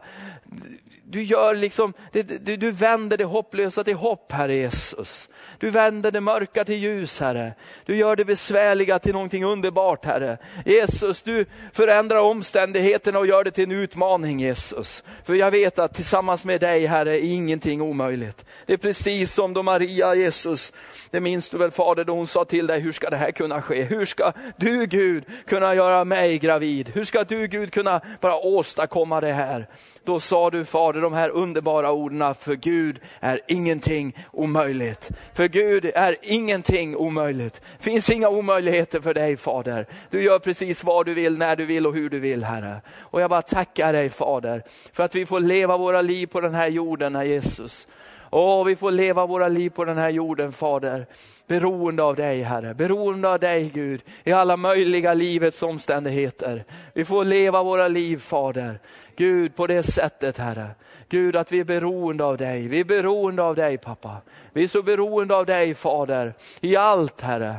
du 1.09 1.23
gör 1.23 1.55
liksom, 1.55 1.93
du, 2.11 2.23
du 2.57 2.71
vänder 2.71 3.17
det 3.17 3.23
hopplösa 3.23 3.83
till 3.83 3.95
hopp, 3.95 4.31
Herre 4.31 4.55
Jesus. 4.55 5.29
Du 5.59 5.69
vänder 5.69 6.11
det 6.11 6.21
mörka 6.21 6.65
till 6.65 6.75
ljus, 6.75 7.19
Herre. 7.19 7.53
Du 7.85 7.95
gör 7.95 8.15
det 8.15 8.25
besvärliga 8.25 8.99
till 8.99 9.13
någonting 9.13 9.45
underbart, 9.45 10.05
Herre. 10.05 10.37
Jesus, 10.65 11.21
du 11.21 11.45
förändrar 11.73 12.19
omständigheterna 12.19 13.19
och 13.19 13.27
gör 13.27 13.43
det 13.43 13.51
till 13.51 13.63
en 13.63 13.71
utmaning, 13.71 14.39
Jesus. 14.39 15.03
För 15.23 15.33
jag 15.33 15.51
vet 15.51 15.79
att 15.79 15.93
tillsammans 15.93 16.45
med 16.45 16.61
dig, 16.61 16.85
Herre, 16.85 17.19
är 17.19 17.33
ingenting 17.33 17.81
omöjligt. 17.81 18.45
Det 18.65 18.73
är 18.73 18.77
precis 18.77 19.33
som 19.33 19.53
då 19.53 19.63
Maria, 19.63 20.15
Jesus, 20.15 20.73
det 21.11 21.19
minns 21.19 21.49
du 21.49 21.57
väl 21.57 21.71
Fader, 21.71 22.03
då 22.03 22.13
hon 22.13 22.27
sa 22.27 22.45
till 22.45 22.67
dig, 22.67 22.79
hur 22.79 22.91
ska 22.91 23.09
det 23.09 23.17
här 23.17 23.31
kunna 23.31 23.61
ske? 23.61 23.83
Hur 23.83 24.05
ska 24.05 24.33
du 24.57 24.85
Gud 24.85 25.23
kunna 25.45 25.75
göra 25.75 26.03
mig 26.03 26.37
gravid? 26.37 26.91
Hur 26.93 27.03
ska 27.03 27.23
du 27.23 27.47
Gud 27.47 27.73
kunna 27.73 28.01
bara 28.21 28.35
åstadkomma 28.35 29.21
det 29.21 29.33
här? 29.33 29.67
Då 30.03 30.19
sa 30.19 30.36
sa 30.37 30.49
du 30.49 30.65
Fader 30.65 31.01
de 31.01 31.13
här 31.13 31.29
underbara 31.29 31.91
orden, 31.91 32.35
för 32.35 32.55
Gud 32.55 32.99
är 33.19 33.39
ingenting 33.47 34.15
omöjligt. 34.31 35.09
För 35.33 35.47
Gud 35.47 35.85
är 35.95 36.15
ingenting 36.21 36.95
omöjligt. 36.95 37.61
finns 37.79 38.09
inga 38.09 38.29
omöjligheter 38.29 38.99
för 38.99 39.13
dig 39.13 39.37
Fader. 39.37 39.85
Du 40.09 40.23
gör 40.23 40.39
precis 40.39 40.83
vad 40.83 41.05
du 41.05 41.13
vill, 41.13 41.37
när 41.37 41.55
du 41.55 41.65
vill 41.65 41.87
och 41.87 41.93
hur 41.93 42.09
du 42.09 42.19
vill 42.19 42.43
Herre. 42.43 42.81
Och 42.99 43.21
jag 43.21 43.29
bara 43.29 43.41
tackar 43.41 43.93
dig 43.93 44.09
Fader, 44.09 44.63
för 44.93 45.03
att 45.03 45.15
vi 45.15 45.25
får 45.25 45.39
leva 45.39 45.77
våra 45.77 46.01
liv 46.01 46.27
på 46.27 46.41
den 46.41 46.55
här 46.55 46.67
jorden, 46.67 47.15
Herre 47.15 47.27
Jesus. 47.27 47.87
Åh, 48.31 48.65
vi 48.65 48.75
får 48.75 48.91
leva 48.91 49.25
våra 49.25 49.47
liv 49.47 49.69
på 49.69 49.85
den 49.85 49.97
här 49.97 50.09
jorden, 50.09 50.51
Fader. 50.51 51.05
Beroende 51.47 52.03
av 52.03 52.15
dig, 52.15 52.41
Herre. 52.41 52.73
Beroende 52.73 53.29
av 53.29 53.39
dig, 53.39 53.71
Gud. 53.73 54.01
I 54.23 54.31
alla 54.31 54.57
möjliga 54.57 55.13
livets 55.13 55.63
omständigheter. 55.63 56.63
Vi 56.93 57.05
får 57.05 57.23
leva 57.23 57.63
våra 57.63 57.87
liv, 57.87 58.17
Fader. 58.17 58.79
Gud, 59.15 59.55
på 59.55 59.67
det 59.67 59.83
sättet, 59.83 60.37
Herre. 60.37 60.67
Gud, 61.09 61.35
att 61.35 61.51
vi 61.51 61.59
är 61.59 61.63
beroende 61.63 62.23
av 62.25 62.37
dig. 62.37 62.67
Vi 62.67 62.79
är 62.79 62.83
beroende 62.83 63.43
av 63.43 63.55
dig, 63.55 63.77
pappa. 63.77 64.17
Vi 64.53 64.63
är 64.63 64.67
så 64.67 64.81
beroende 64.81 65.35
av 65.35 65.45
dig, 65.45 65.75
Fader. 65.75 66.33
I 66.61 66.75
allt, 66.75 67.21
Herre. 67.21 67.55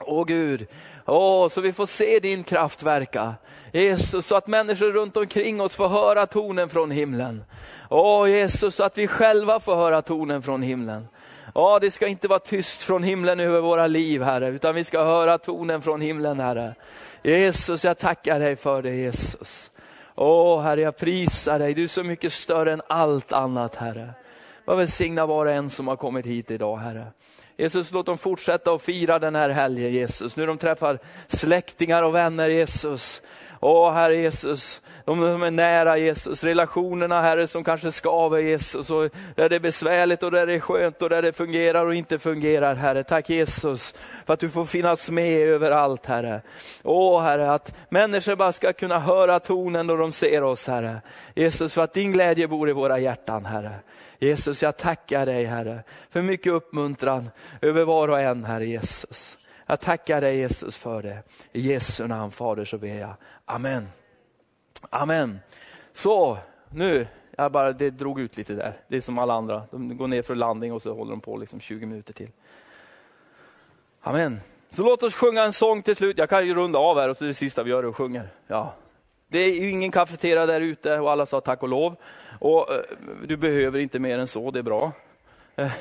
Åh 0.00 0.24
Gud, 0.24 0.66
Åh, 1.06 1.48
så 1.48 1.60
vi 1.60 1.72
får 1.72 1.86
se 1.86 2.18
din 2.18 2.44
kraft 2.44 2.82
verka. 2.82 3.34
Jesus, 3.72 4.26
så 4.26 4.36
att 4.36 4.46
människor 4.46 4.92
runt 4.92 5.16
omkring 5.16 5.60
oss 5.60 5.76
får 5.76 5.88
höra 5.88 6.26
tonen 6.26 6.68
från 6.68 6.90
himlen. 6.90 7.44
Åh 7.90 8.30
Jesus, 8.30 8.74
så 8.74 8.84
att 8.84 8.98
vi 8.98 9.06
själva 9.06 9.60
får 9.60 9.76
höra 9.76 10.02
tonen 10.02 10.42
från 10.42 10.62
himlen. 10.62 11.08
Ja, 11.54 11.78
det 11.78 11.90
ska 11.90 12.06
inte 12.06 12.28
vara 12.28 12.38
tyst 12.38 12.82
från 12.82 13.02
himlen 13.02 13.40
över 13.40 13.60
våra 13.60 13.86
liv, 13.86 14.22
Herre, 14.22 14.48
utan 14.48 14.74
vi 14.74 14.84
ska 14.84 15.04
höra 15.04 15.38
tonen 15.38 15.82
från 15.82 16.00
himlen, 16.00 16.40
Herre. 16.40 16.74
Jesus, 17.22 17.84
jag 17.84 17.98
tackar 17.98 18.40
dig 18.40 18.56
för 18.56 18.82
det, 18.82 18.94
Jesus. 18.94 19.70
Åh, 20.14 20.62
Herre, 20.62 20.80
jag 20.80 20.96
prisar 20.96 21.58
dig. 21.58 21.74
Du 21.74 21.82
är 21.82 21.88
så 21.88 22.02
mycket 22.02 22.32
större 22.32 22.72
än 22.72 22.82
allt 22.86 23.32
annat, 23.32 23.76
Herre. 23.76 24.10
Var 24.64 24.76
välsigna 24.76 25.26
var 25.26 25.46
och 25.46 25.52
en 25.52 25.70
som 25.70 25.88
har 25.88 25.96
kommit 25.96 26.26
hit 26.26 26.50
idag, 26.50 26.76
Herre. 26.76 27.06
Jesus, 27.62 27.92
låt 27.92 28.06
dem 28.06 28.18
fortsätta 28.18 28.72
att 28.72 28.82
fira 28.82 29.18
den 29.18 29.34
här 29.34 29.48
helgen, 29.48 29.92
Jesus. 29.92 30.36
Nu 30.36 30.46
de 30.46 30.58
träffar 30.58 30.98
släktingar 31.28 32.02
och 32.02 32.14
vänner, 32.14 32.48
Jesus. 32.48 33.22
Åh, 33.60 33.92
Herre 33.92 34.16
Jesus, 34.16 34.80
de 35.04 35.20
som 35.20 35.42
är 35.42 35.50
nära 35.50 35.98
Jesus, 35.98 36.44
relationerna 36.44 37.22
Herre 37.22 37.46
som 37.46 37.64
kanske 37.64 37.92
skaver 37.92 38.38
Jesus, 38.38 38.90
och 38.90 39.10
där 39.34 39.48
det 39.48 39.56
är 39.56 39.60
besvärligt 39.60 40.22
och 40.22 40.30
där 40.30 40.46
det 40.46 40.54
är 40.54 40.60
skönt 40.60 41.02
och 41.02 41.08
där 41.08 41.22
det 41.22 41.32
fungerar 41.32 41.86
och 41.86 41.94
inte 41.94 42.18
fungerar 42.18 42.74
Herre. 42.74 43.04
Tack 43.04 43.30
Jesus 43.30 43.94
för 44.26 44.34
att 44.34 44.40
du 44.40 44.48
får 44.48 44.64
finnas 44.64 45.10
med 45.10 45.48
överallt 45.48 46.06
Herre. 46.06 46.40
Åh 46.82 47.22
Herre, 47.22 47.52
att 47.52 47.74
människor 47.88 48.36
bara 48.36 48.52
ska 48.52 48.72
kunna 48.72 48.98
höra 48.98 49.40
tonen 49.40 49.86
då 49.86 49.96
de 49.96 50.12
ser 50.12 50.42
oss 50.42 50.66
Herre. 50.66 51.00
Jesus, 51.34 51.74
för 51.74 51.82
att 51.82 51.94
din 51.94 52.12
glädje 52.12 52.48
bor 52.48 52.68
i 52.68 52.72
våra 52.72 52.98
hjärtan 52.98 53.44
Herre. 53.44 53.74
Jesus, 54.22 54.62
jag 54.62 54.76
tackar 54.76 55.26
dig 55.26 55.44
Herre 55.44 55.82
för 56.10 56.22
mycket 56.22 56.52
uppmuntran 56.52 57.30
över 57.60 57.84
var 57.84 58.08
och 58.08 58.20
en 58.20 58.44
Herre 58.44 58.66
Jesus. 58.66 59.38
Jag 59.66 59.80
tackar 59.80 60.20
dig 60.20 60.36
Jesus 60.36 60.76
för 60.76 61.02
det. 61.02 61.22
I 61.52 61.60
Jesu 61.60 62.06
namn 62.06 62.30
Fader 62.30 62.64
så 62.64 62.78
ber 62.78 62.94
jag. 62.94 63.14
Amen. 63.44 63.88
Amen. 64.90 65.38
Så, 65.92 66.38
nu, 66.70 67.06
jag 67.36 67.52
bara, 67.52 67.72
det 67.72 67.90
drog 67.90 68.20
ut 68.20 68.36
lite 68.36 68.54
där. 68.54 68.76
Det 68.88 68.96
är 68.96 69.00
som 69.00 69.18
alla 69.18 69.34
andra. 69.34 69.62
De 69.70 69.96
går 69.96 70.08
ner 70.08 70.22
för 70.22 70.34
landning 70.34 70.72
och 70.72 70.82
så 70.82 70.94
håller 70.94 71.10
de 71.10 71.20
på 71.20 71.36
liksom 71.36 71.60
20 71.60 71.86
minuter 71.86 72.12
till. 72.12 72.30
Amen. 74.00 74.40
Så 74.70 74.82
låt 74.82 75.02
oss 75.02 75.14
sjunga 75.14 75.42
en 75.42 75.52
sång 75.52 75.82
till 75.82 75.96
slut. 75.96 76.18
Jag 76.18 76.28
kan 76.28 76.46
ju 76.46 76.54
runda 76.54 76.78
av 76.78 76.98
här 76.98 77.08
och 77.08 77.16
så 77.16 77.24
är 77.24 77.28
det 77.28 77.34
sista 77.34 77.62
vi 77.62 77.70
gör 77.70 77.84
och 77.84 77.96
sjunger. 77.96 78.28
Ja. 78.46 78.74
Det 79.32 79.38
är 79.38 79.60
ju 79.60 79.70
ingen 79.70 79.90
kafetera 79.90 80.46
där 80.46 80.60
ute 80.60 80.98
och 80.98 81.10
alla 81.10 81.26
sa 81.26 81.40
tack 81.40 81.62
och 81.62 81.68
lov. 81.68 81.96
Och 82.38 82.72
eh, 82.72 82.80
Du 83.26 83.36
behöver 83.36 83.78
inte 83.78 83.98
mer 83.98 84.18
än 84.18 84.26
så, 84.26 84.50
det 84.50 84.58
är 84.58 84.62
bra. 84.62 84.92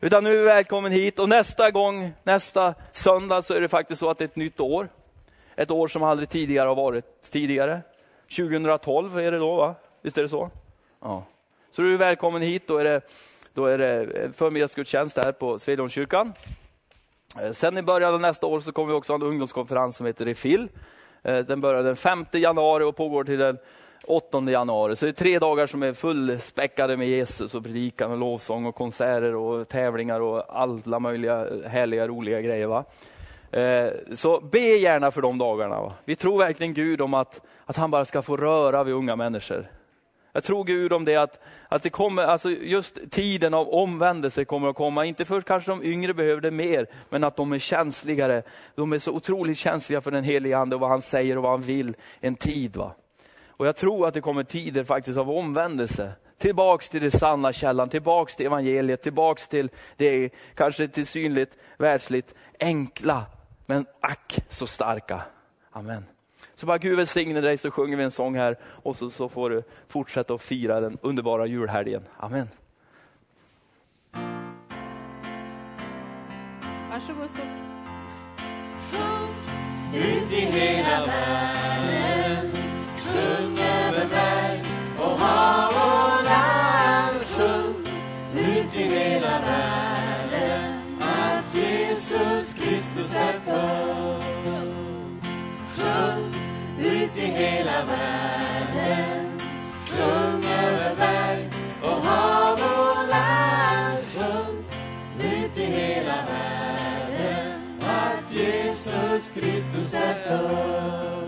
Utan 0.00 0.24
nu 0.24 0.32
är 0.32 0.36
du 0.36 0.42
välkommen 0.42 0.92
hit 0.92 1.18
och 1.18 1.28
nästa 1.28 1.70
gång, 1.70 2.12
nästa 2.22 2.74
söndag 2.92 3.42
så 3.42 3.54
är 3.54 3.60
det 3.60 3.68
faktiskt 3.68 4.00
så 4.00 4.10
att 4.10 4.18
det 4.18 4.24
är 4.24 4.28
ett 4.28 4.36
nytt 4.36 4.60
år. 4.60 4.88
Ett 5.56 5.70
år 5.70 5.88
som 5.88 6.02
aldrig 6.02 6.28
tidigare 6.28 6.68
har 6.68 6.74
varit 6.74 7.30
tidigare. 7.30 7.80
2012 8.36 9.18
är 9.18 9.32
det 9.32 9.38
då, 9.38 9.56
va? 9.56 9.74
Visst 10.02 10.18
är 10.18 10.22
det 10.22 10.28
så? 10.28 10.50
Ja. 11.00 11.24
Så 11.70 11.82
du 11.82 11.94
är 11.94 11.98
välkommen 11.98 12.42
hit. 12.42 12.62
Då 12.66 12.78
är 12.78 12.84
det, 12.84 13.00
då 13.54 13.66
är 13.66 13.78
det 13.78 14.02
eh, 14.02 14.30
förmiddagsgudstjänst 14.30 15.16
här 15.16 15.32
på 15.32 15.58
Svedjeholmskyrkan. 15.58 16.32
Eh, 17.40 17.52
sen 17.52 17.78
i 17.78 17.82
början 17.82 18.14
av 18.14 18.20
nästa 18.20 18.46
år 18.46 18.60
så 18.60 18.72
kommer 18.72 18.88
vi 18.88 18.98
också 18.98 19.12
ha 19.12 19.18
en 19.18 19.26
ungdomskonferens 19.26 19.96
som 19.96 20.06
heter 20.06 20.24
Refill. 20.24 20.68
Eh, 21.22 21.38
den 21.38 21.60
börjar 21.60 21.82
den 21.82 21.96
5 21.96 22.26
januari 22.32 22.84
och 22.84 22.96
pågår 22.96 23.24
till 23.24 23.38
den 23.38 23.58
8 24.06 24.50
januari. 24.50 24.96
Så 24.96 25.04
det 25.04 25.10
är 25.10 25.12
tre 25.12 25.38
dagar 25.38 25.66
som 25.66 25.82
är 25.82 25.92
fullspäckade 25.92 26.96
med 26.96 27.08
Jesus 27.08 27.54
och 27.54 27.64
predikan 27.64 28.10
och 28.10 28.18
lovsång 28.18 28.66
och 28.66 28.74
konserter 28.74 29.34
och 29.34 29.68
tävlingar 29.68 30.20
och 30.20 30.60
alla 30.60 30.98
möjliga 30.98 31.46
härliga 31.66 32.08
roliga 32.08 32.40
grejer. 32.40 32.66
Va? 32.66 32.84
Eh, 33.50 33.90
så 34.14 34.40
be 34.40 34.58
gärna 34.58 35.10
för 35.10 35.22
de 35.22 35.38
dagarna. 35.38 35.80
Va? 35.80 35.92
Vi 36.04 36.16
tror 36.16 36.38
verkligen 36.38 36.74
Gud 36.74 37.00
om 37.00 37.14
att, 37.14 37.40
att 37.64 37.76
han 37.76 37.90
bara 37.90 38.04
ska 38.04 38.22
få 38.22 38.36
röra 38.36 38.84
vid 38.84 38.94
unga 38.94 39.16
människor. 39.16 39.66
Jag 40.32 40.44
tror 40.44 40.64
Gud 40.64 40.92
om 40.92 41.04
det 41.04 41.16
att, 41.16 41.40
att 41.68 41.82
det 41.82 41.90
kommer, 41.90 42.22
alltså 42.22 42.50
just 42.50 43.10
tiden 43.10 43.54
av 43.54 43.68
omvändelse 43.68 44.44
kommer 44.44 44.68
att 44.68 44.76
komma. 44.76 45.04
Inte 45.04 45.24
först 45.24 45.46
kanske 45.46 45.70
de 45.70 45.84
yngre 45.84 46.14
behöver 46.14 46.40
det 46.40 46.50
mer, 46.50 46.86
men 47.08 47.24
att 47.24 47.36
de 47.36 47.52
är 47.52 47.58
känsligare. 47.58 48.42
De 48.74 48.92
är 48.92 48.98
så 48.98 49.12
otroligt 49.12 49.58
känsliga 49.58 50.00
för 50.00 50.10
den 50.10 50.24
helige 50.24 50.58
Ande 50.58 50.76
och 50.76 50.80
vad 50.80 50.90
han 50.90 51.02
säger 51.02 51.36
och 51.36 51.42
vad 51.42 51.52
han 51.52 51.62
vill. 51.62 51.96
En 52.20 52.34
tid. 52.34 52.76
va. 52.76 52.94
Och 53.46 53.66
jag 53.66 53.76
tror 53.76 54.08
att 54.08 54.14
det 54.14 54.20
kommer 54.20 54.44
tider 54.44 54.84
faktiskt 54.84 55.18
av 55.18 55.30
omvändelse. 55.30 56.12
Tillbaks 56.38 56.88
till 56.88 57.02
det 57.02 57.10
sanna 57.10 57.52
källan, 57.52 57.88
tillbaks 57.88 58.36
till 58.36 58.46
evangeliet, 58.46 59.02
tillbaks 59.02 59.48
till 59.48 59.70
det 59.96 60.30
kanske 60.54 60.88
till 60.88 61.06
synligt, 61.06 61.56
världsligt, 61.78 62.34
enkla, 62.60 63.26
men 63.66 63.86
ack 64.00 64.38
så 64.50 64.66
starka. 64.66 65.22
Amen. 65.72 66.04
Så 66.54 66.66
bara 66.66 66.78
Gud 66.78 66.96
välsigne 66.96 67.40
dig 67.40 67.58
så 67.58 67.70
sjunger 67.70 67.96
vi 67.96 68.04
en 68.04 68.10
sång 68.10 68.36
här 68.36 68.56
och 68.62 68.96
så, 68.96 69.10
så 69.10 69.28
får 69.28 69.50
du 69.50 69.62
fortsätta 69.88 70.34
att 70.34 70.42
fira 70.42 70.80
den 70.80 70.98
underbara 71.02 71.46
julhelgen. 71.46 72.02
Amen. 72.16 72.48
Varsågod 76.90 77.30
stå. 77.30 77.42
Sjung 78.90 79.34
ut 79.94 80.32
i 80.32 80.40
hela 80.40 81.06
världen 81.06 81.59
hela 97.40 97.84
världen 97.84 99.40
Sjung 99.86 100.44
över 100.44 100.96
berg 100.96 101.50
och 101.82 101.88
hav 101.88 102.52
och 102.52 103.08
land 103.08 104.04
Sjung 104.14 104.64
ut 105.18 105.56
i 105.56 105.64
hela 105.64 106.16
världen 106.32 107.60
att 107.82 108.34
Jesus 108.34 109.30
Kristus 109.30 109.94
är 109.94 110.14
född. 110.14 111.19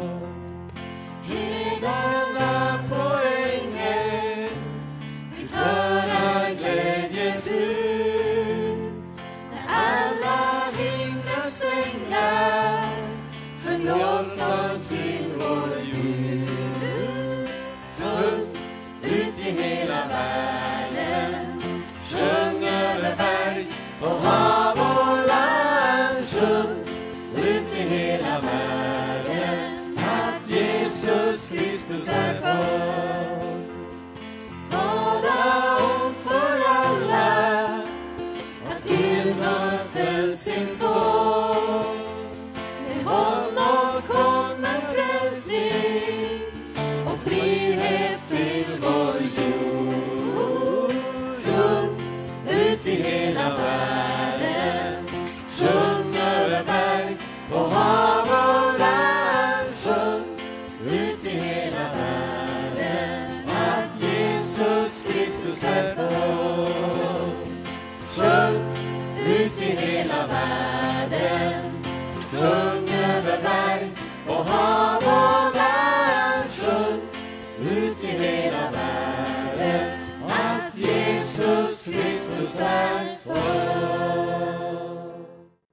Hela 19.52 20.06
världen, 20.08 21.62
sjung 22.10 22.64
över 22.64 23.16
berg 23.16 23.66
och 24.00 24.08
hav. 24.08 24.61